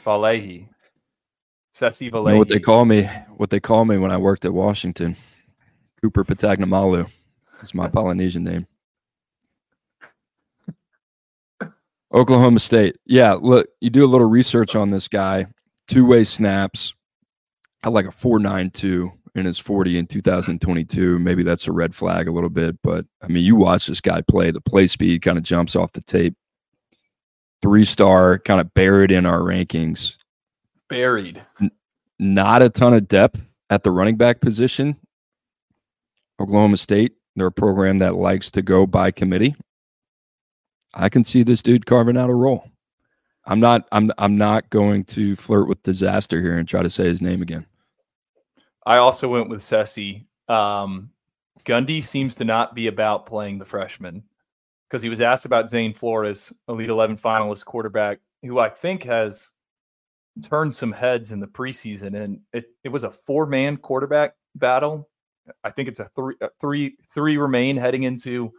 Vailahi. 0.06 0.68
Sesi 1.74 2.12
Vailahi. 2.12 2.28
You 2.28 2.32
know 2.34 2.38
what 2.38 2.50
they 2.50 2.60
call 2.60 2.86
me? 2.86 3.04
What 3.38 3.50
they 3.50 3.60
call 3.60 3.86
me 3.86 3.98
when 3.98 4.12
I 4.12 4.18
worked 4.18 4.46
at 4.46 4.54
Washington? 4.54 5.16
Cooper 6.02 6.24
Patagnamalu. 6.24 7.10
It's 7.62 7.74
my 7.74 7.88
Polynesian 7.90 8.44
name. 8.44 8.68
Oklahoma 12.14 12.60
State. 12.60 12.98
Yeah, 13.06 13.34
look, 13.34 13.68
you 13.82 13.90
do 13.90 14.06
a 14.06 14.08
little 14.08 14.30
research 14.30 14.76
on 14.76 14.92
this 14.92 15.08
guy. 15.08 15.48
Two 15.88 16.06
way 16.06 16.24
snaps. 16.24 16.94
I 17.84 17.90
like 17.90 18.06
a 18.06 18.12
492 18.12 19.12
in 19.36 19.46
his 19.46 19.58
40 19.58 19.98
in 19.98 20.08
2022. 20.08 21.18
Maybe 21.20 21.44
that's 21.44 21.68
a 21.68 21.72
red 21.72 21.94
flag 21.94 22.28
a 22.28 22.32
little 22.32 22.50
bit, 22.50 22.78
but 22.84 23.06
I 23.22 23.28
mean, 23.28 23.44
you 23.44 23.56
watch 23.56 23.88
this 23.88 24.00
guy 24.00 24.22
play, 24.22 24.52
the 24.52 24.62
play 24.62 24.88
speed 24.88 25.22
kind 25.24 25.38
of 25.38 25.44
jumps 25.44 25.76
off 25.76 25.92
the 25.92 26.02
tape. 26.02 26.36
Three 27.64 27.86
star, 27.86 28.40
kind 28.40 28.60
of 28.60 28.74
buried 28.74 29.10
in 29.10 29.26
our 29.26 29.40
rankings. 29.40 30.18
Buried. 30.90 31.42
N- 31.62 31.72
not 32.20 32.62
a 32.62 32.70
ton 32.70 32.94
of 32.94 33.08
depth 33.08 33.44
at 33.70 33.84
the 33.84 33.90
running 33.90 34.18
back 34.18 34.42
position. 34.42 34.98
Oklahoma 36.42 36.76
State, 36.76 37.14
they're 37.38 37.48
a 37.48 37.52
program 37.52 38.00
that 38.00 38.16
likes 38.16 38.52
to 38.52 38.62
go 38.62 38.86
by 38.86 39.12
committee. 39.12 39.56
I 40.94 41.08
can 41.08 41.24
see 41.24 41.42
this 41.42 41.62
dude 41.62 41.86
carving 41.86 42.18
out 42.18 42.30
a 42.30 42.36
role. 42.36 42.70
I'm 43.46 43.62
not 43.62 43.88
I'm 43.94 44.12
I'm 44.18 44.38
not 44.38 44.70
going 44.70 45.06
to 45.06 45.34
flirt 45.38 45.70
with 45.70 45.82
disaster 45.84 46.42
here 46.42 46.58
and 46.58 46.68
try 46.68 46.84
to 46.84 46.90
say 46.90 47.06
his 47.06 47.22
name 47.22 47.42
again. 47.42 47.66
I 48.86 48.98
also 48.98 49.30
went 49.30 49.48
with 49.48 49.62
Sesi. 49.62 50.26
Um, 50.50 51.12
Gundy 51.66 52.04
seems 52.04 52.36
to 52.36 52.44
not 52.44 52.76
be 52.76 52.88
about 52.88 53.26
playing 53.26 53.58
the 53.58 53.66
freshman 53.66 54.24
because 54.94 55.02
he 55.02 55.10
was 55.10 55.22
asked 55.22 55.48
about 55.48 55.72
Zane 55.72 55.92
Flores, 55.92 56.54
Elite 56.70 56.88
11 56.88 57.18
finalist 57.18 57.66
quarterback, 57.66 58.20
who 58.44 58.60
I 58.60 58.70
think 58.70 59.02
has 59.02 59.52
turned 60.44 60.72
some 60.72 60.92
heads 60.92 61.32
in 61.32 61.40
the 61.40 61.48
preseason. 61.48 62.16
And 62.24 62.40
it, 62.54 62.66
it 62.84 62.90
was 62.90 63.04
a 63.04 63.10
four 63.10 63.48
man 63.48 63.78
quarterback 63.78 64.36
battle. 64.54 65.10
I 65.64 65.72
think 65.72 65.90
it's 65.90 66.00
a 66.00 66.12
three, 66.16 66.36
a 66.42 66.50
three, 66.62 66.96
three 67.12 67.38
remain 67.38 67.76
heading 67.76 68.04
into 68.04 68.54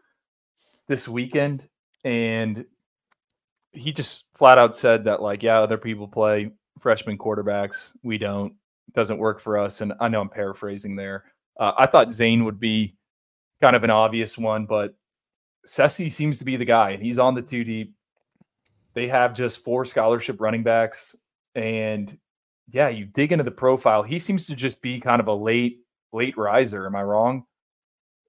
this 0.89 1.07
weekend. 1.07 1.69
And 2.03 2.65
he 3.71 3.93
just 3.93 4.25
flat 4.35 4.59
out 4.59 4.75
said 4.75 5.05
that, 5.05 5.23
like, 5.23 5.41
yeah, 5.41 5.61
other 5.61 5.79
people 5.79 6.09
play 6.09 6.51
freshman 6.81 7.17
quarterbacks. 7.17 7.93
We 8.03 8.19
don't 8.19 8.55
doesn't 8.93 9.19
work 9.19 9.39
for 9.39 9.57
us. 9.57 9.83
And 9.83 9.93
I 10.01 10.09
know 10.09 10.21
I'm 10.21 10.29
paraphrasing 10.29 10.97
there. 10.97 11.27
Uh, 11.61 11.75
I 11.79 11.87
thought 11.87 12.13
Zane 12.13 12.45
would 12.45 12.59
be 12.59 12.97
kind 13.61 13.77
of 13.77 13.85
an 13.85 13.91
obvious 13.91 14.37
one, 14.37 14.67
but 14.67 14.97
Sesi 15.67 16.13
seems 16.13 16.39
to 16.39 16.45
be 16.45 16.57
the 16.57 16.65
guy, 16.65 16.91
and 16.91 17.03
he's 17.03 17.19
on 17.19 17.35
the 17.35 17.43
two 17.43 17.65
deep. 17.65 17.95
They 18.95 19.09
have 19.09 19.35
just 19.35 19.65
four 19.65 19.85
scholarship 19.85 20.41
running 20.41 20.63
backs, 20.63 21.17
and 21.55 22.17
yeah, 22.69 22.89
you 22.89 23.07
dig 23.07 23.33
into 23.33 23.45
the 23.45 23.51
profile. 23.51 24.03
He 24.03 24.19
seems 24.19 24.47
to 24.47 24.55
just 24.55 24.81
be 24.83 25.01
kind 25.01 25.21
of 25.21 25.29
a 25.29 25.35
late, 25.35 25.81
late 26.13 26.37
riser. 26.37 26.87
Am 26.87 26.97
I 26.97 27.03
wrong? 27.03 27.45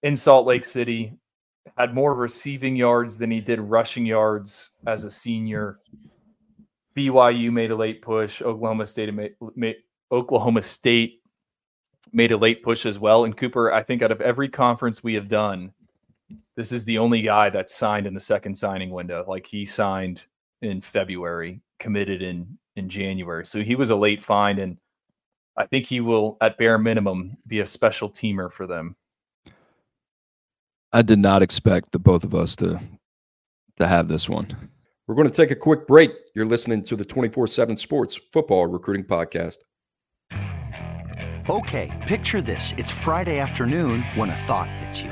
In 0.03 0.15
Salt 0.15 0.45
Lake 0.45 0.65
City, 0.65 1.13
had 1.77 1.93
more 1.93 2.13
receiving 2.13 2.75
yards 2.75 3.17
than 3.17 3.31
he 3.31 3.41
did 3.41 3.59
rushing 3.59 4.05
yards 4.05 4.71
as 4.87 5.03
a 5.03 5.11
senior. 5.11 5.79
BYU 6.95 7.51
made 7.51 7.71
a 7.71 7.75
late 7.75 8.01
push. 8.01 8.41
Oklahoma 8.41 8.87
State 8.87 9.13
made, 9.13 9.75
Oklahoma 10.11 10.61
State 10.61 11.21
made 12.13 12.31
a 12.31 12.37
late 12.37 12.63
push 12.63 12.85
as 12.85 12.99
well. 12.99 13.25
And 13.25 13.35
Cooper, 13.35 13.73
I 13.73 13.83
think 13.83 14.01
out 14.01 14.11
of 14.11 14.21
every 14.21 14.47
conference 14.47 15.03
we 15.03 15.15
have 15.15 15.27
done, 15.27 15.71
this 16.55 16.71
is 16.71 16.83
the 16.85 16.97
only 16.97 17.21
guy 17.21 17.49
that's 17.49 17.75
signed 17.75 18.07
in 18.07 18.13
the 18.13 18.19
second 18.19 18.57
signing 18.57 18.89
window. 18.89 19.23
Like 19.27 19.45
he 19.45 19.65
signed 19.65 20.23
in 20.61 20.81
February, 20.81 21.61
committed 21.79 22.21
in 22.21 22.57
in 22.75 22.89
January. 22.89 23.45
So 23.45 23.61
he 23.61 23.75
was 23.75 23.89
a 23.89 23.95
late 23.95 24.21
find, 24.21 24.59
and 24.59 24.77
I 25.57 25.65
think 25.65 25.85
he 25.85 26.01
will, 26.01 26.37
at 26.41 26.57
bare 26.57 26.77
minimum, 26.77 27.37
be 27.47 27.61
a 27.61 27.65
special 27.65 28.09
teamer 28.09 28.51
for 28.51 28.67
them. 28.67 28.95
I 30.91 31.01
did 31.01 31.19
not 31.19 31.41
expect 31.41 31.91
the 31.91 31.99
both 31.99 32.23
of 32.23 32.35
us 32.35 32.55
to 32.57 32.79
to 33.77 33.87
have 33.87 34.07
this 34.07 34.29
one. 34.29 34.69
We're 35.07 35.15
going 35.15 35.29
to 35.29 35.33
take 35.33 35.51
a 35.51 35.55
quick 35.55 35.85
break. 35.85 36.11
You're 36.33 36.47
listening 36.47 36.81
to 36.83 36.95
the 36.95 37.05
24 37.05 37.47
7 37.47 37.77
Sports 37.77 38.15
Football 38.31 38.67
Recruiting 38.67 39.05
Podcast. 39.05 39.57
Okay, 41.47 41.95
picture 42.07 42.41
this. 42.41 42.73
It's 42.77 42.89
Friday 42.89 43.37
afternoon 43.37 44.01
when 44.15 44.31
a 44.31 44.35
thought 44.35 44.71
hits 44.71 45.01
you. 45.03 45.11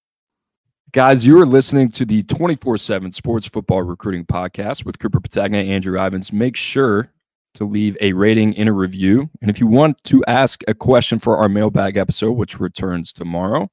Guys, 0.93 1.25
you 1.25 1.39
are 1.39 1.45
listening 1.45 1.87
to 1.87 2.03
the 2.03 2.21
24 2.23 2.75
7 2.75 3.13
Sports 3.13 3.45
Football 3.45 3.83
Recruiting 3.83 4.25
Podcast 4.25 4.83
with 4.83 4.99
Cooper 4.99 5.21
Petagna, 5.21 5.61
and 5.61 5.69
Andrew 5.69 5.97
Ivins. 5.97 6.33
Make 6.33 6.57
sure 6.57 7.09
to 7.53 7.63
leave 7.63 7.97
a 8.01 8.11
rating 8.11 8.57
and 8.57 8.67
a 8.67 8.73
review. 8.73 9.29
And 9.39 9.49
if 9.49 9.57
you 9.61 9.67
want 9.67 10.03
to 10.03 10.21
ask 10.27 10.61
a 10.67 10.73
question 10.73 11.17
for 11.17 11.37
our 11.37 11.47
mailbag 11.47 11.95
episode, 11.95 12.33
which 12.33 12.59
returns 12.59 13.13
tomorrow, 13.13 13.71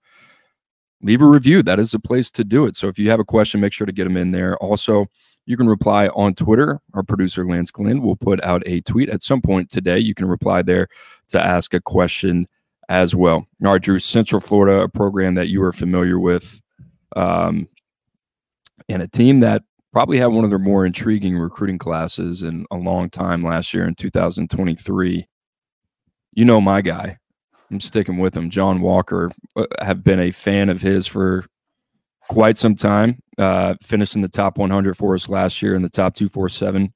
leave 1.02 1.20
a 1.20 1.26
review. 1.26 1.60
That 1.60 1.80
is 1.80 1.90
the 1.90 1.98
place 1.98 2.30
to 2.30 2.44
do 2.44 2.66
it. 2.66 2.76
So 2.76 2.86
if 2.86 3.00
you 3.00 3.10
have 3.10 3.18
a 3.18 3.24
question, 3.24 3.60
make 3.60 3.72
sure 3.72 3.86
to 3.88 3.92
get 3.92 4.04
them 4.04 4.16
in 4.16 4.30
there. 4.30 4.56
Also, 4.58 5.06
you 5.44 5.56
can 5.56 5.68
reply 5.68 6.06
on 6.10 6.36
Twitter. 6.36 6.80
Our 6.94 7.02
producer, 7.02 7.44
Lance 7.44 7.72
Glenn, 7.72 8.00
will 8.00 8.14
put 8.14 8.40
out 8.44 8.62
a 8.64 8.80
tweet 8.82 9.08
at 9.08 9.24
some 9.24 9.42
point 9.42 9.70
today. 9.70 9.98
You 9.98 10.14
can 10.14 10.28
reply 10.28 10.62
there 10.62 10.86
to 11.30 11.44
ask 11.44 11.74
a 11.74 11.80
question 11.80 12.46
as 12.88 13.16
well. 13.16 13.44
All 13.64 13.72
right, 13.72 13.82
Drew, 13.82 13.98
Central 13.98 14.40
Florida, 14.40 14.82
a 14.82 14.88
program 14.88 15.34
that 15.34 15.48
you 15.48 15.60
are 15.64 15.72
familiar 15.72 16.20
with 16.20 16.62
um, 17.16 17.68
and 18.88 19.02
a 19.02 19.08
team 19.08 19.40
that 19.40 19.62
probably 19.92 20.18
had 20.18 20.26
one 20.26 20.44
of 20.44 20.50
their 20.50 20.58
more 20.58 20.86
intriguing 20.86 21.36
recruiting 21.36 21.78
classes 21.78 22.42
in 22.42 22.66
a 22.70 22.76
long 22.76 23.10
time 23.10 23.42
last 23.42 23.72
year 23.74 23.86
in 23.86 23.94
2023. 23.94 25.26
You 26.32 26.44
know 26.44 26.60
my 26.60 26.80
guy. 26.80 27.18
I'm 27.70 27.80
sticking 27.80 28.18
with 28.18 28.36
him. 28.36 28.50
John 28.50 28.80
Walker. 28.80 29.30
Uh, 29.56 29.66
have 29.80 30.02
been 30.04 30.20
a 30.20 30.30
fan 30.30 30.68
of 30.68 30.80
his 30.80 31.06
for 31.06 31.44
quite 32.28 32.58
some 32.58 32.74
time. 32.74 33.18
Uh, 33.36 33.74
finished 33.82 34.14
in 34.14 34.22
the 34.22 34.28
top 34.28 34.58
100 34.58 34.96
for 34.96 35.14
us 35.14 35.28
last 35.28 35.62
year 35.62 35.74
in 35.74 35.82
the 35.82 35.88
top 35.88 36.14
247. 36.14 36.92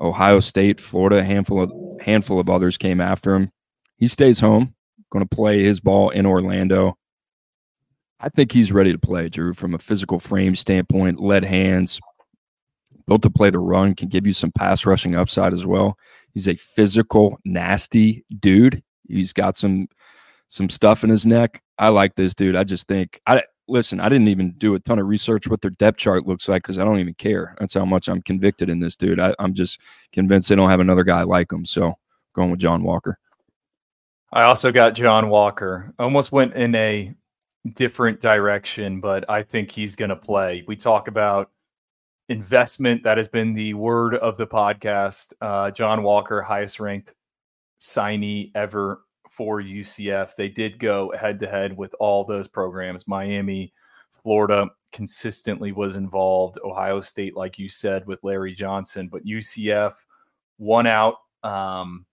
Ohio 0.00 0.38
State, 0.38 0.80
Florida, 0.80 1.18
a 1.18 1.24
handful 1.24 1.62
of 1.62 1.72
handful 2.00 2.38
of 2.38 2.48
others 2.48 2.76
came 2.76 3.00
after 3.00 3.34
him. 3.34 3.50
He 3.96 4.06
stays 4.06 4.38
home, 4.38 4.74
going 5.10 5.26
to 5.26 5.36
play 5.36 5.62
his 5.62 5.80
ball 5.80 6.10
in 6.10 6.24
Orlando. 6.24 6.96
I 8.20 8.28
think 8.28 8.50
he's 8.50 8.72
ready 8.72 8.92
to 8.92 8.98
play, 8.98 9.28
Drew, 9.28 9.54
from 9.54 9.74
a 9.74 9.78
physical 9.78 10.18
frame 10.18 10.54
standpoint, 10.54 11.20
lead 11.20 11.44
hands, 11.44 12.00
built 13.06 13.22
to 13.22 13.30
play 13.30 13.50
the 13.50 13.58
run, 13.58 13.94
can 13.94 14.08
give 14.08 14.26
you 14.26 14.32
some 14.32 14.52
pass 14.52 14.84
rushing 14.84 15.14
upside 15.14 15.52
as 15.52 15.64
well. 15.64 15.96
He's 16.32 16.48
a 16.48 16.56
physical, 16.56 17.38
nasty 17.44 18.24
dude. 18.40 18.82
He's 19.08 19.32
got 19.32 19.56
some 19.56 19.88
some 20.48 20.68
stuff 20.68 21.04
in 21.04 21.10
his 21.10 21.26
neck. 21.26 21.62
I 21.78 21.90
like 21.90 22.14
this 22.14 22.34
dude. 22.34 22.56
I 22.56 22.64
just 22.64 22.88
think 22.88 23.20
I 23.26 23.42
listen, 23.68 24.00
I 24.00 24.08
didn't 24.08 24.28
even 24.28 24.52
do 24.58 24.74
a 24.74 24.80
ton 24.80 24.98
of 24.98 25.06
research 25.06 25.46
what 25.46 25.60
their 25.60 25.70
depth 25.72 25.98
chart 25.98 26.26
looks 26.26 26.48
like 26.48 26.62
because 26.62 26.78
I 26.78 26.84
don't 26.84 27.00
even 27.00 27.14
care. 27.14 27.54
That's 27.60 27.74
how 27.74 27.84
much 27.84 28.08
I'm 28.08 28.22
convicted 28.22 28.68
in 28.68 28.80
this 28.80 28.96
dude. 28.96 29.20
I, 29.20 29.34
am 29.38 29.54
just 29.54 29.80
convinced 30.12 30.48
they 30.48 30.56
don't 30.56 30.70
have 30.70 30.80
another 30.80 31.04
guy 31.04 31.22
like 31.22 31.52
him. 31.52 31.64
So 31.64 31.94
going 32.34 32.50
with 32.50 32.60
John 32.60 32.82
Walker. 32.82 33.18
I 34.32 34.44
also 34.44 34.72
got 34.72 34.94
John 34.94 35.28
Walker. 35.28 35.94
Almost 35.98 36.32
went 36.32 36.54
in 36.54 36.74
a 36.74 37.14
different 37.72 38.20
direction, 38.20 39.00
but 39.00 39.28
I 39.28 39.42
think 39.42 39.70
he's 39.70 39.96
going 39.96 40.10
to 40.10 40.16
play. 40.16 40.64
We 40.66 40.76
talk 40.76 41.08
about 41.08 41.50
investment. 42.28 43.02
That 43.02 43.16
has 43.16 43.28
been 43.28 43.54
the 43.54 43.74
word 43.74 44.14
of 44.16 44.36
the 44.36 44.46
podcast. 44.46 45.32
Uh, 45.40 45.70
John 45.70 46.02
Walker, 46.02 46.42
highest 46.42 46.80
ranked 46.80 47.14
signee 47.80 48.50
ever 48.54 49.02
for 49.30 49.62
UCF. 49.62 50.34
They 50.34 50.48
did 50.48 50.78
go 50.78 51.12
head 51.18 51.38
to 51.40 51.48
head 51.48 51.76
with 51.76 51.94
all 52.00 52.24
those 52.24 52.48
programs. 52.48 53.08
Miami, 53.08 53.72
Florida 54.22 54.68
consistently 54.92 55.72
was 55.72 55.96
involved. 55.96 56.58
Ohio 56.64 57.00
State, 57.00 57.36
like 57.36 57.58
you 57.58 57.68
said, 57.68 58.06
with 58.06 58.22
Larry 58.22 58.54
Johnson, 58.54 59.08
but 59.08 59.24
UCF 59.24 59.94
won 60.58 60.86
out. 60.86 61.16
Um, 61.42 62.04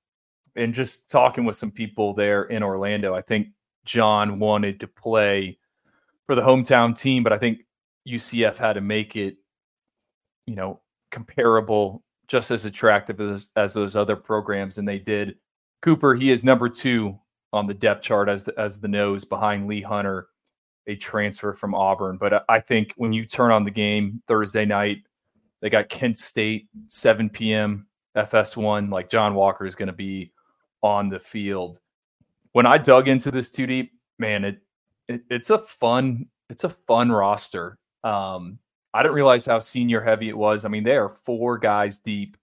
and 0.56 0.74
just 0.74 1.10
talking 1.10 1.46
with 1.46 1.56
some 1.56 1.72
people 1.72 2.14
there 2.14 2.44
in 2.44 2.64
Orlando, 2.64 3.14
I 3.14 3.22
think 3.22 3.48
John 3.86 4.40
wanted 4.40 4.80
to 4.82 4.88
play 4.88 5.58
for 6.26 6.36
the 6.36 6.42
hometown 6.42 7.00
team, 7.00 7.24
but 7.24 7.34
I 7.34 7.38
think 7.38 7.60
UCF 8.08 8.58
had 8.58 8.74
to 8.74 8.82
make 8.82 9.16
it, 9.16 9.38
you 10.46 10.56
know, 10.56 10.82
comparable, 11.12 12.04
just 12.28 12.52
as 12.52 12.66
attractive 12.66 13.22
as, 13.22 13.50
as 13.56 13.74
those 13.74 13.96
other 13.96 14.16
programs, 14.16 14.78
and 14.78 14.88
they 14.88 15.00
did. 15.00 15.36
Cooper, 15.82 16.16
he 16.16 16.32
is 16.32 16.44
number 16.44 16.68
two 16.68 17.18
on 17.54 17.68
the 17.68 17.74
depth 17.74 18.02
chart 18.02 18.28
as 18.28 18.44
the, 18.44 18.60
as 18.60 18.80
the 18.80 18.88
nose 18.88 19.24
behind 19.24 19.68
Lee 19.68 19.82
Hunter, 19.82 20.28
a 20.88 20.96
transfer 20.96 21.54
from 21.54 21.74
Auburn. 21.74 22.18
But 22.18 22.34
uh, 22.34 22.42
I 22.50 22.60
think 22.60 22.94
when 22.98 23.14
you 23.14 23.26
turn 23.26 23.52
on 23.52 23.64
the 23.64 23.72
game 23.72 24.22
Thursday 24.28 24.66
night, 24.66 25.04
they 25.62 25.70
got 25.70 25.90
Kent 25.90 26.18
State 26.18 26.68
7 26.88 27.30
p.m. 27.30 27.88
FS1. 28.16 28.92
Like 28.92 29.10
John 29.10 29.36
Walker 29.36 29.66
is 29.66 29.76
going 29.76 29.88
to 29.88 29.94
be 29.94 30.32
on 30.82 31.10
the 31.10 31.20
field. 31.20 31.80
When 32.56 32.66
I 32.66 32.78
dug 32.78 33.10
into 33.10 33.32
this 33.32 33.52
too 33.52 33.68
deep, 33.68 33.92
man, 34.18 34.46
it, 34.46 34.62
it 35.10 35.24
it's 35.30 35.50
a 35.50 35.58
fun 35.58 36.28
it's 36.50 36.64
a 36.64 36.70
fun 36.70 37.12
roster. 37.12 37.78
Um, 38.06 38.60
I 38.94 39.04
didn't 39.04 39.16
realize 39.16 39.46
how 39.46 39.60
senior 39.60 40.00
heavy 40.00 40.30
it 40.30 40.38
was. 40.38 40.64
I 40.64 40.70
mean, 40.70 40.86
they 40.86 40.96
are 40.96 41.10
four 41.26 41.58
guys 41.58 41.98
deep 41.98 42.38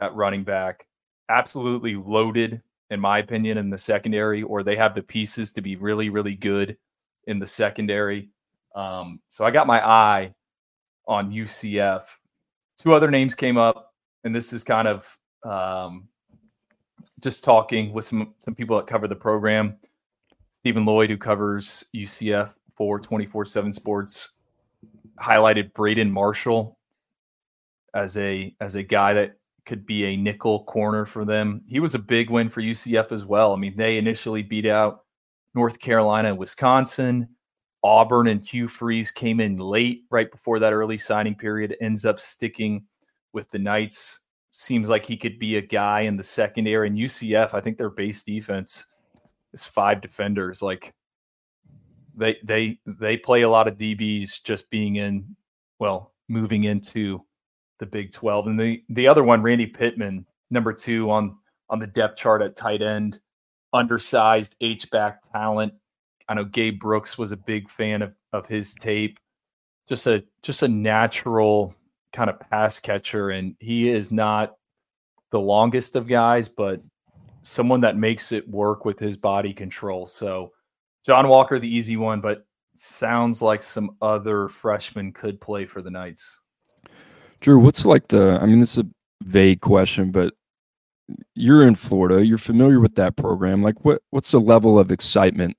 at 0.00 0.12
running 0.16 0.42
back 0.42 0.88
absolutely 1.28 1.94
loaded, 1.94 2.60
in 2.90 2.98
my 2.98 3.18
opinion, 3.18 3.56
in 3.58 3.70
the 3.70 3.78
secondary, 3.78 4.42
or 4.42 4.64
they 4.64 4.74
have 4.74 4.92
the 4.92 5.02
pieces 5.02 5.52
to 5.52 5.62
be 5.62 5.76
really, 5.76 6.08
really 6.08 6.34
good 6.34 6.76
in 7.28 7.38
the 7.38 7.46
secondary. 7.46 8.30
Um, 8.74 9.20
so 9.28 9.44
I 9.44 9.52
got 9.52 9.68
my 9.68 9.86
eye 9.86 10.34
on 11.06 11.30
UCF. 11.30 12.06
Two 12.76 12.92
other 12.92 13.08
names 13.08 13.36
came 13.36 13.56
up, 13.56 13.94
and 14.24 14.34
this 14.34 14.52
is 14.52 14.64
kind 14.64 14.88
of 14.88 15.18
um, 15.44 16.08
just 17.24 17.42
talking 17.42 17.92
with 17.92 18.04
some 18.04 18.34
some 18.38 18.54
people 18.54 18.76
that 18.76 18.86
cover 18.86 19.08
the 19.08 19.16
program. 19.16 19.76
Stephen 20.60 20.84
Lloyd, 20.84 21.10
who 21.10 21.18
covers 21.18 21.84
UCF 21.94 22.54
for 22.76 23.00
24 23.00 23.44
7 23.44 23.72
Sports, 23.72 24.36
highlighted 25.20 25.72
Braden 25.72 26.10
Marshall 26.10 26.78
as 27.94 28.16
a 28.16 28.54
as 28.60 28.76
a 28.76 28.82
guy 28.82 29.12
that 29.14 29.36
could 29.66 29.86
be 29.86 30.04
a 30.04 30.16
nickel 30.16 30.64
corner 30.64 31.06
for 31.06 31.24
them. 31.24 31.62
He 31.66 31.80
was 31.80 31.94
a 31.94 31.98
big 31.98 32.30
win 32.30 32.48
for 32.50 32.60
UCF 32.60 33.10
as 33.12 33.24
well. 33.24 33.52
I 33.52 33.56
mean, 33.56 33.76
they 33.76 33.96
initially 33.96 34.42
beat 34.42 34.66
out 34.66 35.04
North 35.54 35.80
Carolina 35.80 36.28
and 36.28 36.38
Wisconsin. 36.38 37.28
Auburn 37.82 38.28
and 38.28 38.46
Hugh 38.46 38.68
Freeze 38.68 39.10
came 39.10 39.40
in 39.40 39.56
late, 39.56 40.04
right 40.10 40.30
before 40.30 40.58
that 40.58 40.72
early 40.72 40.96
signing 40.96 41.34
period, 41.34 41.76
ends 41.80 42.04
up 42.04 42.18
sticking 42.18 42.84
with 43.32 43.50
the 43.50 43.58
Knights. 43.58 44.20
Seems 44.56 44.88
like 44.88 45.04
he 45.04 45.16
could 45.16 45.40
be 45.40 45.56
a 45.56 45.60
guy 45.60 46.02
in 46.02 46.16
the 46.16 46.22
secondary. 46.22 46.86
And 46.86 46.96
UCF, 46.96 47.54
I 47.54 47.60
think 47.60 47.76
their 47.76 47.90
base 47.90 48.22
defense 48.22 48.86
is 49.52 49.66
five 49.66 50.00
defenders. 50.00 50.62
Like 50.62 50.94
they 52.14 52.36
they 52.44 52.78
they 52.86 53.16
play 53.16 53.42
a 53.42 53.50
lot 53.50 53.66
of 53.66 53.76
DBs 53.76 54.44
just 54.44 54.70
being 54.70 54.94
in, 54.94 55.34
well, 55.80 56.12
moving 56.28 56.64
into 56.64 57.24
the 57.80 57.86
Big 57.86 58.12
12. 58.12 58.46
And 58.46 58.60
the 58.60 58.80
the 58.90 59.08
other 59.08 59.24
one, 59.24 59.42
Randy 59.42 59.66
Pittman, 59.66 60.24
number 60.52 60.72
two 60.72 61.10
on 61.10 61.36
on 61.68 61.80
the 61.80 61.88
depth 61.88 62.16
chart 62.16 62.40
at 62.40 62.54
tight 62.54 62.80
end, 62.80 63.18
undersized 63.72 64.54
H 64.60 64.88
back 64.92 65.20
talent. 65.32 65.74
I 66.28 66.34
know 66.34 66.44
Gabe 66.44 66.78
Brooks 66.78 67.18
was 67.18 67.32
a 67.32 67.36
big 67.36 67.68
fan 67.68 68.02
of 68.02 68.14
of 68.32 68.46
his 68.46 68.72
tape. 68.74 69.18
Just 69.88 70.06
a 70.06 70.22
just 70.42 70.62
a 70.62 70.68
natural 70.68 71.74
kind 72.14 72.30
of 72.30 72.40
pass 72.40 72.78
catcher, 72.78 73.30
and 73.30 73.56
he 73.58 73.88
is 73.88 74.10
not 74.10 74.54
the 75.32 75.40
longest 75.40 75.96
of 75.96 76.06
guys, 76.06 76.48
but 76.48 76.80
someone 77.42 77.80
that 77.80 77.98
makes 77.98 78.32
it 78.32 78.48
work 78.48 78.84
with 78.84 78.98
his 78.98 79.16
body 79.16 79.52
control. 79.52 80.06
So 80.06 80.52
John 81.04 81.28
Walker, 81.28 81.58
the 81.58 81.68
easy 81.68 81.96
one, 81.96 82.20
but 82.20 82.46
sounds 82.76 83.42
like 83.42 83.62
some 83.62 83.96
other 84.00 84.48
freshmen 84.48 85.12
could 85.12 85.40
play 85.40 85.66
for 85.66 85.82
the 85.82 85.90
Knights. 85.90 86.40
Drew, 87.40 87.58
what's 87.58 87.84
like 87.84 88.08
the? 88.08 88.38
I 88.40 88.46
mean, 88.46 88.60
this 88.60 88.78
is 88.78 88.84
a 88.84 88.88
vague 89.24 89.60
question, 89.60 90.10
but 90.10 90.32
you're 91.34 91.66
in 91.66 91.74
Florida. 91.74 92.24
You're 92.24 92.38
familiar 92.38 92.80
with 92.80 92.94
that 92.94 93.16
program. 93.16 93.62
Like, 93.62 93.84
what 93.84 94.00
what's 94.10 94.30
the 94.30 94.40
level 94.40 94.78
of 94.78 94.90
excitement 94.90 95.56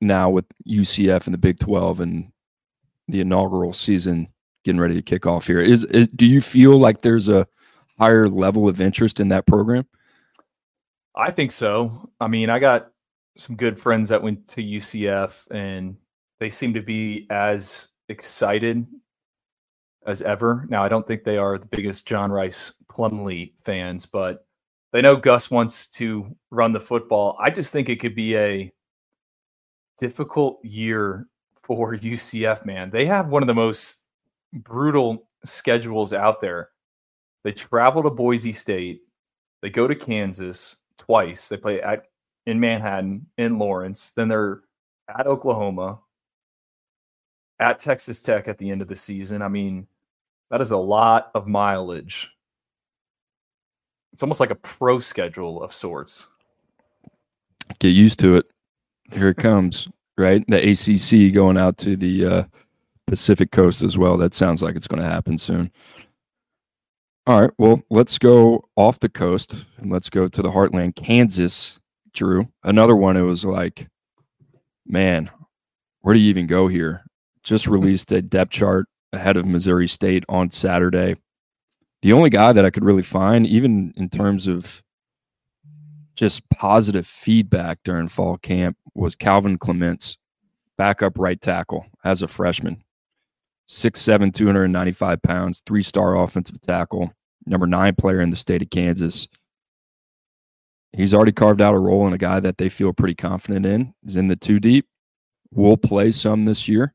now 0.00 0.28
with 0.28 0.44
UCF 0.68 1.26
and 1.26 1.32
the 1.32 1.38
Big 1.38 1.58
Twelve 1.58 2.00
and 2.00 2.30
the 3.08 3.20
inaugural 3.20 3.72
season 3.72 4.31
getting 4.64 4.80
ready 4.80 4.94
to 4.94 5.02
kick 5.02 5.26
off 5.26 5.46
here? 5.46 5.60
Is, 5.60 5.84
is 5.84 6.08
do 6.08 6.26
you 6.26 6.40
feel 6.40 6.78
like 6.78 7.02
there's 7.02 7.28
a 7.28 7.46
higher 7.98 8.28
level 8.28 8.68
of 8.68 8.80
interest 8.80 9.20
in 9.20 9.28
that 9.28 9.46
program? 9.46 9.86
I 11.14 11.30
think 11.30 11.50
so. 11.50 12.10
I 12.20 12.28
mean, 12.28 12.50
I 12.50 12.58
got 12.58 12.90
some 13.36 13.56
good 13.56 13.80
friends 13.80 14.08
that 14.08 14.22
went 14.22 14.46
to 14.48 14.62
UCF, 14.62 15.50
and 15.50 15.96
they 16.40 16.50
seem 16.50 16.74
to 16.74 16.82
be 16.82 17.26
as 17.30 17.90
excited 18.08 18.86
as 20.06 20.22
ever. 20.22 20.66
Now, 20.68 20.84
I 20.84 20.88
don't 20.88 21.06
think 21.06 21.24
they 21.24 21.36
are 21.36 21.58
the 21.58 21.66
biggest 21.66 22.06
John 22.06 22.32
Rhys 22.32 22.74
Plumlee 22.90 23.52
fans, 23.64 24.06
but 24.06 24.46
they 24.92 25.00
know 25.00 25.16
Gus 25.16 25.50
wants 25.50 25.88
to 25.92 26.34
run 26.50 26.72
the 26.72 26.80
football. 26.80 27.36
I 27.40 27.50
just 27.50 27.72
think 27.72 27.88
it 27.88 28.00
could 28.00 28.14
be 28.14 28.36
a 28.36 28.72
difficult 29.98 30.64
year 30.64 31.28
for 31.62 31.96
UCF, 31.96 32.66
man. 32.66 32.90
They 32.90 33.06
have 33.06 33.28
one 33.28 33.42
of 33.42 33.46
the 33.46 33.54
most 33.54 34.01
brutal 34.52 35.28
schedules 35.44 36.12
out 36.12 36.40
there. 36.40 36.70
They 37.44 37.52
travel 37.52 38.02
to 38.02 38.10
Boise 38.10 38.52
State, 38.52 39.02
they 39.62 39.70
go 39.70 39.86
to 39.86 39.94
Kansas 39.94 40.78
twice. 40.98 41.48
They 41.48 41.56
play 41.56 41.80
at 41.80 42.06
in 42.46 42.58
Manhattan, 42.58 43.26
in 43.38 43.58
Lawrence, 43.58 44.10
then 44.10 44.26
they're 44.28 44.62
at 45.08 45.28
Oklahoma, 45.28 46.00
at 47.60 47.78
Texas 47.78 48.20
Tech 48.20 48.48
at 48.48 48.58
the 48.58 48.68
end 48.68 48.82
of 48.82 48.88
the 48.88 48.96
season. 48.96 49.42
I 49.42 49.48
mean, 49.48 49.86
that 50.50 50.60
is 50.60 50.72
a 50.72 50.76
lot 50.76 51.30
of 51.34 51.46
mileage. 51.46 52.30
It's 54.12 54.24
almost 54.24 54.40
like 54.40 54.50
a 54.50 54.56
pro 54.56 54.98
schedule 54.98 55.62
of 55.62 55.72
sorts. 55.72 56.26
Get 57.78 57.90
used 57.90 58.18
to 58.18 58.36
it. 58.36 58.46
Here 59.12 59.28
it 59.28 59.36
comes, 59.36 59.88
right? 60.18 60.44
The 60.48 60.70
ACC 60.70 61.32
going 61.32 61.56
out 61.56 61.78
to 61.78 61.96
the 61.96 62.26
uh, 62.26 62.44
Pacific 63.12 63.50
Coast 63.50 63.82
as 63.82 63.98
well. 63.98 64.16
That 64.16 64.32
sounds 64.32 64.62
like 64.62 64.74
it's 64.74 64.86
going 64.86 65.02
to 65.02 65.06
happen 65.06 65.36
soon. 65.36 65.70
All 67.26 67.42
right. 67.42 67.50
Well, 67.58 67.82
let's 67.90 68.16
go 68.16 68.64
off 68.74 69.00
the 69.00 69.10
coast 69.10 69.54
and 69.76 69.92
let's 69.92 70.08
go 70.08 70.28
to 70.28 70.40
the 70.40 70.50
heartland, 70.50 70.96
Kansas. 70.96 71.78
Drew, 72.14 72.48
another 72.64 72.96
one. 72.96 73.18
It 73.18 73.22
was 73.22 73.44
like, 73.44 73.86
man, 74.86 75.30
where 76.00 76.14
do 76.14 76.20
you 76.20 76.30
even 76.30 76.46
go 76.46 76.68
here? 76.68 77.04
Just 77.42 77.66
hmm. 77.66 77.72
released 77.72 78.10
a 78.12 78.22
depth 78.22 78.52
chart 78.52 78.86
ahead 79.12 79.36
of 79.36 79.44
Missouri 79.44 79.88
State 79.88 80.24
on 80.30 80.50
Saturday. 80.50 81.16
The 82.00 82.14
only 82.14 82.30
guy 82.30 82.54
that 82.54 82.64
I 82.64 82.70
could 82.70 82.84
really 82.84 83.02
find, 83.02 83.46
even 83.46 83.92
in 83.98 84.08
terms 84.08 84.48
of 84.48 84.82
just 86.14 86.48
positive 86.48 87.06
feedback 87.06 87.80
during 87.84 88.08
fall 88.08 88.38
camp, 88.38 88.78
was 88.94 89.14
Calvin 89.14 89.58
Clements, 89.58 90.16
backup 90.78 91.18
right 91.18 91.38
tackle 91.42 91.84
as 92.04 92.22
a 92.22 92.28
freshman. 92.28 92.82
6'7, 93.68 94.34
295 94.34 95.22
pounds, 95.22 95.62
three 95.66 95.82
star 95.82 96.16
offensive 96.16 96.60
tackle, 96.60 97.12
number 97.46 97.66
nine 97.66 97.94
player 97.94 98.20
in 98.20 98.30
the 98.30 98.36
state 98.36 98.62
of 98.62 98.70
Kansas. 98.70 99.28
He's 100.94 101.14
already 101.14 101.32
carved 101.32 101.62
out 101.62 101.74
a 101.74 101.78
role 101.78 102.06
in 102.06 102.12
a 102.12 102.18
guy 102.18 102.38
that 102.40 102.58
they 102.58 102.68
feel 102.68 102.92
pretty 102.92 103.14
confident 103.14 103.64
in. 103.64 103.94
He's 104.02 104.16
in 104.16 104.26
the 104.26 104.36
two 104.36 104.60
deep. 104.60 104.86
Will 105.50 105.76
play 105.76 106.10
some 106.10 106.44
this 106.44 106.68
year. 106.68 106.94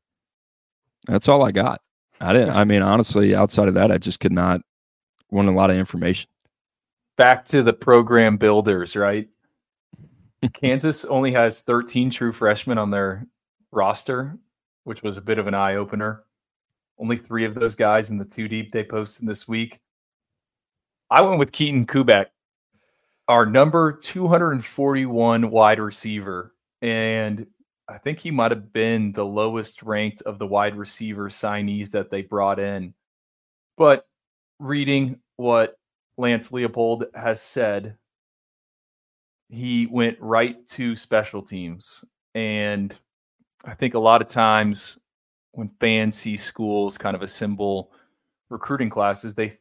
That's 1.07 1.28
all 1.28 1.43
I 1.43 1.51
got. 1.51 1.82
I 2.20 2.34
didn't. 2.34 2.51
I 2.51 2.63
mean, 2.63 2.82
honestly, 2.82 3.36
outside 3.36 3.68
of 3.68 3.74
that, 3.76 3.91
I 3.91 3.97
just 3.97 4.20
could 4.20 4.32
not 4.32 4.61
want 5.32 5.47
a 5.47 5.51
lot 5.51 5.70
of 5.70 5.78
information. 5.78 6.30
Back 7.15 7.45
to 7.47 7.63
the 7.63 7.74
program 7.74 8.38
builders, 8.38 8.95
right? 8.95 9.28
Kansas 10.53 11.05
only 11.05 11.32
has 11.32 11.61
13 11.61 12.09
true 12.09 12.32
freshmen 12.32 12.78
on 12.78 12.91
their 12.91 13.26
roster, 13.72 14.38
which 14.84 15.01
was 15.01 15.18
a 15.18 15.22
bit 15.22 15.39
of 15.39 15.47
an 15.47 15.53
eye 15.53 15.76
opener. 15.76 16.24
Only 17.00 17.18
three 17.18 17.45
of 17.45 17.56
those 17.56 17.76
guys 17.76 18.10
in 18.10 18.18
the 18.18 18.26
two 18.26 18.48
deep 18.48 18.72
they 18.72 18.84
posted 18.84 19.28
this 19.28 19.48
week. 19.48 19.80
I 21.10 21.22
went 21.22 21.39
with 21.39 21.52
Keaton 21.52 21.86
Kubecka, 21.86 22.28
our 23.28 23.45
number 23.45 23.93
241 23.93 25.50
wide 25.50 25.80
receiver. 25.80 26.54
And 26.82 27.48
I 27.88 27.98
think 27.98 28.20
he 28.20 28.32
might 28.32 28.52
have 28.52 28.74
been 28.74 29.12
the 29.14 29.26
lowest 29.26 29.84
ranked 29.84 30.22
of 30.24 30.39
the 30.39 30.48
wide 30.48 30.76
receiver 30.76 31.30
signees 31.30 31.91
that 31.91 32.10
they 32.10 32.22
brought 32.22 32.60
in. 32.60 32.93
But 33.78 34.08
reading 34.60 35.20
what 35.38 35.78
Lance 36.18 36.52
Leipold 36.52 37.06
has 37.16 37.41
said, 37.41 37.95
he 39.50 39.86
went 39.86 40.20
right 40.20 40.66
to 40.68 40.95
special 40.95 41.41
teams. 41.41 42.04
And 42.36 42.93
I 43.64 43.74
think 43.74 43.93
a 43.93 44.00
lot 44.00 44.22
of 44.22 44.28
times 44.28 45.00
when 45.58 45.72
fans 45.80 46.16
see 46.16 46.38
schools 46.38 46.99
kind 46.99 47.16
of 47.16 47.24
assemble 47.24 47.91
recruiting 48.51 48.91
classes, 48.91 49.34
they 49.34 49.58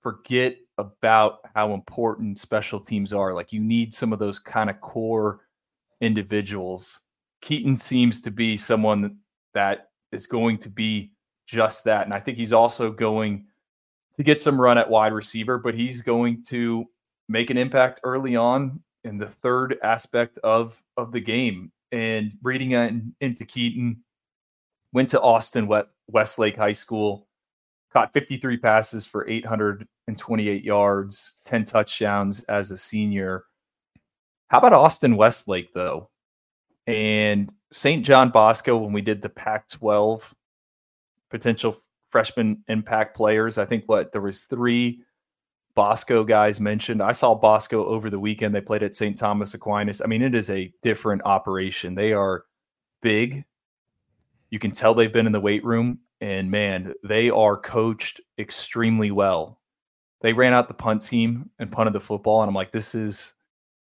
forget 0.00 0.56
about 0.78 1.40
how 1.56 1.74
important 1.74 2.38
special 2.38 2.78
teams 2.78 3.12
are. 3.12 3.34
Like 3.34 3.52
you 3.52 3.58
need 3.58 3.92
some 3.92 4.12
of 4.12 4.20
those 4.20 4.38
kind 4.38 4.70
of 4.70 4.80
core 4.80 5.40
individuals. 6.00 7.00
Keaton 7.40 7.76
seems 7.76 8.22
to 8.22 8.30
be 8.30 8.56
someone 8.56 9.16
that 9.52 9.88
is 10.12 10.28
going 10.28 10.58
to 10.58 10.68
be 10.68 11.10
just 11.48 11.82
that. 11.84 12.04
And 12.04 12.14
I 12.14 12.20
think 12.20 12.38
he's 12.38 12.52
also 12.52 12.92
going 12.92 13.44
to 14.14 14.22
get 14.22 14.40
some 14.40 14.60
run 14.60 14.78
at 14.78 14.88
wide 14.88 15.12
receiver, 15.12 15.58
but 15.58 15.74
he's 15.74 16.02
going 16.02 16.44
to 16.44 16.84
make 17.28 17.50
an 17.50 17.58
impact 17.58 18.00
early 18.04 18.36
on 18.36 18.80
in 19.02 19.18
the 19.18 19.26
third 19.26 19.76
aspect 19.82 20.38
of 20.44 20.80
of 20.96 21.10
the 21.10 21.20
game. 21.20 21.72
And 21.90 22.30
reading 22.44 22.70
in, 22.70 23.12
into 23.20 23.44
Keaton, 23.44 24.04
went 24.92 25.08
to 25.10 25.20
Austin 25.20 25.68
Westlake 26.08 26.56
High 26.56 26.72
School, 26.72 27.26
caught 27.92 28.12
53 28.12 28.56
passes 28.58 29.06
for 29.06 29.28
828 29.28 30.64
yards, 30.64 31.40
10 31.44 31.64
touchdowns 31.64 32.42
as 32.44 32.70
a 32.70 32.76
senior. 32.76 33.44
How 34.48 34.58
about 34.58 34.74
Austin 34.74 35.16
Westlake, 35.16 35.72
though? 35.72 36.10
And 36.86 37.50
St. 37.70 38.04
John 38.04 38.30
Bosco, 38.30 38.76
when 38.76 38.92
we 38.92 39.00
did 39.00 39.22
the 39.22 39.28
Pac 39.28 39.68
12 39.68 40.34
potential 41.30 41.76
freshman 42.10 42.62
impact 42.68 43.16
players, 43.16 43.56
I 43.56 43.64
think 43.64 43.84
what 43.86 44.12
there 44.12 44.20
was 44.20 44.42
three 44.42 45.02
Bosco 45.74 46.22
guys 46.22 46.60
mentioned. 46.60 47.02
I 47.02 47.12
saw 47.12 47.34
Bosco 47.34 47.86
over 47.86 48.10
the 48.10 48.18
weekend. 48.18 48.54
They 48.54 48.60
played 48.60 48.82
at 48.82 48.94
St. 48.94 49.16
Thomas 49.16 49.54
Aquinas. 49.54 50.02
I 50.02 50.06
mean, 50.06 50.20
it 50.20 50.34
is 50.34 50.50
a 50.50 50.70
different 50.82 51.22
operation. 51.24 51.94
They 51.94 52.12
are 52.12 52.44
big, 53.00 53.44
you 54.52 54.58
can 54.58 54.70
tell 54.70 54.92
they've 54.92 55.12
been 55.12 55.26
in 55.26 55.32
the 55.32 55.40
weight 55.40 55.64
room, 55.64 55.98
and 56.20 56.48
man, 56.48 56.92
they 57.02 57.30
are 57.30 57.56
coached 57.56 58.20
extremely 58.38 59.10
well. 59.10 59.58
They 60.20 60.34
ran 60.34 60.52
out 60.52 60.68
the 60.68 60.74
punt 60.74 61.02
team 61.02 61.48
and 61.58 61.72
punted 61.72 61.94
the 61.94 62.00
football, 62.00 62.42
and 62.42 62.50
I'm 62.50 62.54
like, 62.54 62.70
this 62.70 62.94
is 62.94 63.32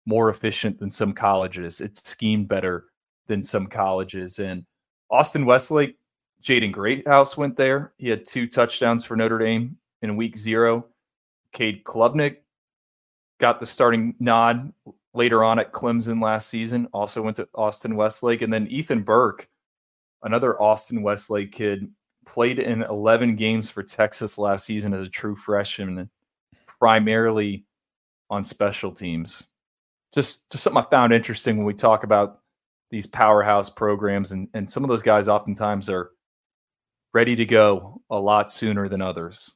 more 0.07 0.31
efficient 0.31 0.79
than 0.79 0.89
some 0.89 1.13
colleges. 1.13 1.81
It's 1.81 2.09
schemed 2.09 2.47
better 2.47 2.85
than 3.27 3.43
some 3.43 3.67
colleges. 3.67 4.39
And 4.39 4.65
Austin 5.11 5.45
Westlake, 5.45 5.97
Jaden 6.43 6.73
Greathouse 6.73 7.37
went 7.37 7.55
there. 7.55 7.93
He 7.99 8.09
had 8.09 8.25
two 8.25 8.47
touchdowns 8.47 9.05
for 9.05 9.15
Notre 9.15 9.37
Dame 9.37 9.77
in 10.01 10.17
week 10.17 10.35
zero. 10.35 10.87
Cade 11.51 11.83
Klubnik 11.83 12.37
got 13.39 13.59
the 13.59 13.67
starting 13.67 14.15
nod 14.19 14.73
later 15.13 15.43
on 15.43 15.59
at 15.59 15.71
Clemson 15.71 16.21
last 16.23 16.49
season, 16.49 16.87
also 16.91 17.21
went 17.21 17.37
to 17.37 17.47
Austin 17.53 17.95
Westlake. 17.95 18.41
And 18.41 18.51
then 18.51 18.65
Ethan 18.67 19.03
Burke 19.03 19.47
another 20.25 20.61
Austin 20.61 21.01
Westlake 21.01 21.51
kid, 21.51 21.89
played 22.25 22.59
in 22.59 22.81
11 22.81 23.35
games 23.35 23.69
for 23.69 23.83
Texas 23.83 24.37
last 24.37 24.65
season 24.65 24.93
as 24.93 25.05
a 25.05 25.09
true 25.09 25.35
freshman, 25.35 26.09
primarily 26.79 27.65
on 28.29 28.43
special 28.43 28.91
teams. 28.91 29.45
Just, 30.13 30.49
just 30.49 30.63
something 30.63 30.83
I 30.83 30.89
found 30.89 31.13
interesting 31.13 31.57
when 31.57 31.65
we 31.65 31.73
talk 31.73 32.03
about 32.03 32.39
these 32.89 33.07
powerhouse 33.07 33.69
programs, 33.69 34.31
and, 34.31 34.47
and 34.53 34.69
some 34.69 34.83
of 34.83 34.89
those 34.89 35.03
guys 35.03 35.27
oftentimes 35.27 35.89
are 35.89 36.11
ready 37.13 37.35
to 37.35 37.45
go 37.45 38.01
a 38.09 38.19
lot 38.19 38.51
sooner 38.51 38.87
than 38.87 39.01
others. 39.01 39.55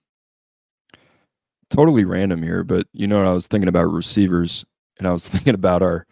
Totally 1.70 2.06
random 2.06 2.44
here, 2.44 2.64
but 2.64 2.88
you 2.94 3.08
know, 3.08 3.24
I 3.24 3.34
was 3.34 3.48
thinking 3.48 3.68
about 3.68 3.92
receivers, 3.92 4.66
and 4.98 5.08
I 5.08 5.12
was 5.12 5.28
thinking 5.30 5.56
about 5.56 5.82
our 5.82 6.06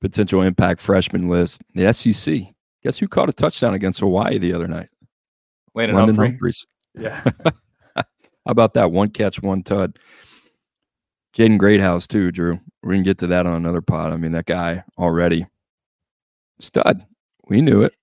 potential 0.00 0.42
impact 0.42 0.80
freshman 0.80 1.28
list, 1.28 1.62
the 1.74 1.92
SEC. 1.92 2.54
Guess 2.82 2.98
who 2.98 3.08
caught 3.08 3.28
a 3.28 3.32
touchdown 3.32 3.74
against 3.74 4.00
Hawaii 4.00 4.38
the 4.38 4.52
other 4.52 4.68
night? 4.68 4.90
Landon 5.74 5.96
London 5.96 6.14
Humphrey. 6.14 6.30
Humphreys. 6.30 6.66
Yeah. 6.94 7.22
How 7.96 8.04
about 8.46 8.74
that? 8.74 8.92
One 8.92 9.10
catch, 9.10 9.42
one 9.42 9.62
tud. 9.62 9.98
Jaden 11.36 11.58
Greathouse, 11.58 12.06
too, 12.06 12.32
Drew. 12.32 12.58
We're 12.82 12.92
going 12.92 13.04
to 13.04 13.10
get 13.10 13.18
to 13.18 13.26
that 13.28 13.46
on 13.46 13.54
another 13.54 13.82
pod. 13.82 14.12
I 14.12 14.16
mean, 14.16 14.32
that 14.32 14.46
guy 14.46 14.82
already 14.96 15.46
stud. 16.58 17.04
We 17.48 17.60
knew 17.60 17.82
it. 17.82 17.94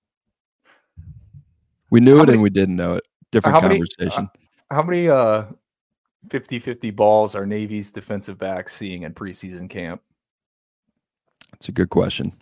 We 1.90 2.00
knew 2.00 2.16
how 2.16 2.22
it 2.22 2.26
many, 2.26 2.34
and 2.34 2.42
we 2.42 2.50
didn't 2.50 2.76
know 2.76 2.94
it. 2.94 3.04
Different 3.32 3.54
how 3.54 3.60
conversation. 3.60 4.28
Many, 4.28 4.28
uh, 4.70 4.74
how 4.74 4.82
many 4.82 5.08
uh 5.08 5.44
50-50 6.28 6.94
balls 6.94 7.34
are 7.34 7.46
Navy's 7.46 7.90
defensive 7.90 8.38
backs 8.38 8.74
seeing 8.74 9.02
in 9.02 9.14
preseason 9.14 9.70
camp? 9.70 10.02
That's 11.52 11.68
a 11.68 11.72
good 11.72 11.90
question. 11.90 12.32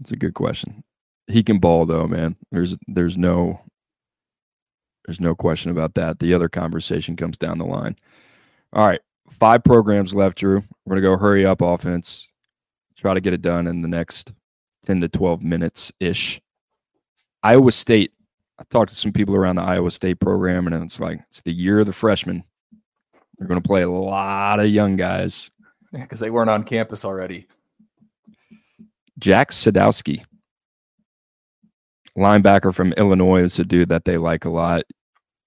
It's 0.00 0.10
a 0.10 0.16
good 0.16 0.34
question. 0.34 0.82
He 1.26 1.42
can 1.42 1.58
ball 1.58 1.86
though, 1.86 2.06
man. 2.06 2.36
There's 2.50 2.76
there's 2.86 3.16
no 3.16 3.60
there's 5.06 5.20
no 5.20 5.34
question 5.34 5.70
about 5.70 5.94
that. 5.94 6.18
The 6.18 6.34
other 6.34 6.48
conversation 6.48 7.16
comes 7.16 7.38
down 7.38 7.58
the 7.58 7.66
line. 7.66 7.96
All 8.72 8.86
right, 8.86 9.00
five 9.30 9.64
programs 9.64 10.14
left, 10.14 10.38
Drew. 10.38 10.62
We're 10.84 10.96
gonna 10.96 11.02
go 11.02 11.16
hurry 11.16 11.46
up 11.46 11.62
offense. 11.62 12.30
Try 12.96 13.14
to 13.14 13.20
get 13.20 13.34
it 13.34 13.42
done 13.42 13.66
in 13.66 13.80
the 13.80 13.88
next 13.88 14.32
10 14.84 15.00
to 15.00 15.08
12 15.08 15.42
minutes 15.42 15.92
ish. 16.00 16.40
Iowa 17.42 17.72
State. 17.72 18.12
I 18.58 18.62
talked 18.70 18.90
to 18.90 18.96
some 18.96 19.12
people 19.12 19.34
around 19.34 19.56
the 19.56 19.62
Iowa 19.62 19.90
State 19.90 20.20
program, 20.20 20.66
and 20.66 20.84
it's 20.84 21.00
like 21.00 21.20
it's 21.28 21.42
the 21.42 21.52
year 21.52 21.80
of 21.80 21.86
the 21.86 21.92
freshman. 21.92 22.44
They're 23.36 23.48
going 23.48 23.60
to 23.60 23.66
play 23.66 23.82
a 23.82 23.90
lot 23.90 24.60
of 24.60 24.68
young 24.68 24.96
guys. 24.96 25.50
Yeah, 25.92 26.02
because 26.02 26.20
they 26.20 26.30
weren't 26.30 26.50
on 26.50 26.62
campus 26.62 27.04
already. 27.04 27.48
Jack 29.18 29.50
Sadowski, 29.50 30.24
linebacker 32.16 32.74
from 32.74 32.92
Illinois, 32.94 33.42
is 33.42 33.58
a 33.58 33.64
dude 33.64 33.88
that 33.88 34.04
they 34.04 34.16
like 34.16 34.44
a 34.44 34.50
lot. 34.50 34.82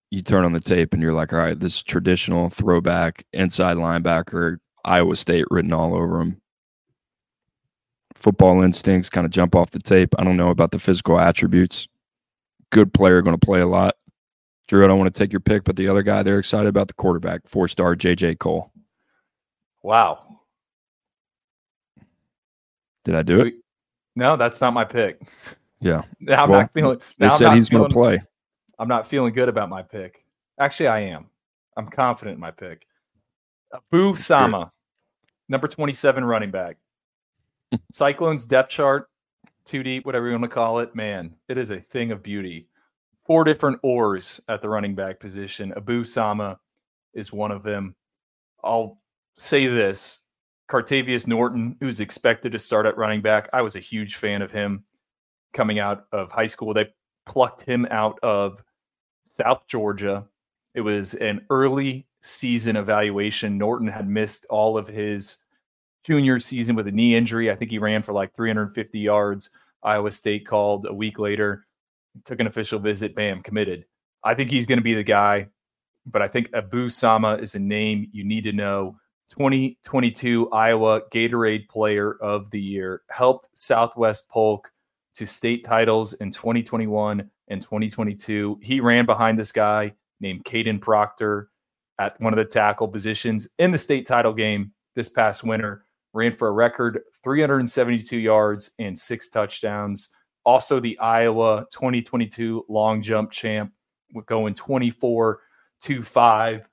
You 0.10 0.22
turn 0.22 0.46
on 0.46 0.54
the 0.54 0.60
tape 0.60 0.94
and 0.94 1.02
you're 1.02 1.14
like, 1.14 1.34
all 1.34 1.40
right, 1.40 1.60
this 1.60 1.84
traditional 1.84 2.50
throwback 2.50 3.26
inside 3.34 3.76
linebacker, 3.78 4.58
Iowa 4.86 5.16
State 5.18 5.46
written 5.52 5.74
all 5.74 5.94
over 5.94 6.22
him. 6.22 6.42
Football 8.16 8.64
instincts 8.64 9.10
kind 9.10 9.26
of 9.26 9.32
jump 9.32 9.54
off 9.54 9.72
the 9.72 9.80
tape. 9.80 10.16
I 10.18 10.24
don't 10.24 10.38
know 10.38 10.50
about 10.50 10.72
the 10.72 10.80
physical 10.80 11.20
attributes. 11.20 11.88
Good 12.72 12.94
player, 12.94 13.22
going 13.22 13.38
to 13.38 13.46
play 13.46 13.60
a 13.60 13.68
lot. 13.68 13.96
Drew, 14.68 14.84
I 14.84 14.88
don't 14.88 15.00
want 15.00 15.14
to 15.14 15.18
take 15.18 15.32
your 15.32 15.40
pick, 15.40 15.64
but 15.64 15.76
the 15.76 15.88
other 15.88 16.04
guy, 16.04 16.24
they're 16.24 16.40
excited 16.40 16.68
about 16.68 16.88
the 16.88 16.94
quarterback, 16.94 17.42
four 17.46 17.68
star 17.68 17.96
JJ 17.96 18.40
Kohl. 18.40 18.72
Wow. 19.84 20.37
Did 23.08 23.16
I 23.16 23.24
do 23.24 23.40
it? 23.40 23.54
No, 24.18 24.36
that's 24.36 24.60
not 24.60 24.74
my 24.74 24.84
pick. 24.84 25.22
Yeah. 25.80 26.02
Now 26.20 26.44
I'm 26.44 26.50
well, 26.50 26.60
not 26.60 26.74
feeling. 26.74 27.00
They 27.18 27.30
said 27.30 27.54
he's 27.54 27.70
going 27.70 27.88
to 27.88 27.94
play. 27.94 28.22
I'm 28.78 28.90
not 28.90 29.08
feeling 29.08 29.32
good 29.34 29.48
about 29.48 29.70
my 29.70 29.82
pick. 29.82 30.26
Actually, 30.60 30.88
I 30.88 31.00
am. 31.00 31.28
I'm 31.78 31.88
confident 31.88 32.36
in 32.36 32.42
my 32.42 32.52
pick. 32.52 32.86
Abu 33.74 34.16
Sama, 34.18 34.74
number 35.48 35.70
27 35.70 36.26
running 36.26 36.52
back. 36.52 36.76
Cyclones 37.94 38.44
depth 38.44 38.72
chart, 38.72 39.10
two 39.64 39.84
deep, 39.84 40.06
whatever 40.06 40.26
you 40.26 40.34
want 40.34 40.44
to 40.44 40.50
call 40.50 40.80
it. 40.80 40.94
Man, 40.94 41.34
it 41.48 41.58
is 41.58 41.70
a 41.70 41.80
thing 41.80 42.12
of 42.12 42.22
beauty. 42.22 42.68
Four 43.26 43.46
different 43.46 43.80
oars 43.84 44.42
at 44.50 44.62
the 44.62 44.68
running 44.68 44.96
back 44.96 45.22
position. 45.22 45.72
Abu 45.78 46.04
Sama 46.04 46.60
is 47.14 47.32
one 47.32 47.52
of 47.52 47.64
them. 47.64 47.96
I'll 48.66 48.98
say 49.38 49.68
this 49.68 50.27
Cartevious 50.68 51.28
Norton, 51.28 51.76
who's 51.80 52.00
expected 52.00 52.52
to 52.52 52.60
start 52.60 52.86
at 52.86 52.98
running 52.98 53.22
back. 53.22 53.50
I 53.54 53.62
was 53.62 53.76
a 53.76 53.82
huge 53.82 54.16
fan 54.16 54.42
of 54.42 54.52
him 54.52 54.84
coming 55.54 55.80
out 55.80 56.06
of 56.12 56.32
high 56.32 56.48
school. 56.48 56.74
They 56.74 56.94
plucked 57.26 57.62
him 57.62 57.88
out 57.90 58.20
of 58.22 58.62
South 59.28 59.68
Georgia. 59.68 60.28
It 60.74 60.82
was 60.82 61.14
an 61.16 61.46
early 61.50 62.08
season 62.22 62.76
evaluation. 62.76 63.58
Norton 63.58 63.88
had 63.88 64.08
missed 64.08 64.46
all 64.50 64.78
of 64.78 64.88
his 64.88 65.38
junior 66.04 66.40
season 66.40 66.76
with 66.76 66.88
a 66.88 66.92
knee 66.92 67.16
injury. 67.16 67.50
I 67.50 67.56
think 67.56 67.72
he 67.72 67.80
ran 67.80 68.02
for 68.02 68.14
like 68.14 68.36
350 68.36 69.00
yards. 69.00 69.50
Iowa 69.84 70.12
State 70.12 70.46
called 70.46 70.86
a 70.86 70.94
week 70.94 71.20
later, 71.20 71.66
took 72.26 72.40
an 72.40 72.48
official 72.48 72.80
visit, 72.80 73.16
bam, 73.16 73.42
committed. 73.42 73.86
I 74.24 74.34
think 74.34 74.50
he's 74.50 74.66
going 74.66 74.80
to 74.80 74.84
be 74.84 74.96
the 74.96 75.04
guy, 75.04 75.48
but 76.06 76.22
I 76.22 76.28
think 76.28 76.50
Abu 76.54 76.90
Sama 76.90 77.36
is 77.36 77.56
a 77.56 77.60
name 77.60 78.10
you 78.12 78.24
need 78.24 78.44
to 78.46 78.52
know. 78.52 78.98
2022 79.30 80.50
Iowa 80.52 81.02
Gatorade 81.12 81.68
Player 81.70 82.18
of 82.22 82.50
the 82.52 82.62
Year 82.62 83.02
helped 83.10 83.50
Southwest 83.54 84.30
Polk 84.30 84.72
to 85.16 85.26
state 85.26 85.64
titles 85.64 86.14
in 86.14 86.32
2021 86.32 87.30
and 87.48 87.62
2022. 87.62 88.60
He 88.62 88.80
ran 88.80 89.06
behind 89.06 89.38
this 89.38 89.52
guy 89.52 89.94
named 90.20 90.46
Kadyn 90.46 90.82
Proctor 90.82 91.50
at 92.00 92.20
one 92.20 92.34
of 92.34 92.38
the 92.38 92.46
tackle 92.46 92.88
positions 92.88 93.50
in 93.60 93.72
the 93.72 93.78
state 93.78 94.06
title 94.06 94.34
game 94.34 94.72
this 94.96 95.10
past 95.10 95.44
winter. 95.44 95.86
Ran 96.14 96.36
for 96.36 96.48
a 96.48 96.52
record 96.52 97.02
372 97.24 98.18
yards 98.18 98.72
and 98.80 98.98
six 98.98 99.30
touchdowns. 99.30 100.12
Also, 100.46 100.80
the 100.80 100.98
Iowa 101.00 101.66
2022 101.72 102.66
long 102.70 103.02
jump 103.02 103.32
champ, 103.32 103.72
going 104.26 104.54
24 104.54 105.40
to 105.82 106.04
5. 106.04 106.68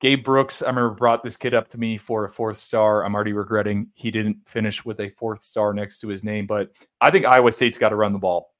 Gabe 0.00 0.24
Brooks, 0.24 0.62
I 0.62 0.68
remember 0.68 0.94
brought 0.94 1.22
this 1.22 1.36
kid 1.36 1.52
up 1.52 1.68
to 1.68 1.78
me 1.78 1.98
for 1.98 2.24
a 2.24 2.30
fourth 2.30 2.56
star. 2.56 3.04
I'm 3.04 3.14
already 3.14 3.34
regretting 3.34 3.88
he 3.94 4.10
didn't 4.10 4.38
finish 4.46 4.84
with 4.84 4.98
a 5.00 5.10
fourth 5.10 5.42
star 5.42 5.74
next 5.74 6.00
to 6.00 6.08
his 6.08 6.24
name, 6.24 6.46
but 6.46 6.70
I 7.00 7.10
think 7.10 7.26
Iowa 7.26 7.52
State's 7.52 7.76
got 7.76 7.90
to 7.90 7.96
run 7.96 8.14
the 8.14 8.18
ball. 8.18 8.54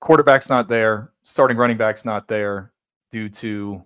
Quarterback's 0.00 0.50
not 0.50 0.68
there, 0.68 1.12
starting 1.22 1.56
running 1.56 1.78
back's 1.78 2.04
not 2.04 2.28
there 2.28 2.72
due 3.10 3.30
to 3.30 3.82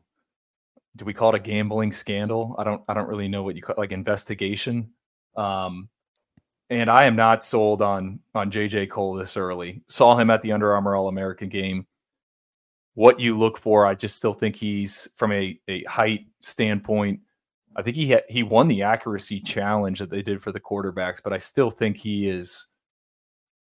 do 0.96 1.04
we 1.04 1.14
call 1.14 1.32
it 1.32 1.36
a 1.36 1.38
gambling 1.38 1.92
scandal? 1.92 2.56
I 2.58 2.64
don't 2.64 2.82
I 2.88 2.94
don't 2.94 3.08
really 3.08 3.28
know 3.28 3.44
what 3.44 3.54
you 3.54 3.62
call 3.62 3.76
like 3.78 3.92
investigation. 3.92 4.90
Um 5.36 5.88
and 6.70 6.90
I 6.90 7.04
am 7.04 7.14
not 7.14 7.44
sold 7.44 7.82
on 7.82 8.18
on 8.34 8.50
JJ 8.50 8.90
Kohl 8.90 9.14
this 9.14 9.36
early. 9.36 9.80
Saw 9.86 10.16
him 10.16 10.28
at 10.28 10.42
the 10.42 10.50
Under 10.50 10.72
Armour 10.72 10.96
All 10.96 11.06
American 11.06 11.48
game 11.48 11.86
what 12.98 13.20
you 13.20 13.38
look 13.38 13.56
for. 13.56 13.86
I 13.86 13.94
just 13.94 14.16
still 14.16 14.34
think 14.34 14.56
he's 14.56 15.08
from 15.14 15.30
a, 15.30 15.56
a 15.68 15.84
height 15.84 16.26
standpoint. 16.40 17.20
I 17.76 17.82
think 17.82 17.94
he 17.94 18.18
he 18.28 18.42
won 18.42 18.66
the 18.66 18.82
accuracy 18.82 19.38
challenge 19.38 20.00
that 20.00 20.10
they 20.10 20.20
did 20.20 20.42
for 20.42 20.50
the 20.50 20.58
quarterbacks, 20.58 21.22
but 21.22 21.32
I 21.32 21.38
still 21.38 21.70
think 21.70 21.96
he 21.96 22.28
is 22.28 22.66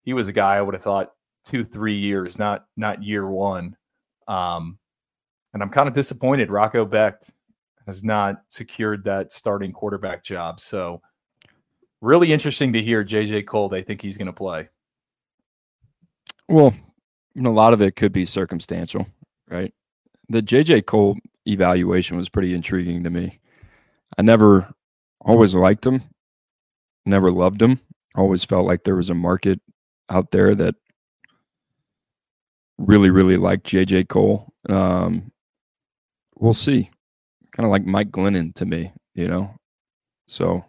he 0.03 0.13
was 0.13 0.27
a 0.27 0.34
guy 0.34 0.57
I 0.57 0.61
would 0.61 0.75
have 0.75 0.84
thought 0.84 1.13
two 1.43 1.63
three 1.63 1.97
years, 1.97 2.38
not 2.38 2.67
not 2.77 3.01
year 3.01 3.27
one. 3.27 3.75
Um, 4.27 4.77
and 5.55 5.63
I'm 5.63 5.71
kind 5.71 5.88
of 5.88 5.95
disappointed. 5.95 6.51
Rocco 6.51 6.86
Becht 6.86 7.31
has 7.88 8.03
not 8.03 8.36
secured 8.49 9.03
that 9.05 9.34
starting 9.34 9.71
quarterback 9.71 10.23
job. 10.23 10.59
So 10.59 11.01
really 12.01 12.31
interesting 12.31 12.71
to 12.73 12.84
hear 12.84 13.03
JJ 13.03 13.47
Kohl. 13.47 13.67
They 13.67 13.81
think 13.81 13.99
he's 13.99 14.17
going 14.17 14.27
to 14.27 14.31
play. 14.31 14.69
Well, 16.47 16.71
a 17.43 17.49
lot 17.49 17.73
of 17.73 17.81
it 17.81 17.95
could 17.95 18.11
be 18.11 18.25
circumstantial 18.25 19.07
right? 19.53 19.73
The 20.29 20.41
JJ 20.41 20.85
Kohl 20.85 21.17
evaluation 21.47 22.17
was 22.17 22.29
pretty 22.29 22.53
intriguing 22.53 23.03
to 23.03 23.09
me. 23.09 23.39
I 24.17 24.21
never 24.21 24.73
always 25.21 25.55
liked 25.55 25.85
him, 25.85 26.01
never 27.05 27.31
loved 27.31 27.61
him. 27.61 27.79
Always 28.15 28.43
felt 28.43 28.67
like 28.67 28.83
there 28.83 28.95
was 28.95 29.09
a 29.09 29.15
market 29.15 29.59
out 30.09 30.31
there 30.31 30.53
that 30.55 30.75
really, 32.77 33.09
really 33.09 33.37
liked 33.37 33.65
JJ 33.65 34.07
Kohl. 34.07 34.53
Um, 34.69 35.31
we'll 36.37 36.53
see. 36.53 36.89
Kind 37.51 37.65
of 37.65 37.71
like 37.71 37.85
Mike 37.85 38.11
Glennon 38.11 38.53
to 38.55 38.65
me, 38.65 38.91
you 39.15 39.27
know. 39.27 39.53
So 40.27 40.63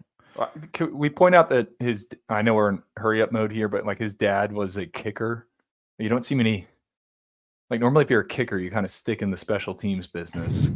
Can 0.72 0.96
we 0.96 1.08
point 1.08 1.34
out 1.34 1.48
that 1.50 1.68
his 1.78 2.08
I 2.28 2.42
know 2.42 2.54
we're 2.54 2.70
in 2.70 2.82
hurry 2.96 3.22
up 3.22 3.32
mode 3.32 3.52
here, 3.52 3.68
but 3.68 3.86
like 3.86 3.98
his 3.98 4.16
dad 4.16 4.52
was 4.52 4.76
a 4.76 4.86
kicker. 4.86 5.48
You 5.98 6.08
don't 6.08 6.24
see 6.24 6.34
many 6.34 6.66
like 7.74 7.80
normally, 7.80 8.04
if 8.04 8.10
you're 8.10 8.20
a 8.20 8.26
kicker, 8.26 8.56
you 8.58 8.70
kind 8.70 8.86
of 8.86 8.90
stick 8.92 9.20
in 9.20 9.32
the 9.32 9.36
special 9.36 9.74
teams 9.74 10.06
business. 10.06 10.70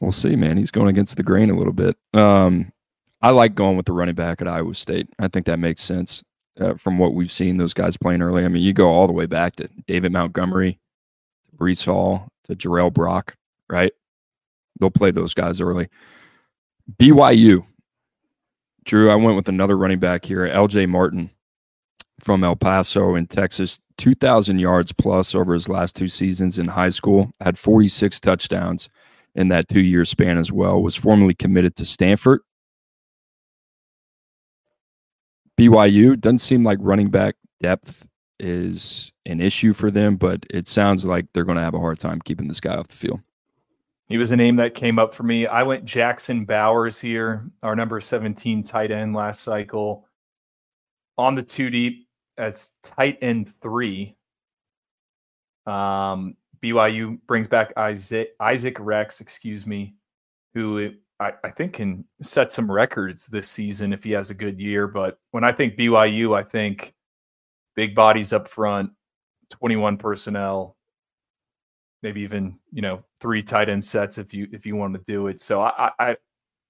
We'll 0.00 0.12
see, 0.12 0.36
man. 0.36 0.56
He's 0.56 0.70
going 0.70 0.88
against 0.88 1.16
the 1.16 1.24
grain 1.24 1.50
a 1.50 1.56
little 1.56 1.72
bit. 1.72 1.96
Um, 2.14 2.72
I 3.20 3.30
like 3.30 3.56
going 3.56 3.76
with 3.76 3.86
the 3.86 3.92
running 3.92 4.14
back 4.14 4.40
at 4.40 4.46
Iowa 4.46 4.74
State. 4.74 5.08
I 5.18 5.26
think 5.26 5.44
that 5.46 5.58
makes 5.58 5.82
sense 5.82 6.22
uh, 6.60 6.74
from 6.74 6.98
what 6.98 7.14
we've 7.14 7.32
seen 7.32 7.56
those 7.56 7.74
guys 7.74 7.96
playing 7.96 8.22
early. 8.22 8.44
I 8.44 8.48
mean, 8.48 8.62
you 8.62 8.72
go 8.72 8.88
all 8.88 9.08
the 9.08 9.12
way 9.12 9.26
back 9.26 9.56
to 9.56 9.68
David 9.88 10.12
Montgomery, 10.12 10.78
to 11.50 11.56
Breece 11.56 11.84
Hall, 11.84 12.28
to 12.44 12.54
Jirehl 12.54 12.92
Brock, 12.92 13.34
right? 13.68 13.92
They'll 14.78 14.90
play 14.90 15.10
those 15.10 15.34
guys 15.34 15.60
early. 15.60 15.88
BYU, 16.96 17.66
Drew, 18.84 19.10
I 19.10 19.16
went 19.16 19.34
with 19.34 19.48
another 19.48 19.76
running 19.76 19.98
back 19.98 20.24
here, 20.24 20.46
LJ 20.46 20.88
Martin 20.88 21.30
from 22.22 22.44
El 22.44 22.56
Paso 22.56 23.14
in 23.14 23.26
Texas, 23.26 23.78
2,000 23.98 24.58
yards 24.58 24.92
plus 24.92 25.34
over 25.34 25.52
his 25.52 25.68
last 25.68 25.96
two 25.96 26.08
seasons 26.08 26.58
in 26.58 26.68
high 26.68 26.88
school, 26.88 27.30
had 27.40 27.58
46 27.58 28.20
touchdowns 28.20 28.88
in 29.34 29.48
that 29.48 29.68
two 29.68 29.80
year 29.80 30.04
span 30.04 30.38
as 30.38 30.52
well, 30.52 30.82
was 30.82 30.94
formerly 30.94 31.34
committed 31.34 31.76
to 31.76 31.84
Stanford. 31.84 32.40
BYU 35.58 36.18
doesn't 36.18 36.38
seem 36.38 36.62
like 36.62 36.78
running 36.80 37.10
back 37.10 37.36
depth 37.60 38.06
is 38.38 39.12
an 39.26 39.40
issue 39.40 39.72
for 39.72 39.90
them, 39.90 40.16
but 40.16 40.44
it 40.50 40.66
sounds 40.66 41.04
like 41.04 41.26
they're 41.32 41.44
going 41.44 41.56
to 41.56 41.62
have 41.62 41.74
a 41.74 41.80
hard 41.80 41.98
time 41.98 42.20
keeping 42.24 42.48
this 42.48 42.60
guy 42.60 42.76
off 42.76 42.88
the 42.88 42.96
field. 42.96 43.20
He 44.08 44.18
was 44.18 44.32
a 44.32 44.36
name 44.36 44.56
that 44.56 44.74
came 44.74 44.98
up 44.98 45.14
for 45.14 45.22
me. 45.22 45.46
I 45.46 45.62
went 45.62 45.84
Jackson 45.84 46.44
Bowers 46.44 47.00
here, 47.00 47.48
our 47.62 47.76
number 47.76 48.00
17 48.00 48.62
tight 48.62 48.90
end 48.90 49.14
last 49.14 49.42
cycle. 49.42 50.06
On 51.16 51.34
the 51.34 51.42
two 51.42 51.70
deep, 51.70 52.08
as 52.38 52.72
tight 52.82 53.18
end 53.22 53.52
three. 53.60 54.16
Um, 55.66 56.36
BYU 56.62 57.18
brings 57.26 57.48
back 57.48 57.72
Isaac 57.76 58.30
Isaac 58.40 58.76
Rex, 58.78 59.20
excuse 59.20 59.66
me, 59.66 59.94
who 60.54 60.92
I, 61.20 61.32
I 61.44 61.50
think 61.50 61.74
can 61.74 62.04
set 62.20 62.52
some 62.52 62.70
records 62.70 63.26
this 63.26 63.48
season 63.48 63.92
if 63.92 64.04
he 64.04 64.12
has 64.12 64.30
a 64.30 64.34
good 64.34 64.60
year. 64.60 64.86
But 64.86 65.18
when 65.30 65.44
I 65.44 65.52
think 65.52 65.76
BYU, 65.76 66.36
I 66.36 66.42
think 66.42 66.94
big 67.74 67.94
bodies 67.94 68.32
up 68.32 68.48
front, 68.48 68.90
21 69.50 69.98
personnel, 69.98 70.76
maybe 72.02 72.20
even 72.22 72.58
you 72.72 72.82
know 72.82 73.04
three 73.20 73.42
tight 73.42 73.68
end 73.68 73.84
sets 73.84 74.18
if 74.18 74.34
you 74.34 74.48
if 74.52 74.66
you 74.66 74.76
want 74.76 74.94
to 74.94 75.00
do 75.00 75.28
it. 75.28 75.40
So 75.40 75.62
I 75.62 75.90
I 75.98 76.16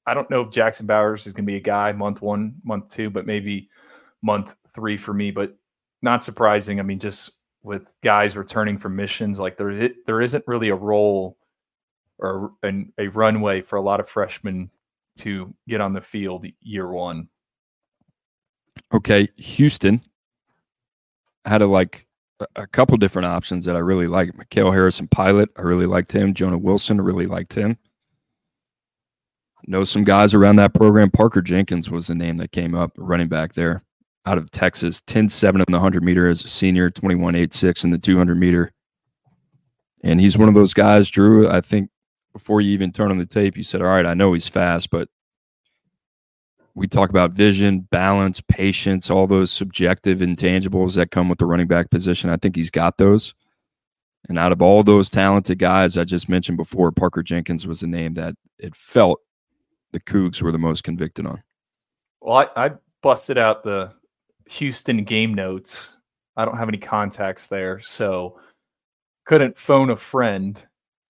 I 0.07 0.15
don't 0.15 0.31
know 0.31 0.43
if 0.43 0.51
Jackson 0.51 0.87
Bowers 0.87 1.27
is 1.27 1.33
going 1.33 1.45
to 1.45 1.51
be 1.51 1.57
a 1.57 1.61
guy 1.61 1.93
month 1.93 2.23
one, 2.23 2.55
month 2.65 2.89
two, 2.89 3.09
but 3.09 3.27
maybe 3.27 3.69
month 4.23 4.55
three 4.75 4.97
for 4.97 5.13
me. 5.15 5.31
But 5.31 5.57
not 6.03 6.25
surprising. 6.25 6.81
I 6.81 6.83
mean, 6.83 6.99
just 6.99 7.33
with 7.63 7.87
guys 8.03 8.37
returning 8.37 8.77
from 8.77 8.97
missions, 8.97 9.39
like 9.39 9.57
there 9.57 9.91
there 10.07 10.21
isn't 10.21 10.45
really 10.47 10.69
a 10.69 10.75
role 10.75 11.39
or 12.19 12.53
an, 12.63 12.93
a 12.99 13.09
runway 13.09 13.63
for 13.63 13.77
a 13.77 13.83
lot 13.83 14.01
of 14.01 14.09
freshmen 14.09 14.71
to 15.19 15.55
get 15.69 15.81
on 15.81 15.93
the 15.93 16.01
field 16.01 16.47
year 16.61 16.89
one. 16.89 17.29
Okay, 18.93 19.29
Houston 19.37 20.01
had 21.45 21.63
a 21.63 21.67
like 21.67 22.07
a 22.57 22.67
couple 22.67 22.97
different 22.97 23.29
options 23.29 23.65
that 23.65 23.77
I 23.77 23.81
really 23.81 24.09
like. 24.09 24.33
Mikal 24.33 24.73
Harrison 24.73 25.07
Pilot, 25.09 25.49
I 25.57 25.63
really 25.63 25.87
liked 25.87 26.13
him. 26.13 26.35
Jonah 26.35 26.59
Wilson, 26.59 26.99
I 26.99 27.03
really 27.03 27.27
liked 27.27 27.55
him. 27.55 27.79
Know 29.69 29.85
some 29.85 30.03
guys 30.03 30.35
around 30.35 30.57
that 30.57 30.75
program. 30.75 31.11
Parker 31.11 31.41
Jenkins 31.41 31.89
was 31.89 32.09
the 32.09 32.17
name 32.17 32.37
that 32.39 32.51
came 32.51 32.75
up, 32.75 32.91
running 32.97 33.29
back 33.29 33.53
there 33.53 33.85
out 34.27 34.39
of 34.39 34.51
Texas, 34.51 35.01
10 35.07 35.29
7 35.29 35.61
in 35.61 35.65
the 35.69 35.79
100 35.79 36.03
meter 36.03 36.29
as 36.29 36.45
a 36.45 36.49
senior, 36.49 36.91
21 36.91 37.35
8 37.35 37.53
6 37.53 37.85
in 37.85 37.91
the 37.91 37.99
200 37.99 38.37
meter. 38.37 38.73
And 40.05 40.21
he's 40.21 40.39
one 40.39 40.49
of 40.49 40.55
those 40.55 40.75
guys, 40.75 41.11
Drew. 41.11 41.49
I 41.49 41.61
think 41.61 41.91
before 42.33 42.61
you 42.61 42.73
even 42.73 42.91
turn 42.91 43.11
on 43.11 43.19
the 43.19 43.27
tape, 43.27 43.57
you 43.57 43.65
said, 43.65 43.83
All 43.83 43.89
right, 43.89 44.07
I 44.07 44.15
know 44.15 44.33
he's 44.33 44.49
fast, 44.49 44.91
but 44.91 45.09
we 46.75 46.87
talk 46.89 47.11
about 47.11 47.33
vision, 47.33 47.81
balance, 47.91 48.41
patience, 48.41 49.11
all 49.11 49.27
those 49.27 49.53
subjective 49.53 50.21
intangibles 50.21 50.95
that 50.97 51.11
come 51.11 51.29
with 51.29 51.39
the 51.39 51.47
running 51.47 51.67
back 51.67 51.91
position. 51.91 52.31
I 52.31 52.37
think 52.37 52.57
he's 52.57 52.71
got 52.71 52.97
those. 52.99 53.35
And 54.29 54.39
out 54.39 54.53
of 54.53 54.63
all 54.63 54.83
those 54.83 55.11
talented 55.11 55.59
guys 55.59 55.97
I 55.97 56.05
just 56.05 56.29
mentioned 56.29 56.57
before, 56.57 56.93
Parker 56.93 57.23
Jenkins 57.23 57.67
was 57.67 57.81
the 57.81 57.89
name 57.89 58.15
that 58.15 58.35
it 58.59 58.75
felt 58.75 59.21
the 59.93 60.01
Cougs 60.01 60.41
were 60.41 60.53
the 60.53 60.59
most 60.59 60.85
convicted 60.85 61.27
on. 61.27 61.43
Well, 62.21 62.49
I, 62.57 62.67
I 62.67 62.71
busted 63.03 63.37
out 63.37 63.65
the 63.65 63.93
Houston 64.47 65.05
game 65.05 65.35
notes. 65.35 65.97
I 66.37 66.45
don't 66.45 66.57
have 66.57 66.69
any 66.69 66.79
contacts 66.79 67.47
there, 67.47 67.81
so 67.81 68.41
couldn't 69.27 69.59
phone 69.59 69.91
a 69.91 69.97
friend. 69.97 70.61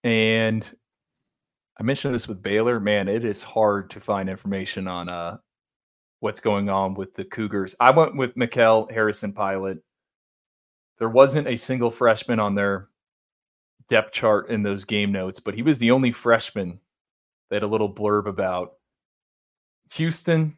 And 0.05 0.65
I 1.79 1.83
mentioned 1.83 2.15
this 2.15 2.29
with 2.29 2.43
Baylor. 2.43 2.81
Man, 2.81 3.09
it 3.09 3.25
is 3.25 3.43
hard 3.43 3.91
to 3.91 4.01
find 4.01 4.29
information 4.29 4.89
on 4.89 5.09
uh, 5.09 5.39
what's 6.21 6.41
going 6.41 6.69
on 6.69 6.95
with 6.95 7.15
the 7.15 7.25
Cougars. 7.25 7.75
I 7.81 7.91
went 7.91 8.17
with 8.17 8.35
Mikal 8.35 8.91
Harrison 8.91 9.33
Pilot. 9.33 9.79
there 10.99 11.09
wasn't 11.09 11.49
a 11.49 11.57
single 11.57 11.91
freshman 11.91 12.39
on 12.39 12.55
their 12.55 12.89
depth 13.89 14.13
chart 14.13 14.49
in 14.49 14.63
those 14.63 14.85
game 14.85 15.11
notes, 15.13 15.41
but 15.41 15.55
he 15.55 15.63
was 15.63 15.79
the 15.79 15.91
only 15.91 16.13
freshman 16.13 16.79
they 17.51 17.57
had 17.57 17.63
a 17.63 17.67
little 17.67 17.93
blurb 17.93 18.27
about. 18.27 18.75
Houston 19.93 20.57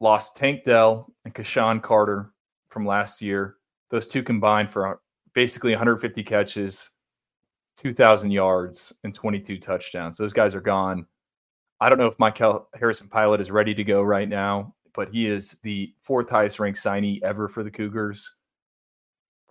lost 0.00 0.36
Tank 0.36 0.64
Dell 0.64 1.12
and 1.24 1.34
KeSean 1.34 1.82
Carter 1.82 2.32
from 2.68 2.86
last 2.86 3.22
year. 3.22 3.56
Those 3.90 4.06
two 4.06 4.22
combined 4.22 4.70
for 4.70 4.86
uh, 4.86 4.96
basically 5.34 5.72
150 5.72 6.22
catches, 6.22 6.90
2,000 7.76 8.30
yards, 8.30 8.92
and 9.04 9.14
22 9.14 9.58
touchdowns. 9.58 10.18
Those 10.18 10.32
guys 10.32 10.54
are 10.54 10.60
gone. 10.60 11.06
I 11.80 11.88
don't 11.88 11.98
know 11.98 12.06
if 12.06 12.16
Mikal 12.16 12.64
Harrison 12.74 13.08
Pilot 13.08 13.40
is 13.40 13.50
ready 13.50 13.74
to 13.74 13.84
go 13.84 14.02
right 14.02 14.28
now, 14.28 14.74
but 14.94 15.10
he 15.10 15.26
is 15.26 15.58
the 15.62 15.92
fourth 16.02 16.28
highest 16.28 16.58
ranked 16.58 16.78
signee 16.78 17.22
ever 17.22 17.48
for 17.48 17.62
the 17.62 17.70
Cougars. 17.70 18.36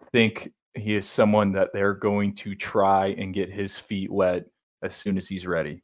I 0.02 0.06
think 0.12 0.52
he 0.74 0.96
is 0.96 1.08
someone 1.08 1.52
that 1.54 1.72
they're 1.72 1.94
going 1.94 2.36
to 2.36 2.56
try 2.56 3.08
and 3.18 3.34
get 3.34 3.52
his 3.52 3.78
feet 3.78 4.12
wet 4.12 4.46
as 4.82 4.96
soon 4.96 5.18
as 5.18 5.28
he's 5.28 5.48
ready. 5.48 5.84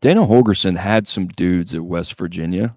Dana 0.00 0.22
Holgorsen 0.22 0.76
had 0.76 1.08
some 1.08 1.28
dudes 1.28 1.74
at 1.74 1.84
West 1.84 2.16
Virginia. 2.16 2.76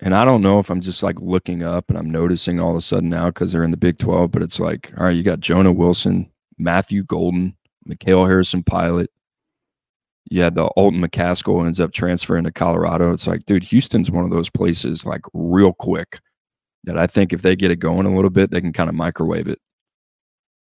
And 0.00 0.14
I 0.14 0.24
don't 0.24 0.42
know 0.42 0.58
if 0.58 0.70
I'm 0.70 0.80
just 0.80 1.02
like 1.02 1.20
looking 1.20 1.62
up 1.62 1.88
and 1.88 1.98
I'm 1.98 2.10
noticing 2.10 2.60
all 2.60 2.70
of 2.70 2.76
a 2.76 2.80
sudden 2.80 3.08
now 3.08 3.26
because 3.26 3.50
they're 3.50 3.64
in 3.64 3.72
the 3.72 3.76
Big 3.76 3.98
12, 3.98 4.30
but 4.30 4.42
it's 4.42 4.60
like, 4.60 4.92
all 4.96 5.06
right, 5.06 5.16
you 5.16 5.24
got 5.24 5.40
Jonah 5.40 5.72
Wilson, 5.72 6.30
Matthew 6.56 7.02
Golden, 7.02 7.56
Mikal 7.88 8.26
Harrison 8.26 8.62
Pilot. 8.62 9.10
You 10.30 10.42
had 10.42 10.54
the 10.54 10.64
Alton 10.64 11.00
McCaskill 11.00 11.64
ends 11.64 11.80
up 11.80 11.92
transferring 11.92 12.44
to 12.44 12.52
Colorado. 12.52 13.12
It's 13.12 13.26
like, 13.26 13.44
dude, 13.46 13.64
Houston's 13.64 14.10
one 14.10 14.24
of 14.24 14.30
those 14.30 14.50
places 14.50 15.04
like 15.04 15.22
real 15.32 15.72
quick 15.72 16.20
that 16.84 16.98
I 16.98 17.06
think 17.06 17.32
if 17.32 17.42
they 17.42 17.56
get 17.56 17.70
it 17.70 17.76
going 17.76 18.06
a 18.06 18.14
little 18.14 18.30
bit, 18.30 18.50
they 18.50 18.60
can 18.60 18.72
kind 18.72 18.88
of 18.88 18.94
microwave 18.94 19.48
it. 19.48 19.58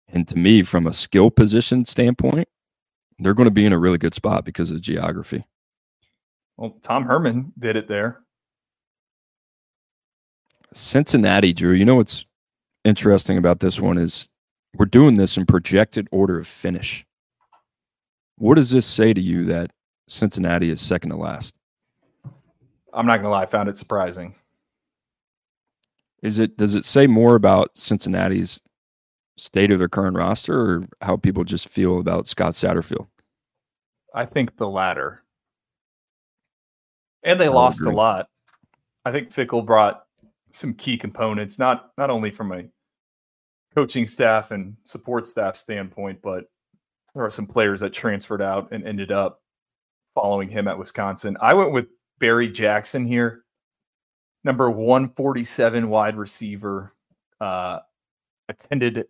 And 0.08 0.28
to 0.28 0.36
me, 0.36 0.62
from 0.62 0.86
a 0.86 0.92
skill 0.92 1.30
position 1.30 1.84
standpoint, 1.84 2.48
they're 3.18 3.34
going 3.34 3.46
to 3.46 3.52
be 3.52 3.64
in 3.64 3.72
a 3.72 3.78
really 3.78 3.98
good 3.98 4.14
spot 4.14 4.44
because 4.44 4.70
of 4.70 4.80
geography. 4.80 5.44
Well, 6.62 6.78
Tom 6.80 7.04
Herman 7.04 7.52
did 7.58 7.74
it 7.74 7.88
there. 7.88 8.20
Cincinnati, 10.72 11.52
Drew. 11.52 11.72
You 11.72 11.84
know 11.84 11.96
what's 11.96 12.24
interesting 12.84 13.36
about 13.36 13.58
this 13.58 13.80
one 13.80 13.98
is 13.98 14.30
we're 14.76 14.86
doing 14.86 15.16
this 15.16 15.36
in 15.36 15.44
projected 15.44 16.06
order 16.12 16.38
of 16.38 16.46
finish. 16.46 17.04
What 18.38 18.54
does 18.54 18.70
this 18.70 18.86
say 18.86 19.12
to 19.12 19.20
you 19.20 19.44
that 19.46 19.72
Cincinnati 20.06 20.70
is 20.70 20.80
second 20.80 21.10
to 21.10 21.16
last? 21.16 21.56
I'm 22.92 23.06
not 23.06 23.16
gonna 23.16 23.30
lie, 23.30 23.42
I 23.42 23.46
found 23.46 23.68
it 23.68 23.76
surprising. 23.76 24.32
Is 26.22 26.38
it 26.38 26.56
does 26.56 26.76
it 26.76 26.84
say 26.84 27.08
more 27.08 27.34
about 27.34 27.76
Cincinnati's 27.76 28.60
state 29.36 29.72
of 29.72 29.80
their 29.80 29.88
current 29.88 30.16
roster 30.16 30.60
or 30.60 30.88
how 31.00 31.16
people 31.16 31.42
just 31.42 31.68
feel 31.68 31.98
about 31.98 32.28
Scott 32.28 32.52
Satterfield? 32.52 33.08
I 34.14 34.26
think 34.26 34.56
the 34.58 34.68
latter. 34.68 35.21
And 37.24 37.40
they 37.40 37.48
lost 37.48 37.80
agree. 37.80 37.92
a 37.92 37.96
lot. 37.96 38.28
I 39.04 39.12
think 39.12 39.30
Fickell 39.30 39.64
brought 39.64 40.04
some 40.50 40.74
key 40.74 40.96
components, 40.96 41.58
not 41.58 41.90
not 41.96 42.10
only 42.10 42.30
from 42.30 42.52
a 42.52 42.64
coaching 43.74 44.06
staff 44.06 44.50
and 44.50 44.76
support 44.84 45.26
staff 45.26 45.56
standpoint, 45.56 46.20
but 46.22 46.44
there 47.14 47.24
are 47.24 47.30
some 47.30 47.46
players 47.46 47.80
that 47.80 47.92
transferred 47.92 48.42
out 48.42 48.68
and 48.72 48.86
ended 48.86 49.10
up 49.10 49.42
following 50.14 50.48
him 50.48 50.68
at 50.68 50.78
Wisconsin. 50.78 51.36
I 51.40 51.54
went 51.54 51.72
with 51.72 51.86
Barry 52.18 52.48
Jackson 52.48 53.06
here, 53.06 53.44
number 54.44 54.70
147 54.70 55.88
wide 55.88 56.16
receiver. 56.16 56.94
Uh, 57.40 57.80
attended 58.48 59.06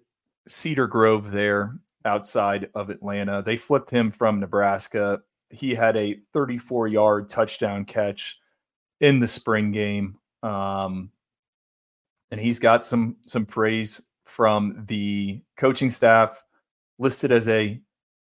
Cedar 0.46 0.86
Grove 0.86 1.30
there 1.30 1.76
outside 2.04 2.70
of 2.74 2.90
Atlanta. 2.90 3.42
They 3.42 3.56
flipped 3.56 3.90
him 3.90 4.10
from 4.10 4.40
Nebraska. 4.40 5.20
He 5.52 5.74
had 5.74 5.96
a 5.96 6.18
34 6.32 6.88
yard 6.88 7.28
touchdown 7.28 7.84
catch 7.84 8.38
in 9.00 9.20
the 9.20 9.26
spring 9.26 9.70
game. 9.70 10.16
Um, 10.42 11.10
and 12.30 12.40
he's 12.40 12.58
got 12.58 12.84
some 12.84 13.16
some 13.26 13.46
praise 13.46 14.08
from 14.24 14.84
the 14.88 15.42
coaching 15.56 15.90
staff 15.90 16.44
listed 16.98 17.30
as 17.30 17.48
a 17.48 17.80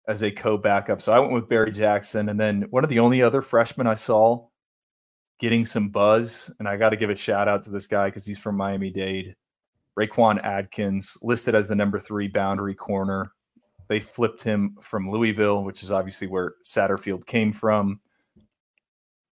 as 0.08 0.22
a 0.22 0.30
co-backup. 0.30 1.02
So 1.02 1.12
I 1.12 1.18
went 1.18 1.32
with 1.32 1.48
Barry 1.48 1.72
Jackson 1.72 2.28
and 2.28 2.38
then 2.38 2.62
one 2.70 2.84
of 2.84 2.90
the 2.90 3.00
only 3.00 3.22
other 3.22 3.42
freshmen 3.42 3.88
I 3.88 3.94
saw 3.94 4.46
getting 5.40 5.64
some 5.64 5.88
buzz 5.88 6.52
and 6.60 6.68
I 6.68 6.76
got 6.76 6.90
to 6.90 6.96
give 6.96 7.10
a 7.10 7.16
shout 7.16 7.48
out 7.48 7.62
to 7.62 7.70
this 7.70 7.88
guy 7.88 8.08
cuz 8.10 8.24
he's 8.24 8.38
from 8.38 8.56
Miami-Dade. 8.56 9.34
Raquan 9.98 10.40
Adkins 10.44 11.18
listed 11.22 11.54
as 11.54 11.66
the 11.66 11.74
number 11.74 11.98
3 11.98 12.28
boundary 12.28 12.74
corner. 12.74 13.32
They 13.89 14.01
flipped 14.01 14.43
him 14.43 14.76
from 14.80 15.11
Louisville, 15.11 15.64
which 15.64 15.82
is 15.82 15.93
obviously 15.93 16.26
where 16.26 16.55
Satterfield 16.64 17.26
came 17.26 17.53
from. 17.53 18.01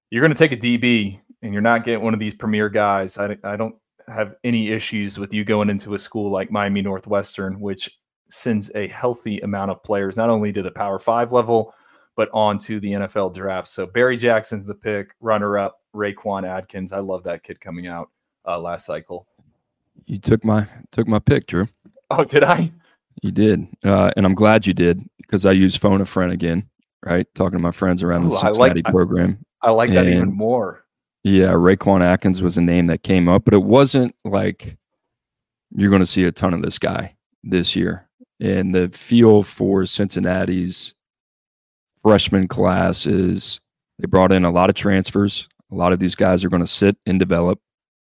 You're 0.09 0.21
going 0.21 0.33
to 0.33 0.37
take 0.37 0.51
a 0.51 0.57
DB 0.57 1.19
and 1.41 1.53
you're 1.53 1.61
not 1.61 1.83
getting 1.83 2.03
one 2.03 2.13
of 2.13 2.19
these 2.19 2.35
premier 2.35 2.69
guys. 2.69 3.17
I, 3.17 3.37
I 3.43 3.55
don't 3.55 3.75
have 4.07 4.35
any 4.43 4.69
issues 4.69 5.17
with 5.17 5.33
you 5.33 5.43
going 5.43 5.69
into 5.69 5.95
a 5.95 5.99
school 5.99 6.31
like 6.31 6.51
Miami 6.51 6.81
Northwestern, 6.81 7.59
which 7.59 7.97
sends 8.29 8.71
a 8.75 8.87
healthy 8.87 9.39
amount 9.39 9.71
of 9.71 9.83
players 9.83 10.17
not 10.17 10.29
only 10.29 10.51
to 10.53 10.61
the 10.61 10.71
Power 10.71 10.99
Five 10.99 11.31
level, 11.31 11.73
but 12.15 12.29
on 12.33 12.59
to 12.59 12.79
the 12.79 12.91
NFL 12.91 13.33
draft. 13.33 13.67
So 13.67 13.85
Barry 13.85 14.17
Jackson's 14.17 14.67
the 14.67 14.75
pick, 14.75 15.15
runner 15.19 15.57
up, 15.57 15.79
Raquan 15.95 16.47
Adkins. 16.47 16.93
I 16.93 16.99
love 16.99 17.23
that 17.23 17.43
kid 17.43 17.59
coming 17.59 17.87
out 17.87 18.09
uh, 18.47 18.59
last 18.59 18.85
cycle. 18.85 19.27
You 20.05 20.17
took 20.17 20.43
my 20.43 20.67
took 20.91 21.07
my 21.07 21.19
pick, 21.19 21.47
Drew. 21.47 21.67
Oh, 22.09 22.23
did 22.23 22.43
I? 22.43 22.71
You 23.23 23.31
did, 23.31 23.65
uh, 23.85 24.11
and 24.17 24.25
I'm 24.25 24.35
glad 24.35 24.67
you 24.67 24.73
did 24.73 25.01
because 25.17 25.45
I 25.45 25.53
use 25.53 25.77
phone 25.77 26.01
a 26.01 26.05
friend 26.05 26.33
again. 26.33 26.69
Right, 27.05 27.25
talking 27.35 27.57
to 27.57 27.63
my 27.63 27.71
friends 27.71 28.03
around 28.03 28.23
the 28.23 28.27
Ooh, 28.27 28.37
Cincinnati 28.37 28.81
I 28.85 28.89
like, 28.89 28.93
program. 28.93 29.45
I, 29.61 29.67
I 29.67 29.71
like 29.71 29.91
that 29.91 30.07
even 30.07 30.35
more. 30.35 30.83
Yeah, 31.23 31.51
Raquan 31.51 32.01
Atkins 32.01 32.41
was 32.41 32.57
a 32.57 32.61
name 32.61 32.87
that 32.87 33.03
came 33.03 33.29
up, 33.29 33.45
but 33.45 33.53
it 33.53 33.63
wasn't 33.63 34.13
like 34.25 34.77
you're 35.75 35.89
going 35.89 36.01
to 36.01 36.05
see 36.05 36.25
a 36.25 36.31
ton 36.31 36.53
of 36.53 36.61
this 36.61 36.77
guy 36.77 37.15
this 37.43 37.75
year. 37.75 38.07
And 38.41 38.75
the 38.75 38.89
feel 38.89 39.43
for 39.43 39.85
Cincinnati's 39.85 40.93
freshman 42.01 42.47
class 42.49 43.05
is 43.05 43.61
they 43.99 44.07
brought 44.07 44.33
in 44.33 44.43
a 44.43 44.51
lot 44.51 44.69
of 44.69 44.75
transfers. 44.75 45.47
A 45.71 45.75
lot 45.75 45.93
of 45.93 45.99
these 45.99 46.15
guys 46.15 46.43
are 46.43 46.49
going 46.49 46.63
to 46.63 46.67
sit 46.67 46.97
and 47.05 47.19
develop. 47.19 47.59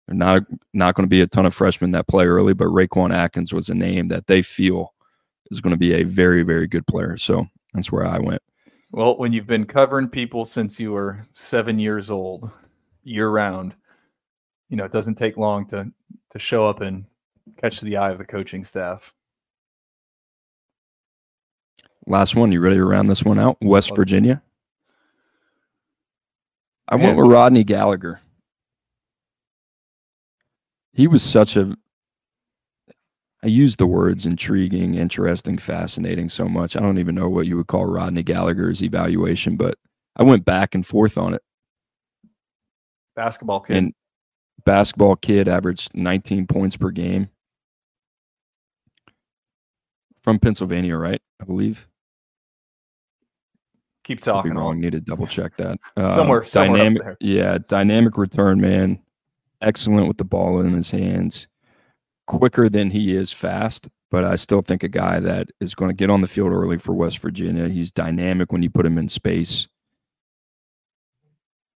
They're 0.09 0.17
not 0.17 0.43
not 0.75 0.97
going 0.97 1.05
to 1.05 1.11
be 1.11 1.21
a 1.21 1.29
ton 1.29 1.47
of 1.47 1.55
freshmen 1.55 1.93
that 1.93 2.09
play 2.09 2.27
early, 2.27 2.55
but 2.55 2.69
Raquan 2.69 3.15
Atkins 3.15 3.53
was 3.53 3.69
a 3.69 3.75
name 3.75 4.09
that 4.09 4.27
they 4.27 4.43
feel 4.43 4.93
is 5.53 5.61
going 5.61 5.73
to 5.73 5.79
be 5.79 5.95
a 5.95 6.03
very, 6.03 6.43
very 6.43 6.67
good 6.67 6.87
player. 6.87 7.17
So 7.17 7.47
that's 7.75 7.93
where 7.93 8.07
I 8.07 8.19
went. 8.19 8.43
Well, 8.91 9.17
when 9.17 9.33
you've 9.33 9.47
been 9.47 9.65
covering 9.65 10.09
people 10.09 10.45
since 10.45 10.81
you 10.81 10.93
were 10.93 11.23
seven 11.33 11.79
years 11.79 12.11
old, 12.11 12.51
year 13.05 13.31
round, 13.31 13.75
you 14.69 14.77
know, 14.77 14.85
it 14.85 14.93
doesn't 14.93 15.15
take 15.15 15.37
long 15.37 15.67
to 15.69 15.91
to 16.31 16.39
show 16.39 16.67
up 16.67 16.81
and 16.81 17.05
catch 17.59 17.81
the 17.81 17.97
eye 17.97 18.11
of 18.11 18.19
the 18.19 18.25
coaching 18.25 18.65
staff. 18.65 19.15
Last 22.07 22.35
one. 22.35 22.51
You 22.51 22.61
ready 22.61 22.77
to 22.77 22.85
round 22.85 23.09
this 23.09 23.23
one 23.23 23.39
out? 23.39 23.57
West 23.61 23.91
Let's 23.91 23.99
Virginia. 23.99 24.43
I 26.89 26.97
went 26.97 27.17
with 27.17 27.27
Rodney 27.27 27.65
Gallagher. 27.65 28.21
He 30.93 31.07
was 31.07 31.23
such 31.23 31.57
a 31.57 31.75
I 33.45 33.49
use 33.49 33.77
the 33.77 33.87
words 33.87 34.25
intriguing, 34.25 34.95
interesting, 34.95 35.59
fascinating 35.59 36.29
so 36.29 36.49
much. 36.49 36.77
I 36.77 36.81
don't 36.81 36.99
even 36.99 37.17
know 37.17 37.29
what 37.29 37.47
you 37.47 37.57
would 37.57 37.67
call 37.67 37.87
Rodney 37.87 38.23
Gallagher's 38.23 38.83
evaluation, 38.83 39.57
but 39.57 39.77
I 40.17 40.23
went 40.23 40.45
back 40.45 40.75
and 40.75 40.87
forth 40.87 41.19
on 41.19 41.35
it. 41.35 41.43
Basketball 43.17 43.61
kid. 43.61 43.77
And 43.77 43.95
basketball 44.65 45.17
kid 45.17 45.49
averaged 45.49 45.91
19 45.95 46.47
points 46.47 46.77
per 46.77 46.91
game. 46.91 47.29
From 50.23 50.39
Pennsylvania, 50.39 50.97
right? 50.97 51.21
I 51.41 51.45
believe. 51.45 51.89
Keep 54.05 54.21
talking. 54.21 54.55
wrong. 54.55 54.81
Need 54.81 54.93
to 54.93 55.01
double 55.01 55.27
check 55.27 55.57
that. 55.57 55.79
Uh, 55.97 56.07
somewhere, 56.07 56.45
somewhere 56.45 56.85
dynamic. 56.85 57.17
Yeah, 57.21 57.59
dynamic 57.69 58.17
return 58.17 58.61
man. 58.61 59.03
Excellent 59.61 60.09
with 60.09 60.17
the 60.17 60.25
ball 60.25 60.61
in 60.61 60.73
his 60.73 60.91
hands. 60.91 61.49
Quicker 62.27 62.69
than 62.69 62.91
he 62.91 63.15
is 63.15 63.33
fast, 63.33 63.89
but 64.11 64.25
I 64.25 64.37
still 64.37 64.63
think 64.63 64.83
a 64.83 64.89
guy 64.89 65.21
that 65.21 65.49
is 65.61 65.75
going 65.75 65.91
to 65.91 65.95
get 65.95 66.11
on 66.11 66.21
the 66.21 66.29
field 66.29 66.53
early 66.53 66.79
for 66.79 66.95
West 66.95 67.19
Virginia. 67.19 67.69
He's 67.69 67.91
dynamic 67.91 68.53
when 68.53 68.63
you 68.63 68.71
put 68.71 68.87
him 68.87 68.99
in 68.99 69.09
space. 69.09 69.67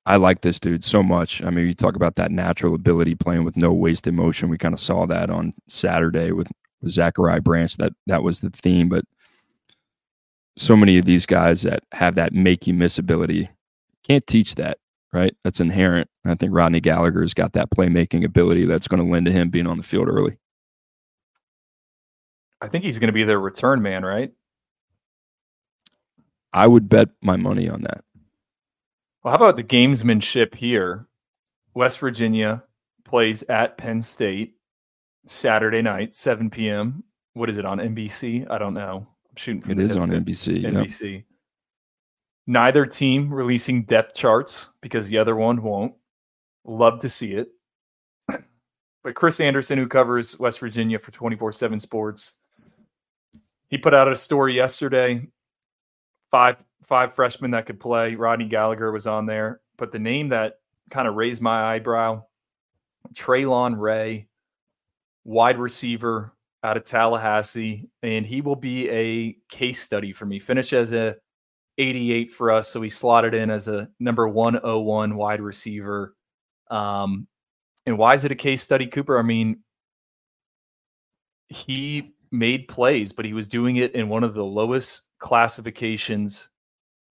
I 0.05 0.17
like 0.17 0.41
this 0.41 0.59
dude 0.59 0.83
so 0.83 1.01
much. 1.01 1.43
I 1.43 1.49
mean, 1.49 1.65
you 1.65 1.73
talk 1.73 1.95
about 1.95 2.15
that 2.15 2.31
natural 2.31 2.75
ability 2.75 3.15
playing 3.15 3.43
with 3.43 3.57
no 3.57 3.73
wasted 3.73 4.13
motion. 4.13 4.49
We 4.49 4.57
kind 4.57 4.73
of 4.73 4.79
saw 4.79 5.07
that 5.07 5.31
on 5.31 5.53
Saturday 5.67 6.31
with, 6.31 6.47
with 6.81 6.91
Zachariah 6.91 7.41
Branch. 7.41 7.75
That 7.77 7.93
that 8.05 8.21
was 8.21 8.41
the 8.41 8.51
theme. 8.51 8.87
But 8.87 9.05
so 10.55 10.77
many 10.77 10.99
of 10.99 11.05
these 11.05 11.25
guys 11.25 11.63
that 11.63 11.83
have 11.91 12.15
that 12.15 12.33
make 12.33 12.67
you 12.67 12.73
miss 12.73 12.99
ability 12.99 13.49
can't 14.07 14.25
teach 14.27 14.55
that, 14.55 14.77
right? 15.15 15.33
That's 15.43 15.61
inherent. 15.61 16.09
I 16.25 16.35
think 16.35 16.53
Rodney 16.53 16.81
Gallagher's 16.81 17.33
got 17.33 17.53
that 17.53 17.71
playmaking 17.71 18.25
ability 18.25 18.65
that's 18.65 18.87
going 18.87 19.03
to 19.03 19.09
lend 19.09 19.25
to 19.27 19.31
him 19.31 19.49
being 19.49 19.65
on 19.65 19.77
the 19.77 19.83
field 19.83 20.09
early. 20.09 20.37
I 22.61 22.67
think 22.67 22.83
he's 22.83 22.99
going 22.99 23.07
to 23.07 23.13
be 23.13 23.23
their 23.23 23.39
return 23.39 23.81
man, 23.81 24.03
right? 24.03 24.31
I 26.51 26.67
would 26.67 26.89
bet 26.89 27.09
my 27.21 27.37
money 27.37 27.69
on 27.69 27.81
that. 27.83 28.03
Well, 29.23 29.31
how 29.31 29.43
about 29.43 29.55
the 29.55 29.63
gamesmanship 29.63 30.55
here? 30.55 31.07
West 31.73 31.99
Virginia 31.99 32.63
plays 33.05 33.43
at 33.43 33.77
Penn 33.77 34.01
State 34.01 34.55
Saturday 35.25 35.81
night, 35.81 36.13
7 36.13 36.49
p.m. 36.49 37.03
What 37.33 37.49
is 37.49 37.57
it 37.57 37.65
on 37.65 37.79
NBC? 37.79 38.49
I 38.49 38.57
don't 38.57 38.73
know. 38.73 39.07
I'm 39.29 39.35
shooting. 39.35 39.69
It 39.69 39.79
is 39.79 39.95
on 39.95 40.09
NBC. 40.09 40.63
NBC. 40.63 41.13
Yep. 41.13 41.23
Neither 42.47 42.85
team 42.85 43.33
releasing 43.33 43.83
depth 43.83 44.15
charts 44.15 44.69
because 44.81 45.07
the 45.07 45.17
other 45.17 45.35
one 45.35 45.63
won't. 45.63 45.95
Love 46.63 46.99
to 46.99 47.09
see 47.09 47.33
it. 47.33 47.49
but 49.03 49.15
Chris 49.15 49.39
Anderson, 49.39 49.77
who 49.79 49.87
covers 49.87 50.39
West 50.39 50.59
Virginia 50.59 50.99
for 50.99 51.11
24 51.11 51.53
7 51.53 51.79
Sports, 51.79 52.33
he 53.69 53.77
put 53.77 53.93
out 53.93 54.11
a 54.11 54.15
story 54.15 54.55
yesterday. 54.55 55.27
Five 56.29 56.63
five 56.83 57.13
freshmen 57.13 57.51
that 57.51 57.65
could 57.65 57.79
play. 57.79 58.15
Rodney 58.15 58.45
Gallagher 58.45 58.91
was 58.91 59.07
on 59.07 59.25
there, 59.25 59.61
but 59.77 59.91
the 59.91 59.99
name 59.99 60.29
that 60.29 60.59
kind 60.91 61.07
of 61.07 61.15
raised 61.15 61.41
my 61.41 61.73
eyebrow, 61.73 62.23
Traylon 63.13 63.79
Ray, 63.79 64.27
wide 65.23 65.57
receiver 65.57 66.33
out 66.63 66.77
of 66.77 66.85
Tallahassee, 66.85 67.89
and 68.03 68.25
he 68.25 68.41
will 68.41 68.55
be 68.55 68.89
a 68.89 69.37
case 69.49 69.81
study 69.81 70.13
for 70.13 70.25
me. 70.25 70.39
Finish 70.39 70.73
as 70.73 70.93
a 70.93 71.15
88 71.77 72.33
for 72.33 72.51
us, 72.51 72.69
so 72.69 72.81
he 72.81 72.89
slotted 72.89 73.33
in 73.33 73.49
as 73.49 73.67
a 73.67 73.89
number 73.99 74.27
101 74.27 75.15
wide 75.15 75.41
receiver. 75.41 76.15
Um, 76.69 77.27
and 77.85 77.97
why 77.97 78.13
is 78.13 78.25
it 78.25 78.31
a 78.31 78.35
case 78.35 78.63
study, 78.63 78.87
Cooper? 78.87 79.19
I 79.19 79.21
mean, 79.21 79.59
he 81.47 82.15
made 82.31 82.67
plays, 82.67 83.11
but 83.11 83.25
he 83.25 83.33
was 83.33 83.47
doing 83.47 83.77
it 83.77 83.93
in 83.93 84.09
one 84.09 84.23
of 84.23 84.33
the 84.33 84.43
lowest 84.43 85.03
classifications 85.19 86.49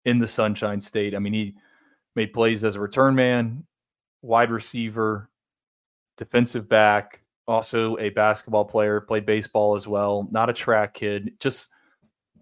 in 0.06 0.20
the 0.20 0.28
Sunshine 0.28 0.82
State. 0.82 1.16
I 1.16 1.20
mean, 1.20 1.34
he 1.34 1.56
made 2.16 2.34
plays 2.34 2.64
as 2.64 2.76
a 2.76 2.80
return 2.80 3.16
man, 3.16 3.66
wide 4.22 4.52
receiver, 4.52 5.30
defensive 6.18 6.68
back, 6.68 7.22
also 7.48 7.98
a 7.98 8.10
basketball 8.10 8.66
player, 8.66 9.02
played 9.02 9.26
baseball 9.26 9.76
as 9.76 9.88
well, 9.88 10.28
not 10.32 10.50
a 10.50 10.54
track 10.54 10.94
kid. 10.94 11.34
Just 11.40 11.70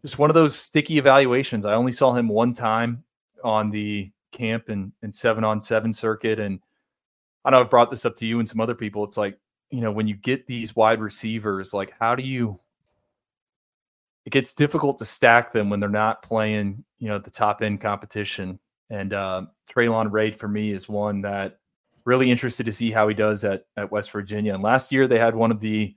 just 0.02 0.20
one 0.20 0.30
of 0.30 0.34
those 0.34 0.56
sticky 0.56 0.98
evaluations. 0.98 1.66
I 1.66 1.74
only 1.74 1.92
saw 1.92 2.14
him 2.14 2.28
one 2.28 2.54
time 2.54 3.04
on 3.44 3.70
the 3.70 4.12
camp 4.32 4.70
and, 4.70 4.92
and 5.02 5.14
seven 5.14 5.44
on 5.44 5.62
seven 5.62 5.94
circuit. 5.94 6.40
And 6.40 6.60
I 7.46 7.52
know 7.52 7.60
I've 7.60 7.70
brought 7.70 7.90
this 7.90 8.06
up 8.06 8.16
to 8.18 8.26
you 8.26 8.40
and 8.40 8.48
some 8.48 8.62
other 8.62 8.76
people. 8.76 9.04
It's 9.04 9.18
like, 9.18 9.38
you 9.70 9.82
know, 9.82 9.92
when 9.92 10.08
you 10.08 10.16
get 10.16 10.48
these 10.48 10.76
wide 10.76 11.00
receivers, 11.02 11.74
like 11.74 11.94
how 12.00 12.16
do 12.16 12.24
you 12.24 12.60
it 14.26 14.30
gets 14.32 14.54
difficult 14.54 14.98
to 15.00 15.06
stack 15.06 15.52
them 15.52 15.70
when 15.70 15.80
they're 15.80 15.90
not 15.90 16.22
playing, 16.22 16.84
you 17.00 17.08
know, 17.08 17.18
the 17.18 17.32
top 17.32 17.64
end 17.64 17.82
competition. 17.82 18.60
And 18.92 19.14
uh, 19.14 19.44
Traylon 19.68 20.12
Ray 20.12 20.32
for 20.32 20.48
me 20.48 20.72
is 20.72 20.88
one 20.88 21.22
that 21.22 21.58
really 22.06 22.30
interested 22.30 22.66
to 22.66 22.74
see 22.74 22.92
how 22.92 23.08
he 23.08 23.16
does 23.16 23.44
at 23.44 23.66
at 23.78 23.92
West 23.92 24.12
Virginia. 24.12 24.54
And 24.54 24.64
last 24.64 24.92
year 24.92 25.08
they 25.08 25.20
had 25.20 25.36
one 25.36 25.52
of 25.52 25.60
the 25.60 25.96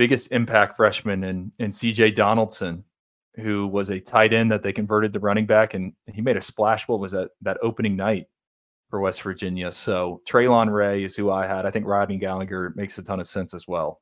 biggest 0.00 0.32
impact 0.32 0.76
freshman 0.78 1.24
in 1.24 1.52
in 1.58 1.72
CJ 1.72 2.14
Donaldson, 2.14 2.82
who 3.36 3.66
was 3.66 3.90
a 3.90 4.00
tight 4.00 4.32
end 4.32 4.50
that 4.50 4.62
they 4.62 4.72
converted 4.72 5.12
to 5.12 5.20
running 5.20 5.44
back, 5.44 5.74
and 5.74 5.92
he 6.06 6.22
made 6.22 6.38
a 6.38 6.42
splash. 6.42 6.88
What 6.88 7.00
was 7.00 7.12
that 7.12 7.32
that 7.42 7.58
opening 7.62 7.96
night 7.96 8.26
for 8.88 8.98
West 9.00 9.20
Virginia? 9.20 9.70
So 9.70 10.22
Traylon 10.26 10.72
Ray 10.72 11.04
is 11.04 11.14
who 11.14 11.30
I 11.30 11.46
had. 11.46 11.66
I 11.66 11.70
think 11.70 11.86
Rodney 11.86 12.16
Gallagher 12.16 12.72
makes 12.76 12.96
a 12.96 13.02
ton 13.02 13.20
of 13.20 13.26
sense 13.26 13.52
as 13.52 13.68
well. 13.68 14.00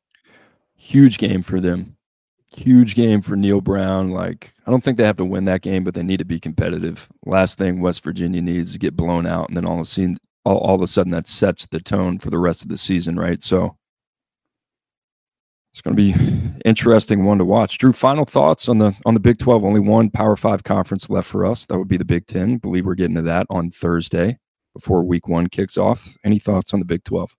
Huge 0.76 1.18
game 1.18 1.42
for 1.42 1.58
them 1.58 1.96
huge 2.56 2.94
game 2.94 3.20
for 3.20 3.36
Neal 3.36 3.60
Brown. 3.60 4.10
Like, 4.10 4.52
I 4.66 4.70
don't 4.70 4.82
think 4.82 4.96
they 4.96 5.04
have 5.04 5.16
to 5.18 5.24
win 5.24 5.44
that 5.46 5.62
game, 5.62 5.84
but 5.84 5.94
they 5.94 6.02
need 6.02 6.18
to 6.18 6.24
be 6.24 6.40
competitive. 6.40 7.08
Last 7.26 7.58
thing 7.58 7.80
West 7.80 8.02
Virginia 8.02 8.40
needs 8.40 8.72
to 8.72 8.78
get 8.78 8.96
blown 8.96 9.26
out, 9.26 9.48
and 9.48 9.56
then 9.56 9.66
all 9.66 9.74
of 9.74 9.80
a 9.80 9.84
sudden, 9.84 10.16
all, 10.44 10.58
all 10.58 10.74
of 10.74 10.82
a 10.82 10.86
sudden, 10.86 11.12
that 11.12 11.28
sets 11.28 11.66
the 11.66 11.80
tone 11.80 12.18
for 12.18 12.30
the 12.30 12.38
rest 12.38 12.62
of 12.62 12.68
the 12.68 12.76
season, 12.76 13.18
right? 13.18 13.42
So 13.42 13.76
it's 15.78 15.82
going 15.82 15.96
to 15.96 16.02
be 16.02 16.60
interesting 16.64 17.24
one 17.24 17.38
to 17.38 17.44
watch. 17.44 17.78
Drew, 17.78 17.92
final 17.92 18.24
thoughts 18.24 18.68
on 18.68 18.78
the 18.78 18.92
on 19.06 19.14
the 19.14 19.20
Big 19.20 19.38
Twelve. 19.38 19.64
Only 19.64 19.78
one 19.78 20.10
Power 20.10 20.34
Five 20.34 20.64
conference 20.64 21.08
left 21.08 21.28
for 21.28 21.46
us. 21.46 21.66
That 21.66 21.78
would 21.78 21.86
be 21.86 21.96
the 21.96 22.04
Big 22.04 22.26
Ten. 22.26 22.56
Believe 22.56 22.84
we're 22.84 22.96
getting 22.96 23.14
to 23.14 23.22
that 23.22 23.46
on 23.48 23.70
Thursday 23.70 24.36
before 24.74 25.04
Week 25.04 25.28
One 25.28 25.48
kicks 25.48 25.78
off. 25.78 26.16
Any 26.24 26.40
thoughts 26.40 26.74
on 26.74 26.80
the 26.80 26.84
Big 26.84 27.04
Twelve? 27.04 27.36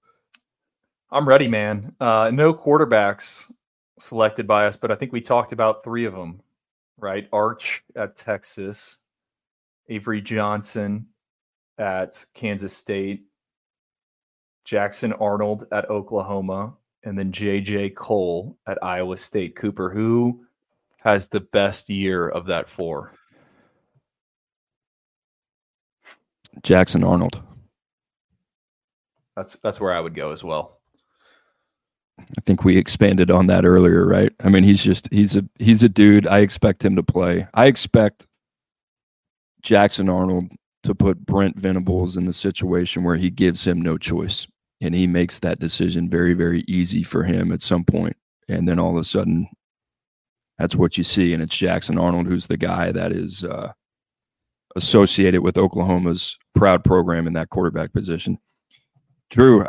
I'm 1.11 1.27
ready, 1.27 1.49
man. 1.49 1.93
Uh, 1.99 2.31
no 2.33 2.53
quarterbacks 2.53 3.51
selected 3.99 4.47
by 4.47 4.67
us, 4.67 4.77
but 4.77 4.89
I 4.89 4.95
think 4.95 5.11
we 5.11 5.19
talked 5.19 5.51
about 5.51 5.83
three 5.83 6.05
of 6.05 6.13
them, 6.13 6.41
right? 6.97 7.27
Arch 7.33 7.83
at 7.97 8.15
Texas, 8.15 8.99
Avery 9.89 10.21
Johnson 10.21 11.05
at 11.77 12.23
Kansas 12.33 12.71
State, 12.73 13.25
Jackson 14.63 15.11
Arnold 15.11 15.65
at 15.73 15.89
Oklahoma, 15.89 16.73
and 17.03 17.17
then 17.17 17.31
JJ 17.31 17.95
Kohl 17.95 18.57
at 18.67 18.83
Iowa 18.83 19.17
State. 19.17 19.55
Cooper, 19.55 19.89
who 19.89 20.45
has 20.97 21.27
the 21.27 21.39
best 21.39 21.89
year 21.89 22.27
of 22.27 22.47
that 22.47 22.67
four? 22.69 23.13
Jackson 26.63 27.03
Arnold. 27.03 27.41
That's 29.35 29.55
that's 29.57 29.79
where 29.79 29.93
I 29.93 30.01
would 30.01 30.15
go 30.15 30.31
as 30.31 30.43
well. 30.43 30.79
I 32.19 32.41
think 32.45 32.65
we 32.65 32.77
expanded 32.77 33.31
on 33.31 33.47
that 33.47 33.65
earlier, 33.65 34.05
right? 34.05 34.33
I 34.43 34.49
mean, 34.49 34.63
he's 34.63 34.83
just 34.83 35.07
he's 35.11 35.37
a 35.37 35.45
he's 35.55 35.83
a 35.83 35.89
dude. 35.89 36.27
I 36.27 36.39
expect 36.39 36.83
him 36.83 36.95
to 36.97 37.03
play. 37.03 37.47
I 37.53 37.67
expect 37.67 38.27
Jackson 39.61 40.09
Arnold 40.09 40.51
to 40.83 40.93
put 40.93 41.25
Brent 41.25 41.57
Venables 41.57 42.17
in 42.17 42.25
the 42.25 42.33
situation 42.33 43.03
where 43.03 43.15
he 43.15 43.29
gives 43.29 43.65
him 43.65 43.81
no 43.81 43.97
choice 43.97 44.47
and 44.81 44.95
he 44.95 45.07
makes 45.07 45.39
that 45.39 45.59
decision 45.59 46.09
very 46.09 46.33
very 46.33 46.63
easy 46.67 47.03
for 47.03 47.23
him 47.23 47.51
at 47.51 47.61
some. 47.61 47.85
And 48.47 48.67
then 48.67 48.79
all 48.79 48.91
of 48.91 48.97
a 48.97 49.03
sudden 49.03 49.47
that's 50.57 50.75
what 50.75 50.97
you 50.97 51.03
see 51.03 51.33
and 51.33 51.41
it's 51.41 51.57
Jackson 51.57 51.97
Arnold 51.97 52.27
who's 52.27 52.47
the 52.47 52.57
guy 52.57 52.91
that 52.91 53.11
is 53.11 53.43
uh, 53.43 53.71
associated 54.75 55.41
with 55.41 55.57
Oklahoma's 55.57 56.37
proud 56.53 56.83
program 56.83 57.27
in 57.27 57.33
that 57.33 57.49
quarterback 57.49 57.93
position. 57.93 58.37
Drew, 59.29 59.65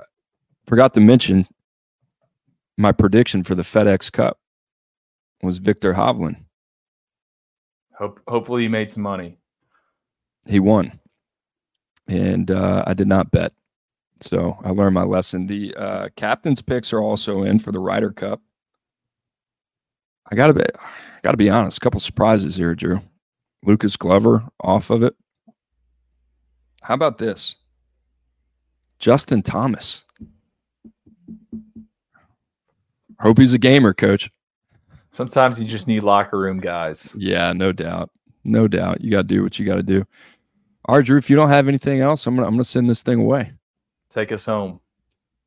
forgot 0.66 0.94
to 0.94 1.00
mention 1.00 1.46
my 2.76 2.92
prediction 2.92 3.42
for 3.42 3.54
the 3.54 3.62
FedEx 3.62 4.10
Cup 4.10 4.38
was 5.42 5.58
Viktor 5.58 5.92
Hovland. 5.92 6.36
Hope, 7.98 8.20
hopefully, 8.26 8.62
you 8.62 8.70
made 8.70 8.90
some 8.90 9.02
money. 9.02 9.36
He 10.46 10.58
won, 10.58 10.98
and 12.08 12.50
uh, 12.50 12.82
I 12.86 12.94
did 12.94 13.06
not 13.06 13.30
bet, 13.30 13.52
so 14.20 14.58
I 14.64 14.70
learned 14.70 14.94
my 14.94 15.04
lesson. 15.04 15.46
The 15.46 15.74
uh, 15.74 16.08
captain's 16.16 16.62
picks 16.62 16.92
are 16.92 17.00
also 17.00 17.42
in 17.42 17.58
for 17.58 17.72
the 17.72 17.80
Ryder 17.80 18.12
Cup. 18.12 18.40
I 20.30 20.36
gotta 20.36 20.54
be, 20.54 20.64
gotta 21.22 21.36
be 21.36 21.50
honest. 21.50 21.78
A 21.78 21.80
couple 21.80 22.00
surprises 22.00 22.56
here, 22.56 22.74
Drew. 22.74 23.00
Lucas 23.64 23.96
Glover 23.96 24.42
off 24.60 24.90
of 24.90 25.02
it. 25.02 25.14
How 26.82 26.94
about 26.94 27.18
this? 27.18 27.56
Justin 28.98 29.42
Thomas 29.42 30.04
Hope 33.20 33.38
he's 33.38 33.52
a 33.52 33.58
gamer, 33.58 33.92
coach. 33.92 34.30
Sometimes 35.12 35.62
you 35.62 35.68
just 35.68 35.86
need 35.86 36.02
locker 36.02 36.38
room 36.38 36.58
guys. 36.58 37.14
Yeah, 37.18 37.52
no 37.52 37.70
doubt. 37.70 38.10
No 38.44 38.66
doubt. 38.66 39.02
You 39.02 39.10
got 39.10 39.22
to 39.22 39.28
do 39.28 39.42
what 39.42 39.58
you 39.58 39.66
got 39.66 39.74
to 39.74 39.82
do. 39.82 40.06
All 40.86 40.96
right, 40.96 41.04
Drew, 41.04 41.18
if 41.18 41.28
you 41.28 41.36
don't 41.36 41.50
have 41.50 41.68
anything 41.68 42.00
else, 42.00 42.26
I'm 42.26 42.34
going 42.34 42.44
to 42.44 42.48
I'm 42.48 42.54
gonna 42.54 42.64
send 42.64 42.88
this 42.88 43.02
thing 43.02 43.20
away. 43.20 43.52
Take 44.10 44.32
us 44.32 44.44
home. 44.44 44.80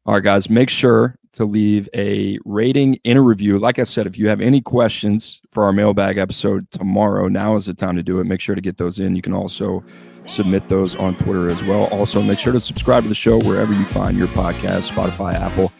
All 0.05 0.16
right, 0.16 0.24
guys, 0.24 0.49
make 0.49 0.70
sure 0.70 1.18
to 1.34 1.45
leave 1.45 1.88
a 1.93 2.38
rating 2.45 2.99
and 3.05 3.18
a 3.18 3.22
review. 3.22 3.57
Like 3.57 3.80
I 3.80 3.84
said, 3.84 4.05
if 4.05 4.18
you 4.18 4.28
have 4.28 4.41
any 4.41 4.61
questions 4.61 5.41
for 5.51 5.64
our 5.64 5.72
mailbag 5.72 6.18
episode 6.18 6.70
tomorrow, 6.72 7.28
now 7.28 7.55
is 7.55 7.66
the 7.66 7.74
time 7.74 7.95
to 7.95 8.03
do 8.03 8.20
it. 8.20 8.26
Make 8.26 8.41
sure 8.41 8.55
to 8.55 8.61
get 8.61 8.78
those 8.78 8.99
in. 8.99 9.16
You 9.16 9.22
can 9.22 9.34
also 9.34 9.84
submit 10.26 10.68
those 10.70 10.95
on 10.95 11.16
Twitter 11.18 11.47
as 11.47 11.64
well. 11.64 11.86
Also, 11.86 12.22
make 12.22 12.39
sure 12.39 12.53
to 12.53 12.59
subscribe 12.59 13.03
to 13.03 13.09
the 13.09 13.16
show 13.16 13.39
wherever 13.39 13.74
you 13.74 13.86
find 13.86 14.18
your 14.18 14.28
podcast, 14.28 14.91
Spotify, 14.91 15.34
Apple, 15.34 15.72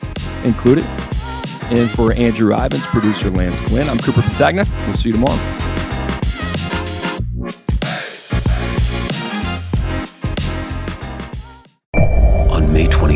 included. 0.46 0.86
And 1.72 1.90
for 1.90 2.14
Andrew 2.14 2.54
Ivins, 2.54 2.86
producer 2.88 3.30
Lance 3.30 3.60
Quinn, 3.62 3.88
I'm 3.90 4.00
Cooper 4.00 4.22
Petagna. 4.22 4.68
We'll 4.88 4.96
see 4.96 5.10
you 5.10 5.16
tomorrow. 5.16 5.63